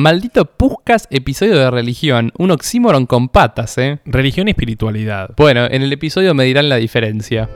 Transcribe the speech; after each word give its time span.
Maldito 0.00 0.46
Puscas, 0.46 1.06
episodio 1.10 1.58
de 1.58 1.70
religión. 1.70 2.32
Un 2.38 2.52
oxímoron 2.52 3.04
con 3.04 3.28
patas, 3.28 3.76
¿eh? 3.76 4.00
Religión 4.06 4.48
y 4.48 4.52
espiritualidad. 4.52 5.28
Bueno, 5.36 5.66
en 5.66 5.82
el 5.82 5.92
episodio 5.92 6.32
me 6.32 6.44
dirán 6.44 6.70
la 6.70 6.76
diferencia. 6.76 7.50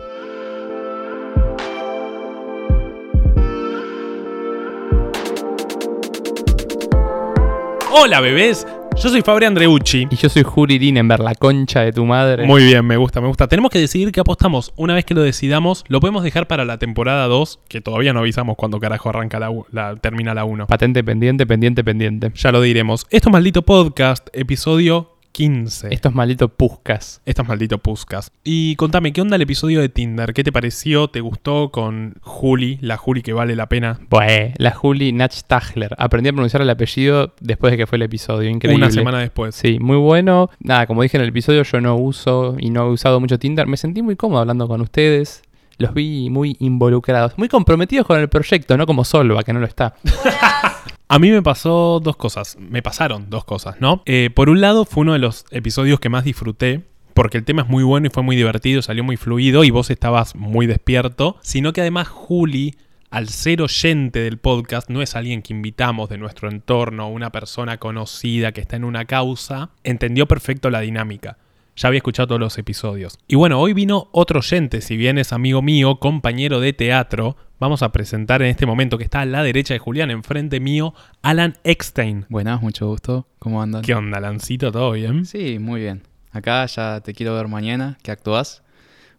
Hola 7.91 8.21
bebés, 8.21 8.67
yo 8.97 9.09
soy 9.09 9.23
Fabri 9.23 9.47
Andreucci. 9.47 10.07
Y 10.11 10.17
yo 10.17 10.29
soy 10.29 10.43
Juri 10.43 10.79
Rinenberg, 10.79 11.23
la 11.23 11.35
concha 11.35 11.81
de 11.81 11.93
tu 11.93 12.05
madre. 12.05 12.47
Muy 12.47 12.65
bien, 12.65 12.85
me 12.87 12.97
gusta, 12.97 13.21
me 13.21 13.29
gusta. 13.29 13.49
Tenemos 13.49 13.71
que 13.71 13.79
decidir 13.79 14.13
qué 14.13 14.21
apostamos. 14.21 14.73
Una 14.77 14.95
vez 14.95 15.05
que 15.05 15.15
lo 15.15 15.23
decidamos, 15.23 15.85
lo 15.89 16.01
podemos 16.01 16.23
dejar 16.23 16.47
para 16.47 16.65
la 16.65 16.79
temporada 16.79 17.27
2, 17.27 17.61
que 17.69 17.81
todavía 17.81 18.13
no 18.13 18.21
avisamos 18.21 18.57
cuando 18.57 18.79
carajo 18.81 19.09
arranca 19.09 19.39
la, 19.39 19.53
la 19.73 19.97
termina 19.97 20.35
la 20.35 20.45
1. 20.45 20.67
Patente 20.67 21.03
pendiente, 21.03 21.47
pendiente, 21.47 21.83
pendiente. 21.83 22.33
Ya 22.35 22.53
lo 22.53 22.61
diremos. 22.61 23.07
Esto 23.11 23.29
es 23.29 23.33
Maldito 23.33 23.63
Podcast, 23.63 24.29
episodio 24.33 25.14
15. 25.35 25.93
Estos 25.93 26.15
malditos 26.15 26.49
Puscas. 26.53 27.21
Esto 27.27 27.43
es 27.43 27.49
Maldito 27.49 27.79
Puscas. 27.79 28.31
Y 28.45 28.77
contame, 28.77 29.13
¿qué 29.13 29.21
onda 29.21 29.35
el 29.35 29.43
episodio 29.43 29.81
de 29.81 29.89
Tinder? 29.89 30.33
¿Qué 30.33 30.45
te 30.45 30.53
pareció? 30.53 31.09
¿Te 31.09 31.21
gustó 31.21 31.71
con 31.73 32.15
Juli? 32.21 32.79
La 32.81 32.97
Juli 32.97 33.21
que 33.21 33.33
vale 33.33 33.57
la 33.57 33.69
pena. 33.69 33.99
Bueh, 34.09 34.55
la 34.59 34.71
Juli 34.71 35.13
Nachtagler. 35.13 35.97
Aprendí 35.99 36.29
a 36.29 36.33
pronunciar 36.33 36.63
el 36.63 36.71
apellido 36.71 37.35
después 37.41 37.73
de 37.73 37.79
que 37.79 37.89
fue 37.89 37.97
el 37.97 38.03
episodio. 38.03 38.49
Increíble. 38.49 38.87
Una 38.87 38.93
semana 38.93 39.19
después. 39.19 39.57
Sí, 39.57 39.79
muy 39.81 39.97
bueno. 39.97 40.51
Nada, 40.61 40.87
como 40.87 41.03
dije 41.03 41.17
en 41.17 41.25
el 41.25 41.31
episodio, 41.31 41.65
yo 41.65 41.81
no 41.81 41.97
uso 41.97 42.55
y 42.61 42.71
no 42.71 42.87
he 42.87 42.91
usado 42.93 43.19
mucho 43.19 43.37
Tinder. 43.37 43.67
Me 43.67 43.77
sentí 43.77 44.03
muy 44.03 44.15
cómodo 44.15 44.39
hablando 44.39 44.69
con 44.69 44.83
ustedes. 44.83 45.43
Los 45.79 45.95
vi 45.95 46.31
muy 46.31 46.57
involucrados, 46.61 47.37
muy 47.39 47.49
comprometidos 47.49 48.07
con 48.07 48.21
el 48.21 48.29
proyecto, 48.29 48.77
no 48.77 48.87
como 48.87 49.03
Solva, 49.05 49.43
que 49.43 49.53
no 49.53 49.59
lo 49.59 49.67
está. 49.67 49.97
A 51.15 51.21
mí 51.21 51.31
me 51.31 51.43
pasó 51.43 52.01
dos 52.03 52.17
cosas, 52.17 52.57
me 52.59 52.83
pasaron 52.83 53.31
dos 53.31 53.45
cosas, 53.45 53.77
¿no? 53.79 54.03
Eh, 54.05 54.31
por 54.35 54.51
un 54.51 54.61
lado 54.61 54.85
fue 54.85 55.03
uno 55.03 55.13
de 55.13 55.21
los 55.21 55.45
episodios 55.53 56.01
que 56.01 56.09
más 56.09 56.25
disfruté, 56.25 56.81
porque 57.15 57.39
el 57.39 57.45
tema 57.45 57.63
es 57.63 57.69
muy 57.69 57.85
bueno 57.85 58.09
y 58.09 58.11
fue 58.11 58.25
muy 58.25 58.35
divertido, 58.35 58.83
salió 58.83 59.05
muy 59.05 59.17
fluido 59.17 59.63
y 59.63 59.71
vos 59.71 59.91
estabas 59.91 60.35
muy 60.35 60.67
despierto, 60.67 61.37
sino 61.41 61.73
que 61.73 61.83
además 61.83 62.09
Juli, 62.09 62.75
al 63.11 63.29
ser 63.29 63.63
oyente 63.63 64.19
del 64.23 64.39
podcast, 64.39 64.91
no 64.91 65.03
es 65.03 65.15
alguien 65.15 65.43
que 65.43 65.53
invitamos 65.53 66.09
de 66.09 66.19
nuestro 66.19 66.51
entorno, 66.51 67.09
una 67.09 67.31
persona 67.31 67.79
conocida 67.79 68.51
que 68.51 68.63
está 68.63 68.75
en 68.75 68.83
una 68.83 69.05
causa, 69.05 69.71
entendió 69.85 70.27
perfecto 70.27 70.69
la 70.69 70.81
dinámica. 70.81 71.39
Ya 71.77 71.87
había 71.87 71.99
escuchado 71.99 72.27
todos 72.27 72.41
los 72.41 72.59
episodios. 72.59 73.21
Y 73.29 73.37
bueno, 73.37 73.61
hoy 73.61 73.73
vino 73.73 74.09
otro 74.11 74.41
oyente, 74.41 74.81
si 74.81 74.97
bien 74.97 75.19
es 75.19 75.33
amigo 75.33 75.63
mío, 75.63 76.01
compañero 76.01 76.59
de 76.59 76.73
teatro. 76.73 77.37
Vamos 77.61 77.83
a 77.83 77.93
presentar 77.93 78.43
en 78.43 78.49
este 78.49 78.67
momento 78.67 78.99
que 78.99 79.05
está 79.05 79.21
a 79.21 79.27
la 79.27 79.43
derecha 79.43 79.75
de 79.75 79.79
Julián, 79.79 80.11
enfrente 80.11 80.59
mío, 80.59 80.93
Alan 81.23 81.55
Eckstein. 81.63 82.27
Buenas, 82.29 82.61
mucho 82.61 82.89
gusto. 82.89 83.29
¿Cómo 83.39 83.63
andan? 83.63 83.83
¿Qué 83.83 83.95
onda, 83.95 84.19
Lancito? 84.19 84.73
¿Todo 84.73 84.93
bien? 84.93 85.25
Sí, 85.25 85.59
muy 85.59 85.81
bien. 85.81 86.03
Acá 86.33 86.67
ya 86.67 87.01
te 87.01 87.15
quiero 87.15 87.35
ver 87.35 87.47
mañana, 87.47 87.97
que 88.03 88.11
actúas. 88.11 88.63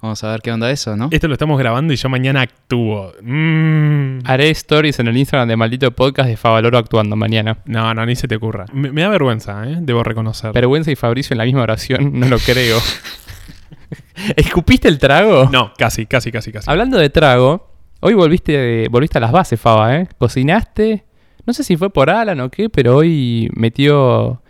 Vamos 0.02 0.24
a 0.24 0.32
ver 0.32 0.42
qué 0.42 0.52
onda 0.52 0.70
eso, 0.70 0.98
¿no? 0.98 1.08
Esto 1.12 1.28
lo 1.28 1.34
estamos 1.34 1.58
grabando 1.58 1.94
y 1.94 1.96
yo 1.96 2.10
mañana 2.10 2.42
actúo. 2.42 3.14
Mm. 3.22 4.20
Haré 4.26 4.50
stories 4.50 5.00
en 5.00 5.08
el 5.08 5.18
Instagram 5.18 5.48
de 5.48 5.56
Maldito 5.56 5.90
Podcast 5.92 6.30
de 6.30 6.36
Favaloro 6.36 6.78
actuando 6.78 7.16
mañana. 7.16 7.60
No, 7.66 7.94
no, 7.94 8.06
ni 8.06 8.16
se 8.16 8.28
te 8.28 8.36
ocurra. 8.36 8.66
Me, 8.74 8.92
me 8.92 9.02
da 9.02 9.10
vergüenza, 9.10 9.64
¿eh? 9.68 9.78
Debo 9.80 10.04
reconocer. 10.04 10.52
Vergüenza 10.52 10.92
y 10.92 10.96
Fabricio 10.96 11.34
en 11.34 11.38
la 11.38 11.46
misma 11.46 11.62
oración, 11.62 12.20
no 12.20 12.28
lo 12.28 12.38
creo. 12.38 12.80
¿Escupiste 14.36 14.88
el 14.88 15.00
trago? 15.00 15.50
No, 15.52 15.74
casi, 15.78 16.06
casi, 16.06 16.32
casi, 16.32 16.52
casi. 16.52 16.70
Hablando 16.70 16.98
de 16.98 17.10
trago, 17.10 17.75
hoy 18.00 18.14
volviste, 18.14 18.88
volviste 18.90 19.18
a 19.18 19.22
las 19.22 19.32
bases, 19.32 19.60
Faba, 19.60 19.96
¿eh? 19.96 20.08
Cocinaste. 20.18 21.04
No 21.46 21.54
sé 21.54 21.64
si 21.64 21.78
fue 21.78 21.90
por 21.92 22.10
Alan 22.10 22.40
o 22.40 22.50
qué, 22.50 22.70
pero 22.70 22.98
hoy 22.98 23.50
metió 23.56 24.42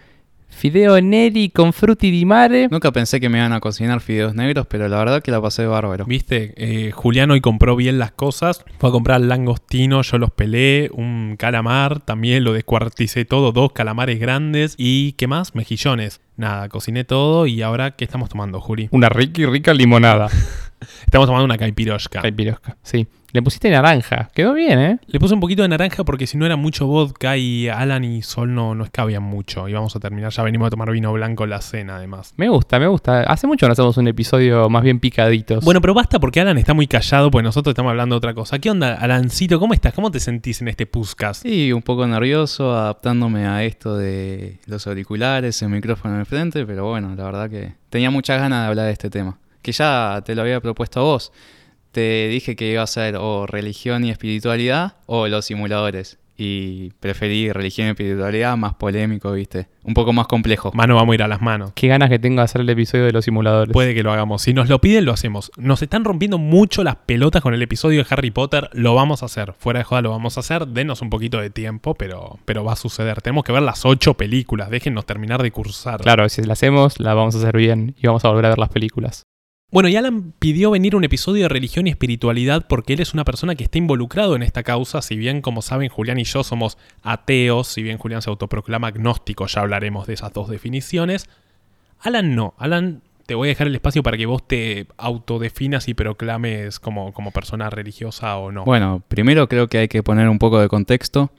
fideo 0.56 1.00
neri 1.02 1.50
con 1.50 1.74
frutti 1.74 2.10
di 2.10 2.26
mare. 2.26 2.68
Nunca 2.72 2.92
pensé 2.92 3.20
que 3.20 3.28
me 3.30 3.38
iban 3.38 3.52
a 3.52 3.60
cocinar 3.60 4.00
fideos 4.00 4.34
negros, 4.34 4.66
pero 4.68 4.88
la 4.88 4.98
verdad 4.98 5.22
que 5.22 5.32
la 5.32 5.42
pasé 5.42 5.66
bárbaro. 5.66 6.06
Viste, 6.06 6.54
eh, 6.56 6.92
Julián 6.92 7.32
hoy 7.32 7.42
compró 7.42 7.76
bien 7.76 8.00
las 8.00 8.12
cosas. 8.12 8.64
Fue 8.80 8.90
a 8.90 8.92
comprar 8.92 9.22
langostino, 9.22 10.02
yo 10.02 10.18
los 10.18 10.32
pelé. 10.32 10.90
Un 10.94 11.36
calamar, 11.38 12.00
también 12.00 12.44
lo 12.44 12.54
descuarticé 12.54 13.26
todo. 13.26 13.52
Dos 13.52 13.74
calamares 13.74 14.20
grandes. 14.20 14.76
¿Y 14.78 15.12
qué 15.14 15.28
más? 15.28 15.54
Mejillones. 15.54 16.22
Nada, 16.38 16.70
cociné 16.70 17.04
todo. 17.04 17.46
¿Y 17.48 17.62
ahora 17.62 17.92
qué 17.92 18.06
estamos 18.06 18.30
tomando, 18.30 18.62
Juli? 18.62 18.88
Una 18.92 19.10
rica 19.10 19.42
y 19.42 19.46
rica 19.46 19.74
limonada. 19.74 20.30
Estamos 21.06 21.28
tomando 21.28 21.46
una 21.46 21.58
caipirosca. 21.58 22.22
Caipirosca, 22.22 22.78
sí. 22.84 23.08
Le 23.36 23.42
pusiste 23.42 23.70
naranja. 23.70 24.30
Quedó 24.34 24.54
bien, 24.54 24.80
¿eh? 24.80 25.00
Le 25.08 25.20
puse 25.20 25.34
un 25.34 25.42
poquito 25.42 25.62
de 25.62 25.68
naranja 25.68 26.06
porque 26.06 26.26
si 26.26 26.38
no 26.38 26.46
era 26.46 26.56
mucho 26.56 26.88
vodka 26.88 27.36
y 27.36 27.68
Alan 27.68 28.06
y 28.06 28.22
Sol 28.22 28.56
no, 28.56 28.76
no 28.76 28.86
escabían 28.86 29.24
mucho. 29.24 29.68
Y 29.68 29.74
vamos 29.74 29.94
a 29.94 30.00
terminar, 30.00 30.32
ya 30.32 30.42
venimos 30.42 30.68
a 30.68 30.70
tomar 30.70 30.90
vino 30.90 31.12
blanco 31.12 31.44
en 31.44 31.50
la 31.50 31.60
cena 31.60 31.98
además. 31.98 32.34
Me 32.38 32.48
gusta, 32.48 32.80
me 32.80 32.88
gusta. 32.88 33.24
Hace 33.24 33.46
mucho 33.46 33.68
no 33.68 33.74
hacemos 33.74 33.98
un 33.98 34.08
episodio 34.08 34.70
más 34.70 34.84
bien 34.84 35.02
picaditos. 35.02 35.66
Bueno, 35.66 35.82
pero 35.82 35.94
basta 35.94 36.18
porque 36.18 36.40
Alan 36.40 36.58
está 36.58 36.74
muy 36.74 36.88
callado, 36.88 37.30
pues 37.30 37.44
nosotros 37.44 37.74
estamos 37.74 37.90
hablando 37.90 38.16
de 38.16 38.18
otra 38.20 38.34
cosa. 38.34 38.58
¿Qué 38.60 38.70
onda, 38.70 38.94
Alancito? 38.94 39.60
¿Cómo 39.60 39.74
estás? 39.74 39.94
¿Cómo 39.94 40.12
te 40.12 40.22
sentís 40.22 40.62
en 40.62 40.70
este 40.70 40.86
podcast? 40.86 41.44
Sí, 41.44 41.74
un 41.74 41.82
poco 41.82 42.08
nervioso 42.08 42.74
adaptándome 42.74 43.48
a 43.48 43.66
esto 43.66 43.98
de 43.98 44.60
los 44.66 44.88
auriculares, 44.88 45.62
el 45.62 45.68
micrófono 45.68 46.14
en 46.14 46.22
el 46.22 46.26
frente, 46.26 46.66
pero 46.66 46.88
bueno, 46.88 47.14
la 47.18 47.26
verdad 47.26 47.50
que 47.50 47.74
tenía 47.90 48.12
muchas 48.12 48.40
ganas 48.40 48.62
de 48.62 48.68
hablar 48.68 48.86
de 48.86 48.94
este 48.94 49.10
tema. 49.10 49.38
Que 49.66 49.72
ya 49.72 50.22
te 50.24 50.36
lo 50.36 50.44
había 50.44 50.62
propuesto 50.62 51.00
a 51.00 51.04
vos. 51.04 51.32
Te 51.92 52.28
dije 52.28 52.56
que 52.56 52.70
iba 52.70 52.84
a 52.84 52.88
ser 52.88 53.16
o 53.16 53.48
religión 53.48 54.06
y 54.06 54.12
espiritualidad 54.12 54.98
o 55.08 55.28
los 55.28 55.46
simuladores. 55.46 56.20
Y 56.38 56.92
preferí 57.00 57.52
religión 57.52 57.88
y 57.88 57.90
espiritualidad, 57.92 58.56
más 58.58 58.76
polémico, 58.76 59.32
viste. 59.32 59.70
Un 59.82 59.96
poco 59.96 60.14
más 60.14 60.28
complejo. 60.28 60.72
Mano, 60.76 60.94
vamos 60.94 61.14
a 61.14 61.16
ir 61.16 61.24
a 61.24 61.28
las 61.28 61.42
manos. 61.42 61.72
Qué 61.74 61.88
ganas 61.88 62.12
que 62.12 62.20
tengo 62.20 62.42
de 62.42 62.44
hacer 62.44 62.62
el 62.62 62.70
episodio 62.70 63.06
de 63.06 63.12
los 63.12 63.26
simuladores. 63.26 63.74
Puede 63.74 63.96
que 63.96 64.04
lo 64.04 64.14
hagamos. 64.14 64.44
Si 64.44 64.54
nos 64.54 64.70
lo 64.70 64.80
piden, 64.80 65.04
lo 65.04 65.14
hacemos. 65.14 65.52
Nos 65.58 65.82
están 65.82 66.04
rompiendo 66.04 66.38
mucho 66.38 66.84
las 66.84 66.98
pelotas 66.98 67.42
con 67.42 67.56
el 67.56 67.62
episodio 67.64 68.04
de 68.04 68.08
Harry 68.12 68.30
Potter. 68.30 68.70
Lo 68.74 68.94
vamos 68.94 69.24
a 69.24 69.26
hacer. 69.26 69.54
Fuera 69.58 69.80
de 69.80 69.86
joda 69.86 70.04
lo 70.04 70.12
vamos 70.12 70.38
a 70.38 70.42
hacer. 70.42 70.68
Denos 70.68 71.02
un 71.02 71.10
poquito 71.10 71.42
de 71.42 71.50
tiempo, 71.50 71.96
pero, 71.96 72.38
pero 72.46 72.64
va 72.64 72.74
a 72.74 72.76
suceder. 72.76 73.20
Tenemos 73.24 73.44
que 73.44 73.52
ver 73.52 73.64
las 73.64 73.84
ocho 73.84 74.14
películas. 74.14 74.70
Déjennos 74.70 75.08
terminar 75.08 75.42
de 75.42 75.50
cursar. 75.50 76.02
Claro, 76.02 76.30
si 76.30 76.44
la 76.44 76.54
hacemos, 76.54 77.00
la 77.00 77.16
vamos 77.16 77.34
a 77.34 77.40
hacer 77.40 77.58
bien 77.58 77.96
y 78.00 78.06
vamos 78.06 78.24
a 78.26 78.28
volver 78.28 78.46
a 78.46 78.50
ver 78.50 78.60
las 78.60 78.70
películas. 78.70 79.26
Bueno, 79.76 79.90
y 79.90 79.98
Alan 79.98 80.32
pidió 80.40 80.72
venir 80.72 80.96
un 80.96 81.04
episodio 81.04 81.44
de 81.44 81.50
religión 81.50 81.86
y 81.86 81.90
espiritualidad 81.90 82.66
porque 82.66 82.94
él 82.94 83.02
es 83.02 83.14
una 83.14 83.26
persona 83.26 83.56
que 83.56 83.66
está 83.66 83.78
involucrado 83.78 84.38
en 84.38 84.42
esta 84.42 84.64
causa, 84.64 85.02
si 85.02 85.18
bien 85.18 85.42
como 85.42 85.62
saben 85.62 85.90
Julián 85.90 86.18
y 86.18 86.24
yo 86.24 86.46
somos 86.46 86.78
ateos, 87.04 87.68
si 87.68 87.84
bien 87.84 87.98
Julián 87.98 88.22
se 88.22 88.30
autoproclama 88.30 88.88
agnóstico, 88.88 89.48
ya 89.48 89.60
hablaremos 89.60 90.08
de 90.08 90.14
esas 90.14 90.32
dos 90.32 90.48
definiciones. 90.48 91.28
Alan 92.00 92.36
no, 92.36 92.54
Alan 92.58 93.02
te 93.26 93.36
voy 93.36 93.50
a 93.50 93.52
dejar 93.52 93.68
el 93.68 93.76
espacio 93.76 94.02
para 94.02 94.16
que 94.16 94.26
vos 94.26 94.48
te 94.48 94.88
autodefinas 94.96 95.90
y 95.90 95.94
proclames 95.94 96.80
como, 96.80 97.12
como 97.12 97.32
persona 97.32 97.70
religiosa 97.70 98.38
o 98.38 98.54
no. 98.54 98.64
Bueno, 98.64 99.04
primero 99.10 99.50
creo 99.50 99.68
que 99.68 99.80
hay 99.80 99.88
que 99.90 100.04
poner 100.04 100.30
un 100.30 100.40
poco 100.40 100.62
de 100.62 100.70
contexto. 100.70 101.32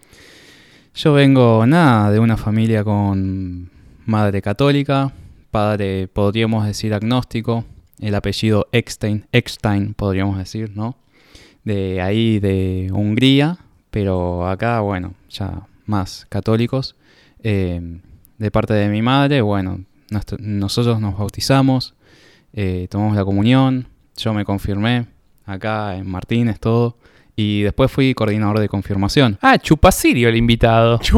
Yo 0.95 1.15
vengo, 1.15 1.67
nada, 1.67 2.11
de 2.11 2.19
una 2.19 2.37
familia 2.37 2.85
con 2.85 3.71
madre 4.05 4.43
católica, 4.43 5.11
padre, 5.51 6.07
podríamos 6.07 6.67
decir, 6.67 6.93
agnóstico, 6.93 7.65
el 8.01 8.15
apellido 8.15 8.69
Eckstein, 8.73 9.27
Eckstein, 9.33 9.95
podríamos 9.95 10.39
decir, 10.39 10.73
¿no? 10.75 10.97
De 11.65 12.01
ahí 12.01 12.39
de 12.39 12.91
Hungría, 12.93 13.59
pero 13.91 14.47
acá, 14.49 14.81
bueno, 14.81 15.15
ya 15.31 15.63
más 15.87 16.27
católicos. 16.29 16.95
Eh, 17.43 18.01
de 18.39 18.51
parte 18.51 18.75
de 18.75 18.89
mi 18.89 19.03
madre, 19.03 19.41
bueno, 19.41 19.81
nuestro- 20.11 20.39
nosotros 20.41 21.01
nos 21.01 21.17
bautizamos, 21.19 21.95
eh, 22.53 22.87
tomamos 22.91 23.17
la 23.17 23.25
comunión, 23.25 23.89
yo 24.17 24.33
me 24.35 24.45
confirmé 24.45 25.07
acá 25.45 25.97
en 25.97 26.09
Martínez, 26.09 26.61
todo. 26.61 26.97
Y 27.35 27.63
después 27.63 27.91
fui 27.91 28.15
coordinador 28.15 28.61
de 28.61 28.69
confirmación. 28.69 29.39
Ah, 29.43 29.59
chupacirio 29.59 30.29
el 30.29 30.37
invitado. 30.37 30.99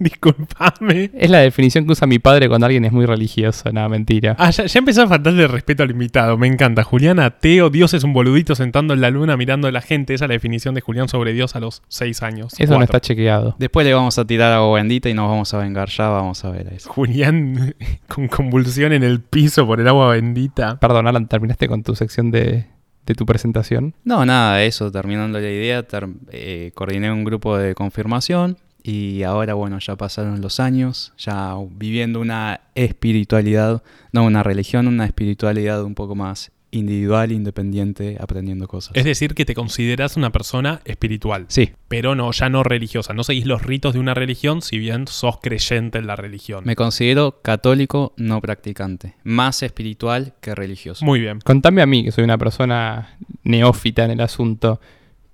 Disculpame. 0.34 1.10
Es 1.14 1.30
la 1.30 1.38
definición 1.38 1.84
que 1.86 1.92
usa 1.92 2.06
mi 2.06 2.18
padre 2.18 2.48
cuando 2.48 2.66
alguien 2.66 2.84
es 2.84 2.92
muy 2.92 3.06
religioso, 3.06 3.70
nada, 3.72 3.88
mentira. 3.88 4.34
Ah, 4.38 4.50
ya, 4.50 4.66
ya 4.66 4.78
empezó 4.78 5.02
a 5.02 5.08
faltarle 5.08 5.46
respeto 5.46 5.82
al 5.82 5.90
invitado, 5.90 6.36
me 6.38 6.46
encanta. 6.46 6.82
Julián 6.84 7.18
ateo, 7.20 7.70
Dios 7.70 7.94
es 7.94 8.02
un 8.04 8.12
boludito 8.12 8.54
sentando 8.54 8.94
en 8.94 9.00
la 9.00 9.10
luna 9.10 9.36
mirando 9.36 9.68
a 9.68 9.72
la 9.72 9.80
gente. 9.80 10.14
Esa 10.14 10.24
es 10.24 10.28
la 10.28 10.32
definición 10.34 10.74
de 10.74 10.80
Julián 10.80 11.08
sobre 11.08 11.32
Dios 11.32 11.54
a 11.56 11.60
los 11.60 11.82
seis 11.88 12.22
años. 12.22 12.52
Eso 12.58 12.76
no 12.76 12.84
está 12.84 13.00
chequeado. 13.00 13.56
Después 13.58 13.86
le 13.86 13.94
vamos 13.94 14.18
a 14.18 14.24
tirar 14.26 14.52
agua 14.52 14.76
bendita 14.76 15.08
y 15.08 15.14
nos 15.14 15.28
vamos 15.28 15.52
a 15.54 15.58
vengar. 15.58 15.88
Ya 15.90 16.08
vamos 16.08 16.44
a 16.44 16.50
ver 16.50 16.68
a 16.68 16.74
eso. 16.74 16.90
Julián 16.90 17.74
con 18.08 18.28
convulsión 18.28 18.92
en 18.92 19.02
el 19.02 19.20
piso 19.20 19.66
por 19.66 19.80
el 19.80 19.88
agua 19.88 20.10
bendita. 20.12 20.78
Perdón, 20.80 21.06
Alan, 21.06 21.28
terminaste 21.28 21.68
con 21.68 21.82
tu 21.82 21.94
sección 21.94 22.30
de, 22.30 22.66
de 23.06 23.14
tu 23.14 23.26
presentación. 23.26 23.94
No, 24.04 24.24
nada, 24.24 24.62
eso, 24.62 24.90
terminando 24.90 25.38
la 25.38 25.50
idea, 25.50 25.82
ter- 25.82 26.08
eh, 26.32 26.70
coordiné 26.74 27.12
un 27.12 27.24
grupo 27.24 27.56
de 27.58 27.74
confirmación 27.74 28.56
y 28.82 29.22
ahora, 29.22 29.54
bueno, 29.54 29.78
ya 29.78 29.96
pasaron 29.96 30.40
los 30.40 30.60
años, 30.60 31.12
ya 31.18 31.54
viviendo 31.70 32.20
una 32.20 32.60
espiritualidad, 32.74 33.82
no 34.12 34.24
una 34.24 34.42
religión, 34.42 34.86
una 34.86 35.04
espiritualidad 35.04 35.82
un 35.82 35.94
poco 35.94 36.14
más 36.14 36.52
individual, 36.70 37.32
independiente, 37.32 38.16
aprendiendo 38.20 38.68
cosas. 38.68 38.92
Es 38.94 39.04
decir, 39.04 39.34
que 39.34 39.44
te 39.44 39.54
consideras 39.54 40.16
una 40.16 40.30
persona 40.30 40.80
espiritual, 40.84 41.46
Sí, 41.48 41.72
pero 41.88 42.14
no, 42.14 42.30
ya 42.32 42.48
no 42.48 42.62
religiosa. 42.62 43.12
No 43.12 43.24
seguís 43.24 43.46
los 43.46 43.62
ritos 43.62 43.94
de 43.94 44.00
una 44.00 44.14
religión, 44.14 44.62
si 44.62 44.78
bien 44.78 45.06
sos 45.06 45.38
creyente 45.40 45.98
en 45.98 46.06
la 46.06 46.16
religión. 46.16 46.64
me 46.64 46.76
considero 46.76 47.40
católico 47.42 48.12
no 48.16 48.40
practicante, 48.40 49.14
más 49.24 49.62
espiritual 49.62 50.34
que 50.40 50.54
religioso. 50.54 51.04
Muy 51.04 51.20
bien. 51.20 51.40
Contame 51.40 51.82
a 51.82 51.86
mí, 51.86 52.04
que 52.04 52.12
soy 52.12 52.24
una 52.24 52.38
persona 52.38 53.16
neófita 53.42 54.04
en 54.04 54.12
el 54.12 54.20
asunto. 54.20 54.80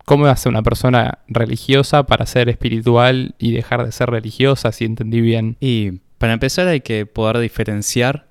¿Cómo 0.06 0.26
hace 0.26 0.49
una 0.49 0.62
persona 0.62 1.19
religiosa 1.26 2.05
para 2.05 2.26
ser 2.26 2.49
espiritual 2.49 3.35
y 3.41 3.50
dejar 3.50 3.85
de 3.85 3.91
ser 3.91 4.08
religiosa, 4.08 4.70
si 4.70 4.85
entendí 4.85 5.20
bien? 5.20 5.56
Y 5.58 5.99
para 6.19 6.32
empezar 6.32 6.69
hay 6.69 6.81
que 6.81 7.06
poder 7.06 7.38
diferenciar 7.38 8.29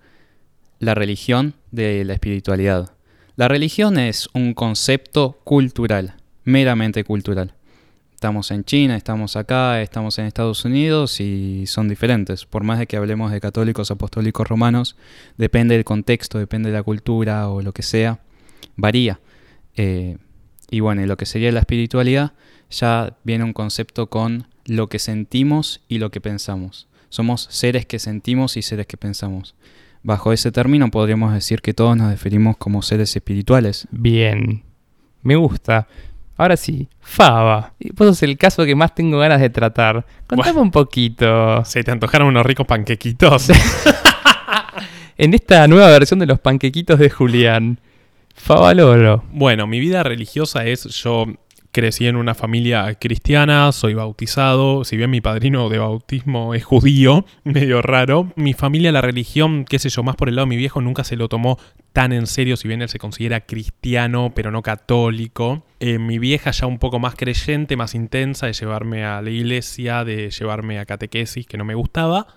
la 0.79 0.95
religión 0.95 1.53
de 1.71 2.05
la 2.05 2.13
espiritualidad. 2.13 2.93
La 3.35 3.49
religión 3.49 3.99
es 3.99 4.29
un 4.33 4.53
concepto 4.53 5.41
cultural, 5.43 6.15
meramente 6.45 7.03
cultural. 7.03 7.55
Estamos 8.13 8.51
en 8.51 8.63
China, 8.63 8.95
estamos 8.95 9.35
acá, 9.35 9.81
estamos 9.81 10.17
en 10.17 10.27
Estados 10.27 10.63
Unidos 10.63 11.19
y 11.19 11.67
son 11.67 11.89
diferentes. 11.89 12.45
Por 12.45 12.63
más 12.63 12.79
de 12.79 12.87
que 12.87 12.95
hablemos 12.95 13.33
de 13.33 13.41
católicos, 13.41 13.91
apostólicos, 13.91 14.47
romanos, 14.47 14.95
depende 15.35 15.75
del 15.75 15.83
contexto, 15.83 16.39
depende 16.39 16.69
de 16.69 16.77
la 16.77 16.83
cultura 16.83 17.49
o 17.49 17.61
lo 17.61 17.73
que 17.73 17.83
sea, 17.83 18.21
varía. 18.77 19.19
Eh, 19.75 20.15
y 20.69 20.79
bueno, 20.79 21.01
y 21.01 21.05
lo 21.05 21.17
que 21.17 21.25
sería 21.25 21.51
la 21.51 21.59
espiritualidad 21.59 22.33
ya 22.69 23.13
viene 23.23 23.43
un 23.43 23.53
concepto 23.53 24.07
con 24.07 24.47
lo 24.65 24.87
que 24.87 24.99
sentimos 24.99 25.81
y 25.87 25.99
lo 25.99 26.11
que 26.11 26.21
pensamos. 26.21 26.87
Somos 27.09 27.47
seres 27.49 27.85
que 27.85 27.99
sentimos 27.99 28.57
y 28.57 28.61
seres 28.61 28.87
que 28.87 28.97
pensamos. 28.97 29.55
Bajo 30.03 30.33
ese 30.33 30.51
término 30.51 30.91
podríamos 30.91 31.33
decir 31.33 31.61
que 31.61 31.73
todos 31.73 31.95
nos 31.95 32.09
definimos 32.09 32.57
como 32.57 32.81
seres 32.81 33.15
espirituales. 33.15 33.87
Bien. 33.91 34.63
Me 35.21 35.35
gusta. 35.35 35.87
Ahora 36.37 36.57
sí, 36.57 36.89
Faba. 36.99 37.73
Y 37.79 37.91
Vos 37.91 38.07
sos 38.07 38.23
el 38.23 38.37
caso 38.37 38.65
que 38.65 38.75
más 38.75 38.93
tengo 38.93 39.17
ganas 39.17 39.39
de 39.39 39.49
tratar. 39.49 40.05
Contame 40.27 40.59
un 40.59 40.71
poquito. 40.71 41.63
Se 41.63 41.83
te 41.83 41.91
antojaron 41.91 42.27
unos 42.27 42.45
ricos 42.45 42.67
panquequitos. 42.67 43.49
En 45.17 45.33
esta 45.33 45.65
nueva 45.69 45.87
versión 45.91 46.19
de 46.19 46.25
los 46.25 46.39
panquequitos 46.39 46.99
de 46.99 47.09
Julián. 47.09 47.79
Favaloro. 48.35 49.23
Bueno, 49.31 49.65
mi 49.65 49.79
vida 49.79 50.03
religiosa 50.03 50.65
es, 50.65 50.83
yo 50.83 51.25
crecí 51.71 52.07
en 52.07 52.15
una 52.15 52.35
familia 52.35 52.93
cristiana, 52.95 53.71
soy 53.71 53.95
bautizado, 53.95 54.85
si 54.85 54.95
bien 54.95 55.09
mi 55.09 55.19
padrino 55.19 55.67
de 55.67 55.79
bautismo 55.79 56.53
es 56.53 56.63
judío, 56.63 57.25
medio 57.43 57.81
raro, 57.81 58.31
mi 58.35 58.53
familia 58.53 58.91
la 58.93 59.01
religión, 59.01 59.65
qué 59.65 59.79
sé 59.79 59.89
yo, 59.89 60.03
más 60.03 60.15
por 60.15 60.29
el 60.29 60.35
lado 60.35 60.45
de 60.45 60.51
mi 60.51 60.57
viejo 60.57 60.79
nunca 60.79 61.03
se 61.03 61.17
lo 61.17 61.27
tomó 61.27 61.57
tan 61.91 62.13
en 62.13 62.27
serio, 62.27 62.55
si 62.55 62.67
bien 62.67 62.81
él 62.81 62.89
se 62.89 62.99
considera 62.99 63.41
cristiano, 63.41 64.31
pero 64.35 64.51
no 64.51 64.61
católico. 64.61 65.65
Eh, 65.79 65.97
mi 65.97 66.19
vieja 66.19 66.51
ya 66.51 66.65
un 66.65 66.77
poco 66.77 66.99
más 66.99 67.15
creyente, 67.15 67.75
más 67.75 67.95
intensa, 67.95 68.47
de 68.47 68.53
llevarme 68.53 69.03
a 69.03 69.21
la 69.21 69.29
iglesia, 69.29 70.05
de 70.05 70.29
llevarme 70.29 70.79
a 70.79 70.85
catequesis, 70.85 71.47
que 71.47 71.57
no 71.57 71.65
me 71.65 71.75
gustaba, 71.75 72.27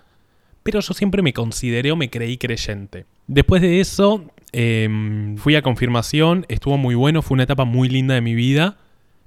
pero 0.62 0.80
yo 0.80 0.94
siempre 0.94 1.22
me 1.22 1.32
consideré 1.32 1.92
o 1.92 1.96
me 1.96 2.10
creí 2.10 2.38
creyente. 2.38 3.06
Después 3.28 3.62
de 3.62 3.80
eso, 3.80 4.24
eh, 4.52 5.34
fui 5.36 5.56
a 5.56 5.62
confirmación, 5.62 6.46
estuvo 6.48 6.76
muy 6.76 6.94
bueno, 6.94 7.22
fue 7.22 7.34
una 7.34 7.44
etapa 7.44 7.64
muy 7.64 7.88
linda 7.88 8.14
de 8.14 8.20
mi 8.20 8.34
vida. 8.34 8.76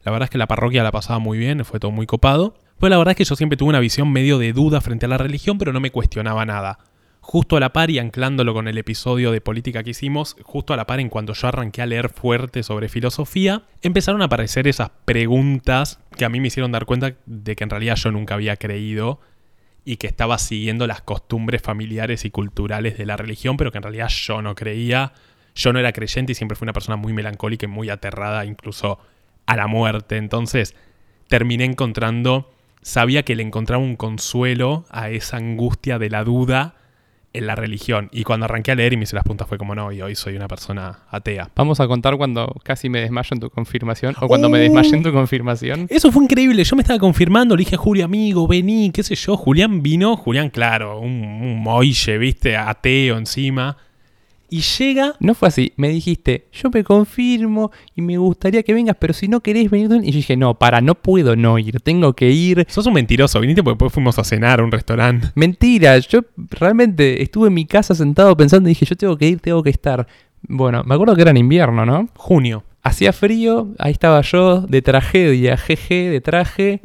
La 0.04 0.12
verdad 0.12 0.26
es 0.26 0.30
que 0.30 0.38
la 0.38 0.48
parroquia 0.48 0.84
la 0.84 0.92
pasaba 0.92 1.20
muy 1.20 1.38
bien, 1.38 1.64
fue 1.64 1.80
todo 1.80 1.92
muy 1.92 2.06
copado. 2.06 2.56
Pero 2.80 2.90
la 2.90 2.98
verdad 2.98 3.12
es 3.12 3.18
que 3.18 3.26
yo 3.26 3.36
siempre 3.36 3.58
tuve 3.58 3.70
una 3.70 3.80
visión 3.80 4.12
medio 4.12 4.40
de 4.40 4.54
duda 4.54 4.82
frente 4.82 5.06
a 5.06 5.10
la 5.10 5.18
religión, 5.18 5.58
pero 5.60 5.72
no 5.72 5.80
me 5.80 5.92
cuestionaba 5.92 6.46
nada. 6.46 6.80
Justo 7.20 7.56
a 7.56 7.60
la 7.60 7.72
par 7.72 7.92
y 7.92 8.00
anclándolo 8.00 8.56
con 8.56 8.68
el 8.68 8.80
episodio 8.80 9.32
de 9.32 9.42
política 9.42 9.84
que 9.84 9.92
hicimos, 9.92 10.36
justo 10.42 10.74
a 10.74 10.78
la 10.78 10.88
par 10.88 11.00
en 11.00 11.10
cuanto 11.10 11.34
yo 11.34 11.48
arranqué 11.48 11.84
a 11.84 11.86
leer 11.86 12.10
fuerte 12.10 12.64
sobre 12.64 12.90
filosofía, 12.90 13.62
empezaron 13.84 14.24
a 14.24 14.26
aparecer 14.26 14.68
esas 14.68 14.90
preguntas 15.06 16.00
que 16.18 16.26
a 16.26 16.30
mí 16.30 16.40
me 16.40 16.48
hicieron 16.48 16.72
dar 16.72 16.86
cuenta 16.88 17.14
de 17.28 17.56
que 17.56 17.64
en 17.64 17.70
realidad 17.70 17.96
yo 17.98 18.12
nunca 18.12 18.34
había 18.34 18.58
creído 18.58 19.20
y 19.84 19.98
que 19.98 20.08
estaba 20.08 20.38
siguiendo 20.38 20.88
las 20.88 21.02
costumbres 21.02 21.62
familiares 21.62 22.26
y 22.26 22.32
culturales 22.32 22.98
de 22.98 23.06
la 23.06 23.18
religión, 23.18 23.58
pero 23.58 23.72
que 23.72 23.78
en 23.78 23.84
realidad 23.84 24.10
yo 24.10 24.42
no 24.42 24.56
creía. 24.56 25.14
Yo 25.56 25.74
no 25.74 25.80
era 25.80 25.92
creyente 25.92 26.32
y 26.32 26.36
siempre 26.36 26.56
fui 26.56 26.66
una 26.66 26.74
persona 26.74 26.96
muy 26.96 27.14
melancólica 27.14 27.66
y 27.66 27.70
muy 27.70 27.90
aterrada 27.90 28.46
incluso 28.46 29.00
a 29.46 29.56
la 29.56 29.68
muerte. 29.68 30.18
Entonces 30.18 30.76
terminé 31.28 31.66
encontrando, 31.66 32.54
sabía 32.82 33.24
que 33.24 33.36
le 33.36 33.44
encontraba 33.44 33.84
un 33.84 33.96
consuelo 33.96 34.86
a 34.90 35.10
esa 35.10 35.38
angustia 35.38 36.00
de 36.00 36.10
la 36.10 36.24
duda 36.24 36.76
en 37.34 37.48
la 37.48 37.56
religión. 37.56 38.10
Y 38.12 38.24
cuando 38.24 38.46
arranqué 38.46 38.72
a 38.72 38.76
leer 38.76 38.94
y 38.94 38.98
me 38.98 39.04
hice 39.04 39.16
las 39.16 39.24
puntas 39.24 39.48
fue 39.48 39.58
como, 39.58 39.76
no, 39.76 39.92
y 39.92 40.02
hoy 40.02 40.16
soy 40.16 40.36
una 40.36 40.48
persona 40.48 41.00
atea. 41.10 41.50
Vamos 41.56 41.80
a 41.80 41.88
contar 41.88 42.18
cuando 42.18 42.56
casi 42.64 42.90
me 42.90 43.02
desmayo 43.02 43.30
en 43.32 43.40
tu 43.40 43.50
confirmación 43.50 44.16
o 44.20 44.28
cuando 44.28 44.50
me 44.50 44.60
desmayé 44.60 44.96
en 44.96 45.04
tu 45.04 45.12
confirmación. 45.12 45.88
Eso 45.90 46.12
fue 46.12 46.24
increíble. 46.24 46.64
Yo 46.64 46.76
me 46.76 46.82
estaba 46.82 47.00
confirmando, 47.00 47.56
le 47.56 47.62
dije 47.62 47.76
a 47.76 47.80
Julio, 47.80 48.06
amigo, 48.06 48.48
vení, 48.48 48.92
qué 48.92 49.04
sé 49.04 49.16
yo. 49.16 49.38
Julián 49.38 49.82
vino, 49.82 50.18
Julián, 50.18 50.50
claro, 50.50 51.00
un, 51.00 51.12
un 51.12 51.62
moille, 51.62 52.18
viste, 52.18 52.56
ateo 52.58 53.18
encima. 53.18 53.78
Y 54.54 54.60
llega. 54.60 55.16
No 55.22 55.34
fue 55.34 55.48
así, 55.48 55.72
me 55.78 55.88
dijiste, 55.88 56.50
yo 56.52 56.70
me 56.74 56.84
confirmo 56.84 57.72
y 57.96 58.02
me 58.02 58.18
gustaría 58.18 58.64
que 58.64 58.74
vengas, 58.74 58.98
pero 59.00 59.14
si 59.14 59.30
no 59.30 59.40
querés 59.40 59.72
venir, 59.72 59.90
y 60.04 60.12
yo 60.12 60.18
dije, 60.18 60.36
no, 60.36 60.60
para, 60.60 60.82
no 60.82 60.96
puedo 60.96 61.38
no 61.38 61.58
ir, 61.58 61.80
tengo 61.80 62.14
que 62.14 62.30
ir. 62.32 62.66
Sos 62.68 62.86
un 62.86 62.94
mentiroso, 62.94 63.40
viniste 63.40 63.64
porque 63.64 63.76
después 63.76 63.94
fuimos 63.94 64.20
a 64.20 64.26
cenar 64.26 64.60
a 64.60 64.64
un 64.66 64.72
restaurante. 64.72 65.30
Mentira, 65.36 65.98
yo 66.00 66.20
realmente 66.36 67.24
estuve 67.24 67.48
en 67.48 67.54
mi 67.54 67.66
casa 67.66 67.96
sentado 67.96 68.36
pensando 68.36 68.68
y 68.68 68.72
dije, 68.72 68.86
yo 68.86 68.98
tengo 68.98 69.18
que 69.18 69.30
ir, 69.30 69.40
tengo 69.40 69.64
que 69.64 69.70
estar. 69.70 70.06
Bueno, 70.42 70.84
me 70.84 70.96
acuerdo 70.96 71.16
que 71.16 71.22
era 71.22 71.32
en 71.32 71.38
invierno, 71.38 71.86
¿no? 71.86 72.10
Junio. 72.18 72.66
Hacía 72.84 73.14
frío, 73.14 73.70
ahí 73.80 73.94
estaba 73.94 74.20
yo, 74.20 74.60
de 74.62 74.82
tragedia, 74.82 75.56
jeje, 75.56 76.10
de 76.10 76.20
traje, 76.20 76.82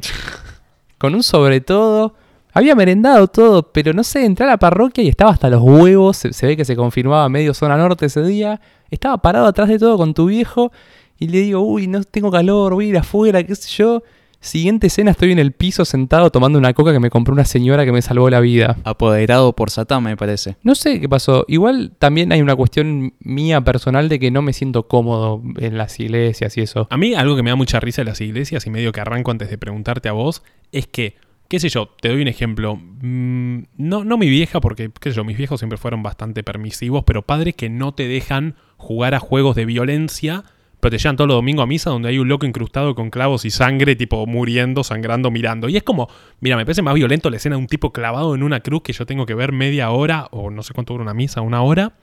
con 0.97 1.13
un 1.13 1.21
sobre 1.21 1.59
todo. 1.59 2.15
Había 2.57 2.73
merendado 2.73 3.27
todo, 3.27 3.71
pero 3.71 3.93
no 3.93 4.03
sé, 4.03 4.25
entré 4.25 4.43
a 4.45 4.49
la 4.49 4.57
parroquia 4.57 5.03
y 5.03 5.09
estaba 5.09 5.29
hasta 5.29 5.47
los 5.47 5.61
huevos. 5.61 6.17
Se, 6.17 6.33
se 6.33 6.47
ve 6.47 6.57
que 6.57 6.65
se 6.65 6.75
confirmaba 6.75 7.29
medio 7.29 7.53
zona 7.53 7.77
norte 7.77 8.07
ese 8.07 8.23
día. 8.23 8.59
Estaba 8.89 9.19
parado 9.19 9.45
atrás 9.45 9.69
de 9.69 9.77
todo 9.77 9.95
con 9.95 10.15
tu 10.15 10.25
viejo 10.25 10.71
y 11.19 11.27
le 11.27 11.41
digo, 11.41 11.59
uy, 11.61 11.85
no 11.85 12.03
tengo 12.03 12.31
calor, 12.31 12.73
voy 12.73 12.87
a 12.87 12.89
ir 12.89 12.97
afuera, 12.97 13.43
qué 13.43 13.53
sé 13.53 13.69
yo. 13.69 14.01
Siguiente 14.39 14.87
escena, 14.87 15.11
estoy 15.11 15.31
en 15.33 15.37
el 15.37 15.51
piso 15.51 15.85
sentado 15.85 16.31
tomando 16.31 16.57
una 16.57 16.73
coca 16.73 16.91
que 16.93 16.99
me 16.99 17.11
compró 17.11 17.31
una 17.31 17.45
señora 17.45 17.85
que 17.85 17.91
me 17.91 18.01
salvó 18.01 18.27
la 18.31 18.39
vida. 18.39 18.77
Apoderado 18.85 19.53
por 19.53 19.69
Satán, 19.69 20.01
me 20.01 20.17
parece. 20.17 20.57
No 20.63 20.73
sé 20.73 20.99
qué 20.99 21.07
pasó. 21.07 21.45
Igual 21.47 21.91
también 21.99 22.31
hay 22.31 22.41
una 22.41 22.55
cuestión 22.55 23.13
mía 23.19 23.61
personal 23.61 24.09
de 24.09 24.17
que 24.17 24.31
no 24.31 24.41
me 24.41 24.53
siento 24.53 24.87
cómodo 24.87 25.43
en 25.57 25.77
las 25.77 25.99
iglesias 25.99 26.57
y 26.57 26.61
eso. 26.61 26.87
A 26.89 26.97
mí 26.97 27.13
algo 27.13 27.35
que 27.35 27.43
me 27.43 27.51
da 27.51 27.55
mucha 27.55 27.79
risa 27.79 28.01
de 28.01 28.05
las 28.05 28.19
iglesias 28.19 28.65
y 28.65 28.71
medio 28.71 28.91
que 28.91 29.01
arranco 29.01 29.29
antes 29.29 29.51
de 29.51 29.59
preguntarte 29.59 30.09
a 30.09 30.13
vos 30.13 30.41
es 30.71 30.87
que, 30.87 31.17
qué 31.47 31.59
sé 31.59 31.69
yo, 31.69 31.89
te 32.01 32.09
doy 32.09 32.21
un 32.21 32.27
ejemplo. 32.27 32.75
Mm, 32.75 33.63
no, 33.77 34.03
no 34.03 34.17
mi 34.17 34.29
vieja, 34.29 34.59
porque, 34.61 34.91
qué 34.99 35.11
sé 35.11 35.15
yo, 35.15 35.23
mis 35.23 35.37
viejos 35.37 35.59
siempre 35.59 35.77
fueron 35.77 36.03
bastante 36.03 36.43
permisivos, 36.43 37.03
pero 37.05 37.21
padres 37.21 37.55
que 37.55 37.69
no 37.69 37.93
te 37.93 38.07
dejan 38.07 38.55
jugar 38.77 39.13
a 39.15 39.19
juegos 39.19 39.55
de 39.55 39.65
violencia, 39.65 40.43
pero 40.79 40.91
te 40.91 40.97
llevan 40.99 41.15
todos 41.15 41.27
los 41.27 41.37
domingos 41.37 41.63
a 41.63 41.67
misa 41.67 41.89
donde 41.89 42.09
hay 42.09 42.19
un 42.19 42.27
loco 42.27 42.45
incrustado 42.45 42.93
con 42.93 43.09
clavos 43.09 43.45
y 43.45 43.49
sangre, 43.49 43.95
tipo 43.95 44.25
muriendo, 44.27 44.83
sangrando, 44.83 45.31
mirando. 45.31 45.69
Y 45.69 45.77
es 45.77 45.83
como, 45.83 46.07
mira, 46.39 46.55
me 46.55 46.65
parece 46.65 46.81
más 46.83 46.93
violento 46.93 47.29
la 47.29 47.37
escena 47.37 47.55
de 47.55 47.61
un 47.61 47.67
tipo 47.67 47.91
clavado 47.91 48.35
en 48.35 48.43
una 48.43 48.59
cruz 48.59 48.83
que 48.83 48.93
yo 48.93 49.05
tengo 49.05 49.25
que 49.25 49.33
ver 49.33 49.51
media 49.51 49.89
hora, 49.89 50.27
o 50.31 50.51
no 50.51 50.61
sé 50.63 50.73
cuánto 50.73 50.93
dura 50.93 51.03
una 51.03 51.13
misa, 51.15 51.41
una 51.41 51.61
hora, 51.63 51.93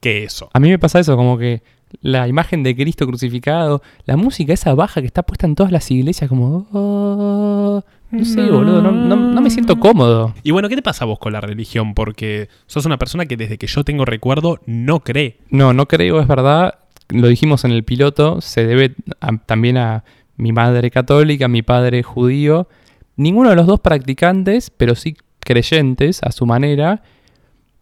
que 0.00 0.24
eso. 0.24 0.50
A 0.52 0.60
mí 0.60 0.68
me 0.68 0.78
pasa 0.78 1.00
eso, 1.00 1.16
como 1.16 1.38
que 1.38 1.62
la 2.02 2.28
imagen 2.28 2.62
de 2.62 2.76
Cristo 2.76 3.06
crucificado, 3.06 3.82
la 4.04 4.16
música 4.16 4.52
esa 4.52 4.74
baja 4.74 5.00
que 5.00 5.06
está 5.06 5.22
puesta 5.22 5.46
en 5.46 5.54
todas 5.54 5.72
las 5.72 5.90
iglesias, 5.90 6.28
como... 6.28 6.68
"Oh", 6.72 7.82
no 8.10 8.24
sé, 8.24 8.42
boludo, 8.50 8.80
no, 8.82 8.90
no- 8.92 9.16
no 9.16 9.40
me 9.40 9.50
siento 9.50 9.78
cómodo. 9.78 10.34
Y 10.42 10.50
bueno, 10.50 10.68
¿qué 10.68 10.76
te 10.76 10.82
pasa 10.82 11.04
a 11.04 11.06
vos 11.06 11.18
con 11.18 11.32
la 11.32 11.40
religión? 11.40 11.94
Porque 11.94 12.48
sos 12.66 12.86
una 12.86 12.98
persona 12.98 13.26
que 13.26 13.36
desde 13.36 13.58
que 13.58 13.66
yo 13.66 13.84
tengo 13.84 14.04
recuerdo 14.04 14.60
no 14.66 15.00
cree. 15.00 15.38
No, 15.50 15.72
no 15.72 15.86
creo, 15.86 16.20
es 16.20 16.26
verdad. 16.28 16.76
Lo 17.10 17.28
dijimos 17.28 17.64
en 17.64 17.72
el 17.72 17.84
piloto, 17.84 18.40
se 18.40 18.66
debe 18.66 18.94
a- 19.20 19.36
también 19.38 19.76
a 19.78 20.04
mi 20.36 20.52
madre 20.52 20.90
católica, 20.90 21.48
mi 21.48 21.62
padre 21.62 22.02
judío. 22.02 22.68
Ninguno 23.16 23.50
de 23.50 23.56
los 23.56 23.66
dos 23.66 23.80
practicantes, 23.80 24.70
pero 24.70 24.94
sí 24.94 25.16
creyentes 25.40 26.22
a 26.22 26.30
su 26.32 26.46
manera. 26.46 27.02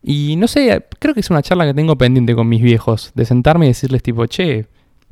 Y 0.02 0.36
no 0.36 0.46
sé, 0.46 0.86
creo 1.00 1.14
que 1.14 1.20
es 1.20 1.30
una 1.30 1.42
charla 1.42 1.66
que 1.66 1.74
tengo 1.74 1.96
pendiente 1.98 2.34
con 2.34 2.48
mis 2.48 2.62
viejos, 2.62 3.10
de 3.14 3.24
sentarme 3.24 3.66
y 3.66 3.68
decirles 3.68 4.02
tipo, 4.02 4.24
che, 4.26 4.66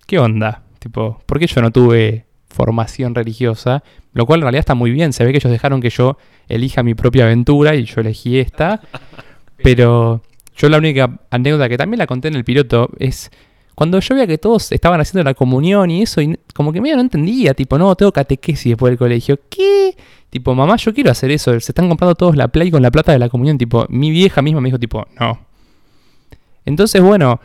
¿qué 0.07 0.19
onda? 0.19 0.63
Tipo, 0.79 1.21
¿por 1.27 1.39
qué 1.39 1.47
yo 1.49 1.61
no 1.63 1.71
tuve 1.73 2.27
formación 2.55 3.15
religiosa? 3.15 3.83
Lo 4.13 4.25
cual 4.25 4.41
en 4.41 4.43
realidad 4.45 4.61
está 4.61 4.75
muy 4.75 4.91
bien, 4.91 5.13
se 5.13 5.25
ve 5.25 5.33
que 5.33 5.39
ellos 5.39 5.53
dejaron 5.53 5.81
que 5.81 5.91
yo 5.91 6.17
elija 6.49 6.83
mi 6.83 6.95
propia 6.95 7.25
aventura 7.25 7.75
y 7.75 7.85
yo 7.85 8.01
elegí 8.01 8.39
esta. 8.39 8.81
Pero 9.63 10.23
yo 10.57 10.69
la 10.69 10.79
única 10.79 11.19
anécdota 11.31 11.69
que 11.69 11.77
también 11.77 11.99
la 11.99 12.07
conté 12.07 12.29
en 12.29 12.37
el 12.37 12.45
piloto 12.45 12.91
es 12.99 13.31
cuando 13.75 13.99
yo 13.99 14.15
veía 14.15 14.27
que 14.27 14.39
todos 14.39 14.71
estaban 14.73 15.01
haciendo 15.01 15.25
la 15.25 15.35
comunión 15.35 15.91
y 15.91 16.03
eso, 16.03 16.21
y 16.21 16.39
como 16.55 16.73
que 16.73 16.81
medio 16.81 16.95
no 16.95 17.03
entendía, 17.03 17.55
tipo, 17.55 17.77
no, 17.77 17.95
tengo 17.97 18.13
catequesis 18.13 18.71
después 18.71 18.93
del 18.93 18.99
colegio. 18.99 19.39
¿Qué? 19.51 19.97
Tipo, 20.31 20.55
mamá, 20.55 20.77
yo 20.77 20.95
quiero 20.95 21.11
hacer 21.11 21.31
eso. 21.31 21.51
Se 21.61 21.73
están 21.73 21.89
comprando 21.89 22.15
todos 22.15 22.37
la 22.37 22.49
Play 22.49 22.71
con 22.71 22.83
la 22.83 22.91
plata 22.91 23.13
de 23.13 23.19
la 23.19 23.29
comunión. 23.29 23.59
Tipo, 23.59 23.87
mi 23.89 24.11
vieja 24.11 24.43
misma 24.43 24.61
me 24.61 24.69
dijo, 24.69 24.79
tipo, 24.79 25.05
no. 25.19 25.39
Entonces, 26.65 27.03
bueno, 27.03 27.41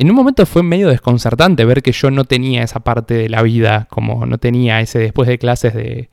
En 0.00 0.08
un 0.08 0.16
momento 0.16 0.46
fue 0.46 0.62
medio 0.62 0.88
desconcertante 0.88 1.66
ver 1.66 1.82
que 1.82 1.92
yo 1.92 2.10
no 2.10 2.24
tenía 2.24 2.62
esa 2.62 2.80
parte 2.80 3.12
de 3.12 3.28
la 3.28 3.42
vida, 3.42 3.86
como 3.90 4.24
no 4.24 4.38
tenía 4.38 4.80
ese 4.80 4.98
después 4.98 5.28
de 5.28 5.36
clases 5.36 5.74
de, 5.74 6.08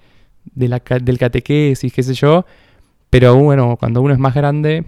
del 0.55 1.17
catequesis, 1.17 1.93
qué 1.93 2.03
sé 2.03 2.13
yo. 2.13 2.45
Pero 3.09 3.37
bueno, 3.37 3.77
cuando 3.79 4.01
uno 4.01 4.13
es 4.13 4.19
más 4.19 4.35
grande, 4.35 4.83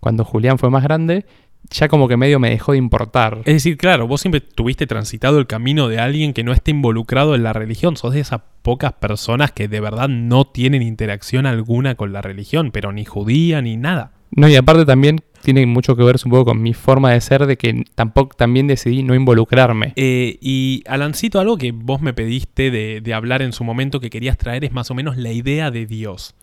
cuando 0.00 0.24
Julián 0.24 0.58
fue 0.58 0.68
más 0.68 0.82
grande, 0.82 1.26
ya 1.70 1.86
como 1.86 2.08
que 2.08 2.16
medio 2.16 2.40
me 2.40 2.50
dejó 2.50 2.72
de 2.72 2.78
importar. 2.78 3.38
Es 3.44 3.54
decir, 3.54 3.76
claro, 3.76 4.08
vos 4.08 4.20
siempre 4.20 4.40
tuviste 4.40 4.88
transitado 4.88 5.38
el 5.38 5.46
camino 5.46 5.86
de 5.86 6.00
alguien 6.00 6.32
que 6.32 6.42
no 6.42 6.52
esté 6.52 6.72
involucrado 6.72 7.36
en 7.36 7.44
la 7.44 7.52
religión. 7.52 7.96
Sos 7.96 8.14
de 8.14 8.20
esas 8.20 8.40
pocas 8.62 8.94
personas 8.94 9.52
que 9.52 9.68
de 9.68 9.78
verdad 9.78 10.08
no 10.08 10.44
tienen 10.44 10.82
interacción 10.82 11.46
alguna 11.46 11.94
con 11.94 12.12
la 12.12 12.20
religión, 12.20 12.72
pero 12.72 12.90
ni 12.90 13.04
judía 13.04 13.62
ni 13.62 13.76
nada. 13.76 14.17
No, 14.30 14.48
y 14.48 14.56
aparte 14.56 14.84
también 14.84 15.20
tiene 15.42 15.64
mucho 15.66 15.96
que 15.96 16.02
ver 16.02 16.16
un 16.24 16.30
poco 16.30 16.46
con 16.46 16.62
mi 16.62 16.74
forma 16.74 17.12
de 17.12 17.20
ser, 17.20 17.46
de 17.46 17.56
que 17.56 17.84
tampoco 17.94 18.36
también 18.36 18.66
decidí 18.66 19.02
no 19.02 19.14
involucrarme. 19.14 19.92
Eh, 19.96 20.38
y 20.40 20.82
Alancito, 20.86 21.40
algo 21.40 21.56
que 21.56 21.72
vos 21.72 22.00
me 22.00 22.12
pediste 22.12 22.70
de, 22.70 23.00
de 23.00 23.14
hablar 23.14 23.42
en 23.42 23.52
su 23.52 23.64
momento 23.64 24.00
que 24.00 24.10
querías 24.10 24.36
traer 24.36 24.64
es 24.64 24.72
más 24.72 24.90
o 24.90 24.94
menos 24.94 25.16
la 25.16 25.32
idea 25.32 25.70
de 25.70 25.86
Dios. 25.86 26.34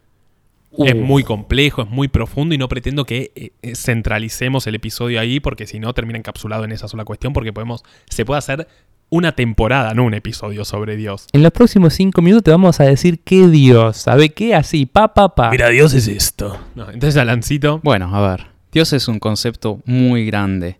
Es 0.77 0.95
muy 0.95 1.23
complejo, 1.23 1.83
es 1.83 1.89
muy 1.89 2.07
profundo 2.07 2.53
y 2.53 2.57
no 2.57 2.67
pretendo 2.67 3.05
que 3.05 3.31
eh, 3.35 3.75
centralicemos 3.75 4.67
el 4.67 4.75
episodio 4.75 5.19
ahí 5.19 5.39
porque 5.39 5.67
si 5.67 5.79
no 5.79 5.93
termina 5.93 6.19
encapsulado 6.19 6.65
en 6.65 6.71
esa 6.71 6.87
sola 6.87 7.05
cuestión 7.05 7.33
porque 7.33 7.53
podemos 7.53 7.83
se 8.09 8.25
puede 8.25 8.39
hacer 8.39 8.67
una 9.09 9.33
temporada, 9.33 9.93
no 9.93 10.03
un 10.03 10.13
episodio 10.13 10.65
sobre 10.65 10.95
Dios. 10.95 11.27
En 11.31 11.43
los 11.43 11.51
próximos 11.51 11.93
cinco 11.93 12.21
minutos 12.21 12.43
te 12.43 12.51
vamos 12.51 12.79
a 12.79 12.85
decir 12.85 13.19
qué 13.19 13.47
Dios, 13.47 13.97
¿sabe 13.97 14.29
qué? 14.29 14.55
Así, 14.55 14.85
pa, 14.85 15.13
pa, 15.13 15.35
pa. 15.35 15.51
Dios 15.51 15.93
es 15.93 16.07
esto. 16.07 16.59
No, 16.75 16.89
entonces 16.89 17.17
Alancito, 17.17 17.79
Bueno, 17.83 18.15
a 18.15 18.29
ver, 18.29 18.47
Dios 18.71 18.93
es 18.93 19.07
un 19.07 19.19
concepto 19.19 19.81
muy 19.85 20.25
grande. 20.25 20.79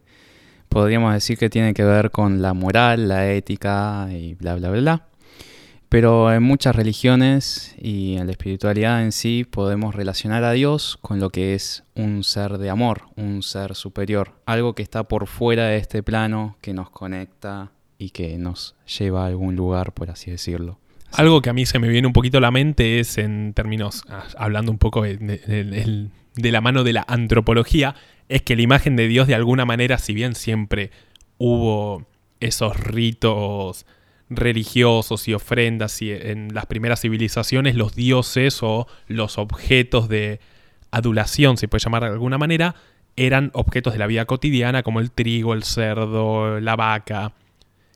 Podríamos 0.70 1.14
decir 1.14 1.38
que 1.38 1.50
tiene 1.50 1.74
que 1.74 1.84
ver 1.84 2.12
con 2.12 2.42
la 2.42 2.54
moral, 2.54 3.08
la 3.08 3.32
ética 3.32 4.10
y 4.12 4.34
bla, 4.34 4.56
bla, 4.56 4.70
bla, 4.70 4.82
bla. 4.82 5.08
Pero 5.88 6.34
en 6.34 6.44
muchas 6.44 6.76
religiones 6.76 7.74
y 7.80 8.18
en 8.18 8.26
la 8.26 8.32
espiritualidad 8.32 9.04
en 9.04 9.14
sí 9.14 9.46
podemos 9.50 9.96
relacionar 9.96 10.44
a 10.44 10.52
Dios 10.52 10.98
con 11.02 11.20
lo 11.20 11.30
que 11.30 11.54
es 11.54 11.84
un 11.96 12.24
ser 12.26 12.58
de 12.58 12.70
amor, 12.70 13.04
un 13.16 13.44
ser 13.44 13.76
superior, 13.76 14.34
algo 14.46 14.76
que 14.76 14.84
está 14.84 15.06
por 15.06 15.28
fuera 15.28 15.68
de 15.68 15.78
este 15.78 16.04
plano, 16.04 16.58
que 16.60 16.74
nos 16.74 16.90
conecta 16.90 17.72
y 17.98 18.10
que 18.10 18.38
nos 18.38 18.76
lleva 19.00 19.24
a 19.24 19.28
algún 19.28 19.56
lugar, 19.56 19.94
por 19.94 20.10
así 20.10 20.32
decirlo. 20.32 20.80
algo 21.12 21.42
que 21.42 21.50
a 21.50 21.54
mí 21.54 21.66
se 21.66 21.80
me 21.80 21.88
viene 21.88 22.08
un 22.08 22.14
poquito 22.14 22.40
a 22.40 22.42
la 22.42 22.52
mente 22.52 23.00
es 23.00 23.18
en 23.18 23.54
términos, 23.54 24.04
ah, 24.10 24.26
hablando 24.38 24.70
un 24.72 24.78
poco 24.78 25.04
de, 25.04 25.16
de- 25.18 25.38
de- 25.38 26.10
de 26.36 26.52
la 26.52 26.60
mano 26.60 26.84
de 26.84 26.92
la 26.92 27.06
antropología, 27.08 27.96
es 28.28 28.42
que 28.42 28.56
la 28.58 28.64
imagen 28.64 28.98
de 28.98 29.08
Dios 29.08 29.28
de 29.28 29.36
alguna 29.36 29.64
manera, 29.66 29.98
si 29.98 30.14
bien 30.14 30.36
siempre 30.36 30.92
hubo 31.38 32.06
esos 32.42 32.76
ritos 32.78 33.86
religiosos 34.30 35.28
y 35.28 35.34
ofrendas 35.34 36.02
y 36.02 36.12
en 36.12 36.54
las 36.54 36.66
primeras 36.66 37.02
civilizaciones 37.02 37.76
los 37.76 37.96
dioses 37.96 38.60
o 38.62 38.88
los 39.08 39.38
objetos 39.38 40.10
de 40.10 40.40
adulación, 40.92 41.56
se 41.58 41.68
puede 41.68 41.84
llamar 41.84 42.04
de 42.04 42.10
alguna 42.10 42.38
manera, 42.38 42.76
eran 43.16 43.52
objetos 43.54 43.94
de 43.94 44.00
la 44.00 44.08
vida 44.08 44.26
cotidiana 44.26 44.84
como 44.84 45.00
el 45.00 45.12
trigo, 45.12 45.54
el 45.54 45.64
cerdo, 45.64 46.60
la 46.60 46.76
vaca. 46.76 47.32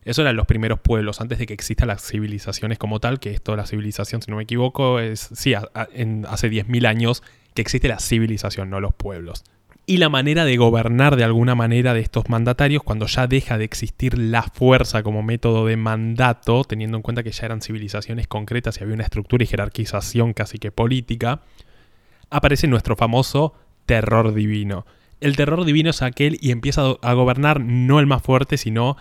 Eso 0.09 0.21
eran 0.23 0.35
los 0.35 0.47
primeros 0.47 0.79
pueblos, 0.79 1.21
antes 1.21 1.37
de 1.37 1.45
que 1.45 1.53
existan 1.53 1.87
las 1.87 2.01
civilizaciones 2.01 2.77
como 2.79 2.99
tal, 2.99 3.19
que 3.19 3.29
esto, 3.31 3.55
la 3.55 3.65
civilización, 3.67 4.21
si 4.23 4.31
no 4.31 4.37
me 4.37 4.43
equivoco, 4.43 4.99
es, 4.99 5.29
sí, 5.33 5.53
a- 5.53 5.69
a- 5.75 5.87
en- 5.93 6.25
hace 6.27 6.49
10.000 6.49 6.87
años 6.87 7.21
que 7.53 7.61
existe 7.61 7.87
la 7.87 7.99
civilización, 7.99 8.69
no 8.71 8.79
los 8.79 8.93
pueblos. 8.93 9.43
Y 9.85 9.97
la 9.97 10.09
manera 10.09 10.45
de 10.45 10.57
gobernar 10.57 11.15
de 11.15 11.23
alguna 11.23 11.53
manera 11.55 11.93
de 11.93 11.99
estos 11.99 12.27
mandatarios, 12.29 12.81
cuando 12.83 13.05
ya 13.07 13.27
deja 13.27 13.57
de 13.57 13.65
existir 13.65 14.17
la 14.17 14.43
fuerza 14.43 15.03
como 15.03 15.21
método 15.23 15.65
de 15.65 15.77
mandato, 15.77 16.63
teniendo 16.63 16.97
en 16.97 17.03
cuenta 17.03 17.21
que 17.23 17.31
ya 17.31 17.45
eran 17.45 17.61
civilizaciones 17.61 18.27
concretas 18.27 18.79
y 18.79 18.83
había 18.83 18.95
una 18.95 19.03
estructura 19.03 19.43
y 19.43 19.47
jerarquización 19.47 20.33
casi 20.33 20.57
que 20.57 20.71
política, 20.71 21.41
aparece 22.29 22.67
nuestro 22.67 22.95
famoso 22.95 23.53
terror 23.85 24.33
divino. 24.33 24.85
El 25.21 25.35
terror 25.35 25.65
divino 25.65 25.89
es 25.89 26.01
aquel 26.01 26.37
y 26.39 26.51
empieza 26.51 26.81
a- 26.81 26.95
a 27.01 27.13
gobernar 27.13 27.59
no 27.59 27.99
el 27.99 28.05
más 28.05 28.21
fuerte, 28.21 28.57
sino 28.57 28.95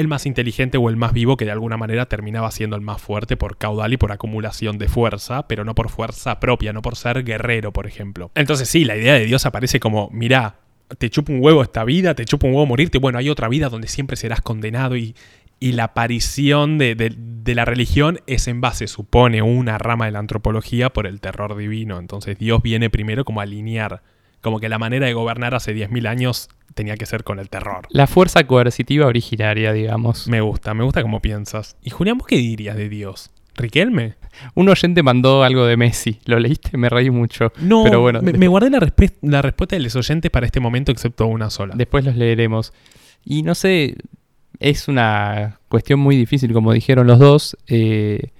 el 0.00 0.08
más 0.08 0.26
inteligente 0.26 0.78
o 0.78 0.88
el 0.90 0.96
más 0.96 1.12
vivo 1.12 1.36
que 1.36 1.44
de 1.44 1.50
alguna 1.52 1.76
manera 1.76 2.06
terminaba 2.06 2.50
siendo 2.50 2.76
el 2.76 2.82
más 2.82 3.00
fuerte 3.00 3.36
por 3.36 3.56
caudal 3.58 3.92
y 3.92 3.96
por 3.96 4.12
acumulación 4.12 4.78
de 4.78 4.88
fuerza, 4.88 5.46
pero 5.46 5.64
no 5.64 5.74
por 5.74 5.90
fuerza 5.90 6.40
propia, 6.40 6.72
no 6.72 6.82
por 6.82 6.96
ser 6.96 7.22
guerrero, 7.24 7.72
por 7.72 7.86
ejemplo. 7.86 8.30
Entonces 8.34 8.68
sí, 8.68 8.84
la 8.84 8.96
idea 8.96 9.14
de 9.14 9.26
Dios 9.26 9.46
aparece 9.46 9.78
como, 9.80 10.08
mirá, 10.12 10.56
te 10.98 11.08
chupa 11.10 11.32
un 11.32 11.42
huevo 11.42 11.62
esta 11.62 11.84
vida, 11.84 12.14
te 12.14 12.24
chupa 12.24 12.46
un 12.48 12.54
huevo 12.54 12.66
morirte, 12.66 12.98
bueno, 12.98 13.18
hay 13.18 13.28
otra 13.30 13.48
vida 13.48 13.68
donde 13.68 13.86
siempre 13.86 14.16
serás 14.16 14.40
condenado 14.40 14.96
y, 14.96 15.14
y 15.60 15.72
la 15.72 15.84
aparición 15.84 16.78
de, 16.78 16.94
de- 16.96 17.14
de 17.16 17.54
la 17.54 17.64
religión 17.64 18.18
es 18.26 18.48
en 18.48 18.60
base, 18.60 18.86
supone, 18.86 19.40
una 19.42 19.78
rama 19.78 20.06
de 20.06 20.12
la 20.12 20.18
antropología 20.18 20.90
por 20.90 21.06
el 21.06 21.20
terror 21.20 21.56
divino. 21.56 21.98
Entonces 21.98 22.38
Dios 22.38 22.62
viene 22.62 22.90
primero 22.90 23.24
como 23.24 23.40
a 23.40 23.44
alinear, 23.44 24.02
como 24.40 24.60
que 24.60 24.68
la 24.68 24.78
manera 24.78 25.06
de 25.06 25.12
gobernar 25.12 25.54
hace 25.54 25.74
10.000 25.74 26.08
años 26.08 26.48
tenía 26.74 26.96
que 26.96 27.06
ser 27.06 27.24
con 27.24 27.38
el 27.38 27.48
terror. 27.48 27.86
La 27.90 28.06
fuerza 28.06 28.46
coercitiva 28.46 29.06
originaria, 29.06 29.72
digamos. 29.72 30.28
Me 30.28 30.40
gusta, 30.40 30.74
me 30.74 30.84
gusta 30.84 31.02
cómo 31.02 31.20
piensas. 31.20 31.76
¿Y 31.82 31.90
Julián, 31.90 32.18
vos 32.18 32.26
qué 32.26 32.36
dirías 32.36 32.76
de 32.76 32.88
Dios? 32.88 33.30
¿Riquelme? 33.56 34.14
Un 34.54 34.68
oyente 34.68 35.02
mandó 35.02 35.42
algo 35.42 35.66
de 35.66 35.76
Messi. 35.76 36.18
¿Lo 36.24 36.38
leíste? 36.38 36.78
Me 36.78 36.88
reí 36.88 37.10
mucho. 37.10 37.52
No, 37.60 37.82
Pero 37.84 38.00
bueno, 38.00 38.22
me, 38.22 38.32
me 38.32 38.48
guardé 38.48 38.70
la 38.70 39.42
respuesta 39.42 39.76
de 39.76 39.80
los 39.82 39.96
oyentes 39.96 40.30
para 40.30 40.46
este 40.46 40.60
momento, 40.60 40.92
excepto 40.92 41.26
una 41.26 41.50
sola. 41.50 41.74
Después 41.76 42.04
los 42.04 42.16
leeremos. 42.16 42.72
Y 43.24 43.42
no 43.42 43.54
sé, 43.54 43.96
es 44.60 44.88
una 44.88 45.58
cuestión 45.68 46.00
muy 46.00 46.16
difícil, 46.16 46.52
como 46.52 46.72
dijeron 46.72 47.06
los 47.06 47.18
dos. 47.18 47.56
Eh, 47.66 48.30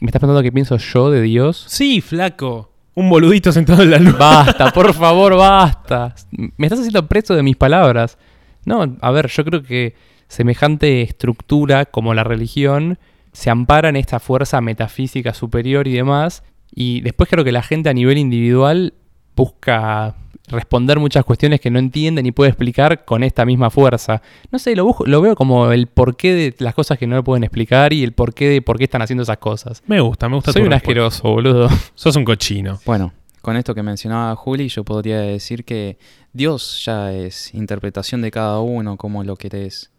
¿Me 0.00 0.06
estás 0.06 0.20
preguntando 0.20 0.42
qué 0.42 0.52
pienso 0.52 0.76
yo 0.76 1.10
de 1.10 1.22
Dios? 1.22 1.64
Sí, 1.68 2.00
flaco. 2.00 2.70
Un 2.94 3.10
boludito 3.10 3.50
sentado 3.50 3.82
en 3.82 3.90
la 3.90 3.98
luz. 3.98 4.16
Basta, 4.16 4.70
por 4.72 4.92
favor, 4.94 5.36
basta. 5.36 6.14
Me 6.30 6.66
estás 6.66 6.80
haciendo 6.80 7.06
preso 7.06 7.34
de 7.34 7.42
mis 7.42 7.56
palabras. 7.56 8.18
No, 8.64 8.96
a 9.00 9.10
ver, 9.10 9.28
yo 9.28 9.44
creo 9.44 9.62
que 9.62 9.94
semejante 10.28 11.02
estructura 11.02 11.86
como 11.86 12.14
la 12.14 12.24
religión 12.24 12.98
se 13.32 13.50
ampara 13.50 13.88
en 13.88 13.96
esta 13.96 14.20
fuerza 14.20 14.60
metafísica 14.60 15.34
superior 15.34 15.88
y 15.88 15.92
demás. 15.92 16.44
Y 16.72 17.00
después 17.00 17.28
creo 17.28 17.44
que 17.44 17.52
la 17.52 17.62
gente 17.62 17.88
a 17.88 17.94
nivel 17.94 18.18
individual 18.18 18.94
busca 19.36 20.14
responder 20.48 20.98
muchas 20.98 21.24
cuestiones 21.24 21.60
que 21.60 21.70
no 21.70 21.78
entiende 21.78 22.22
ni 22.22 22.30
puede 22.30 22.50
explicar 22.50 23.04
con 23.06 23.22
esta 23.24 23.44
misma 23.46 23.70
fuerza. 23.70 24.20
No 24.52 24.58
sé, 24.58 24.76
lo, 24.76 24.84
busco- 24.84 25.06
lo 25.06 25.20
veo 25.22 25.34
como 25.36 25.72
el 25.72 25.86
porqué 25.86 26.34
de 26.34 26.54
las 26.58 26.74
cosas 26.74 26.98
que 26.98 27.06
no 27.06 27.16
lo 27.16 27.24
pueden 27.24 27.44
explicar 27.44 27.92
y 27.92 28.02
el 28.04 28.12
porqué 28.12 28.48
de 28.48 28.60
por 28.62 28.76
qué 28.78 28.84
están 28.84 29.00
haciendo 29.02 29.22
esas 29.22 29.38
cosas. 29.38 29.82
Me 29.86 30.00
gusta, 30.00 30.28
me 30.28 30.36
gusta 30.36 30.52
Soy 30.52 30.62
tu 30.62 30.66
un 30.66 30.72
respuesta. 30.72 30.88
asqueroso, 30.90 31.30
boludo. 31.30 31.68
Sos 31.94 32.14
un 32.16 32.24
cochino. 32.24 32.78
Bueno, 32.84 33.12
con 33.40 33.56
esto 33.56 33.74
que 33.74 33.82
mencionaba 33.82 34.36
Juli, 34.36 34.68
yo 34.68 34.84
podría 34.84 35.20
decir 35.20 35.64
que 35.64 35.96
Dios 36.34 36.82
ya 36.84 37.12
es 37.12 37.54
interpretación 37.54 38.20
de 38.20 38.30
cada 38.30 38.60
uno, 38.60 38.96
cómo 38.98 39.24
lo 39.24 39.36
querés 39.36 39.90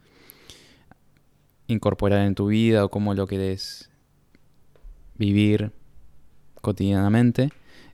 incorporar 1.67 2.25
en 2.27 2.35
tu 2.35 2.47
vida 2.47 2.85
o 2.85 2.89
cómo 2.89 3.13
lo 3.15 3.25
querés 3.27 3.89
vivir 5.17 5.71
cotidianamente. 6.61 7.49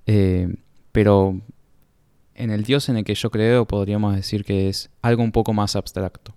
Eh, 0.05 0.53
pero 0.91 1.39
en 2.41 2.49
el 2.49 2.63
Dios 2.63 2.89
en 2.89 2.97
el 2.97 3.03
que 3.03 3.13
yo 3.13 3.29
creo 3.29 3.65
podríamos 3.65 4.15
decir 4.15 4.43
que 4.43 4.67
es 4.67 4.89
algo 5.03 5.21
un 5.21 5.31
poco 5.31 5.53
más 5.53 5.75
abstracto. 5.75 6.35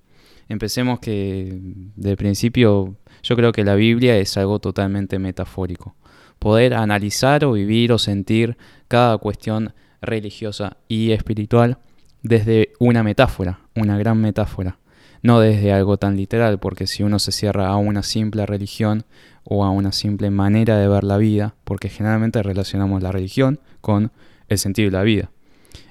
Empecemos 0.51 1.01
que 1.01 1.59
de 1.97 2.17
principio 2.19 2.97
yo 3.23 3.37
creo 3.37 3.53
que 3.53 3.65
la 3.65 3.75
Biblia 3.75 4.19
es 4.19 4.37
algo 4.37 4.59
totalmente 4.59 5.19
metafórico. 5.19 5.97
Poder 6.39 6.75
analizar 6.75 7.47
o 7.47 7.53
vivir 7.53 7.91
o 7.91 7.99
sentir 7.99 8.59
cada 8.87 9.17
cuestión 9.17 9.73
religiosa 10.03 10.77
y 10.89 11.13
espiritual 11.13 11.79
desde 12.23 12.73
una 12.79 13.03
metáfora, 13.03 13.61
una 13.75 13.97
gran 13.97 14.21
metáfora, 14.21 14.77
no 15.23 15.41
desde 15.41 15.73
algo 15.73 15.97
tan 15.97 16.19
literal, 16.19 16.59
porque 16.59 16.87
si 16.87 17.03
uno 17.03 17.19
se 17.19 17.33
cierra 17.33 17.69
a 17.69 17.77
una 17.77 18.03
simple 18.03 18.45
religión 18.45 19.05
o 19.43 19.65
a 19.65 19.71
una 19.71 19.93
simple 19.93 20.29
manera 20.31 20.77
de 20.77 20.87
ver 20.87 21.05
la 21.05 21.17
vida, 21.17 21.55
porque 21.65 21.89
generalmente 21.89 22.43
relacionamos 22.43 23.03
la 23.03 23.11
religión 23.11 23.59
con 23.81 24.13
el 24.49 24.59
sentido 24.59 24.91
de 24.91 24.99
la 24.99 25.03
vida. 25.03 25.31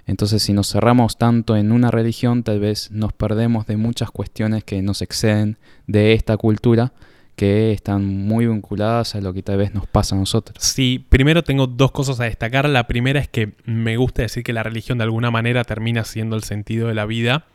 Entonces, 0.06 0.44
si 0.44 0.54
nos 0.54 0.70
cerramos 0.70 1.18
tanto 1.18 1.56
en 1.56 1.72
una 1.72 1.90
religión, 1.90 2.44
tal 2.44 2.60
vez 2.60 2.92
nos 2.92 3.14
perdemos 3.14 3.66
de 3.68 3.78
muchas 3.78 4.12
cuestiones 4.12 4.64
que 4.64 4.82
nos 4.82 5.02
exceden 5.02 5.58
de 5.88 6.14
esta 6.14 6.36
cultura, 6.36 6.92
que 7.36 7.72
están 7.72 8.06
muy 8.06 8.46
vinculadas 8.46 9.16
a 9.16 9.22
lo 9.22 9.34
que 9.34 9.42
tal 9.42 9.58
vez 9.58 9.74
nos 9.74 9.88
pasa 9.88 10.16
a 10.16 10.20
nosotros. 10.20 10.58
Sí, 10.64 11.04
primero 11.10 11.44
tengo 11.44 11.68
dos 11.68 11.92
cosas 11.92 12.20
a 12.20 12.26
destacar. 12.26 12.68
La 12.70 12.86
primera 12.86 13.20
es 13.20 13.28
que 13.28 13.54
me 13.66 13.98
gusta 13.98 14.22
decir 14.22 14.44
que 14.44 14.54
la 14.54 14.62
religión 14.62 14.98
de 14.98 15.06
alguna 15.06 15.32
manera 15.32 15.64
termina 15.64 16.04
siendo 16.04 16.36
el 16.36 16.44
sentido 16.44 16.90
de 16.90 16.94
la 16.94 17.06
vida. 17.06 17.46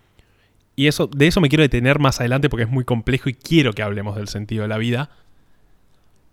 Y 0.74 0.86
eso, 0.86 1.06
de 1.06 1.26
eso 1.26 1.40
me 1.40 1.48
quiero 1.48 1.62
detener 1.62 1.98
más 1.98 2.18
adelante 2.20 2.48
porque 2.48 2.64
es 2.64 2.70
muy 2.70 2.84
complejo 2.84 3.28
y 3.28 3.34
quiero 3.34 3.72
que 3.72 3.82
hablemos 3.82 4.16
del 4.16 4.28
sentido 4.28 4.62
de 4.62 4.68
la 4.68 4.78
vida. 4.78 5.10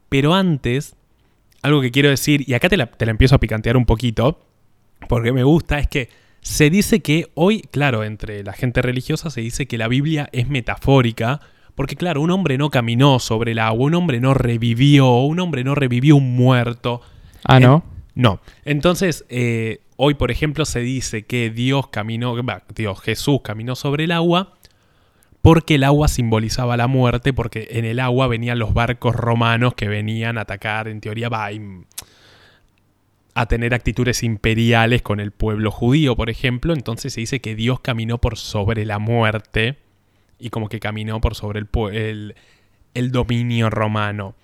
Pero 0.07 0.33
antes, 0.33 0.95
algo 1.61 1.81
que 1.81 1.91
quiero 1.91 2.09
decir, 2.09 2.47
y 2.47 2.53
acá 2.53 2.69
te 2.69 2.77
la, 2.77 2.87
te 2.87 3.05
la 3.05 3.11
empiezo 3.11 3.35
a 3.35 3.39
picantear 3.39 3.75
un 3.75 3.85
poquito, 3.85 4.39
porque 5.07 5.31
me 5.31 5.43
gusta, 5.43 5.79
es 5.79 5.87
que 5.87 6.09
Se 6.41 6.69
dice 6.69 6.99
que 6.99 7.25
hoy, 7.33 7.61
claro, 7.71 8.03
entre 8.03 8.43
la 8.43 8.53
gente 8.53 8.83
religiosa 8.83 9.31
se 9.31 9.41
dice 9.41 9.65
que 9.65 9.79
la 9.79 9.87
Biblia 9.87 10.29
es 10.31 10.47
metafórica, 10.47 11.39
porque 11.73 11.95
claro, 11.95 12.21
un 12.21 12.29
hombre 12.29 12.59
no 12.59 12.69
caminó 12.69 13.17
sobre 13.17 13.53
el 13.53 13.59
agua, 13.59 13.87
un 13.87 13.95
hombre 13.95 14.19
no 14.19 14.35
revivió, 14.35 15.09
un 15.21 15.39
hombre 15.39 15.63
no 15.63 15.73
revivió 15.73 16.15
un 16.15 16.35
muerto. 16.35 17.01
Ah, 17.43 17.59
¿no? 17.59 17.83
No. 18.13 18.39
Entonces, 18.63 19.25
eh, 19.29 19.79
hoy, 19.97 20.13
por 20.13 20.29
ejemplo, 20.29 20.65
se 20.65 20.81
dice 20.81 21.23
que 21.23 21.49
Dios 21.49 21.87
caminó, 21.87 22.35
bah, 22.43 22.61
Dios, 22.75 23.01
Jesús 23.01 23.39
caminó 23.43 23.75
sobre 23.75 24.03
el 24.03 24.11
agua 24.11 24.53
porque 25.41 25.75
el 25.75 25.83
agua 25.83 26.07
simbolizaba 26.07 26.77
la 26.77 26.87
muerte, 26.87 27.33
porque 27.33 27.67
en 27.71 27.85
el 27.85 27.99
agua 27.99 28.27
venían 28.27 28.57
los 28.59 28.73
barcos 28.73 29.15
romanos 29.15 29.73
que 29.73 29.87
venían 29.87 30.37
a 30.37 30.41
atacar, 30.41 30.87
en 30.87 31.01
teoría, 31.01 31.29
va, 31.29 31.51
im- 31.51 31.85
a 33.35 33.47
tener 33.47 33.73
actitudes 33.73 34.23
imperiales 34.23 35.01
con 35.01 35.19
el 35.19 35.31
pueblo 35.31 35.69
judío, 35.69 36.15
por 36.15 36.29
ejemplo. 36.29 36.73
Entonces 36.73 37.13
se 37.13 37.19
dice 37.19 37.41
que 37.41 37.53
Dios 37.53 37.81
caminó 37.81 38.17
por 38.17 38.37
sobre 38.37 38.85
la 38.85 38.97
muerte 38.97 39.77
y 40.39 40.49
como 40.49 40.69
que 40.69 40.79
caminó 40.79 41.21
por 41.21 41.35
sobre 41.35 41.59
el, 41.59 41.67
el, 41.93 42.35
el 42.93 43.11
dominio 43.11 43.69
romano. 43.69 44.35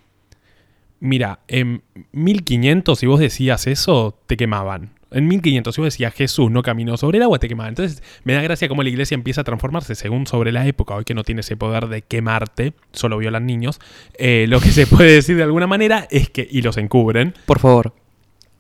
Mira, 0.99 1.39
en 1.47 1.81
1500 2.11 2.99
si 2.99 3.07
vos 3.07 3.19
decías 3.19 3.65
eso, 3.65 4.19
te 4.27 4.35
quemaban. 4.35 4.91
En 5.09 5.27
1500 5.27 5.73
si 5.73 5.81
vos 5.81 5.87
decías 5.87 6.13
Jesús 6.13 6.51
no 6.51 6.61
caminó 6.61 6.97
sobre 6.97 7.17
el 7.17 7.23
agua, 7.23 7.39
te 7.39 7.47
quemaban. 7.47 7.69
Entonces 7.69 8.03
me 8.25 8.33
da 8.33 8.41
gracia 8.41 8.67
cómo 8.67 8.83
la 8.83 8.89
iglesia 8.89 9.15
empieza 9.15 9.41
a 9.41 9.43
transformarse 9.45 9.95
según 9.95 10.27
sobre 10.27 10.51
la 10.51 10.67
época, 10.67 10.95
hoy 10.95 11.05
que 11.05 11.13
no 11.13 11.23
tiene 11.23 11.41
ese 11.41 11.55
poder 11.55 11.87
de 11.87 12.01
quemarte, 12.01 12.73
solo 12.91 13.17
violan 13.17 13.45
niños. 13.45 13.79
Eh, 14.15 14.47
lo 14.49 14.59
que 14.59 14.71
se 14.71 14.85
puede 14.85 15.13
decir 15.13 15.37
de 15.37 15.43
alguna 15.43 15.65
manera 15.65 16.07
es 16.11 16.29
que, 16.29 16.45
y 16.49 16.61
los 16.61 16.75
encubren, 16.75 17.33
Por 17.45 17.59
favor. 17.59 17.93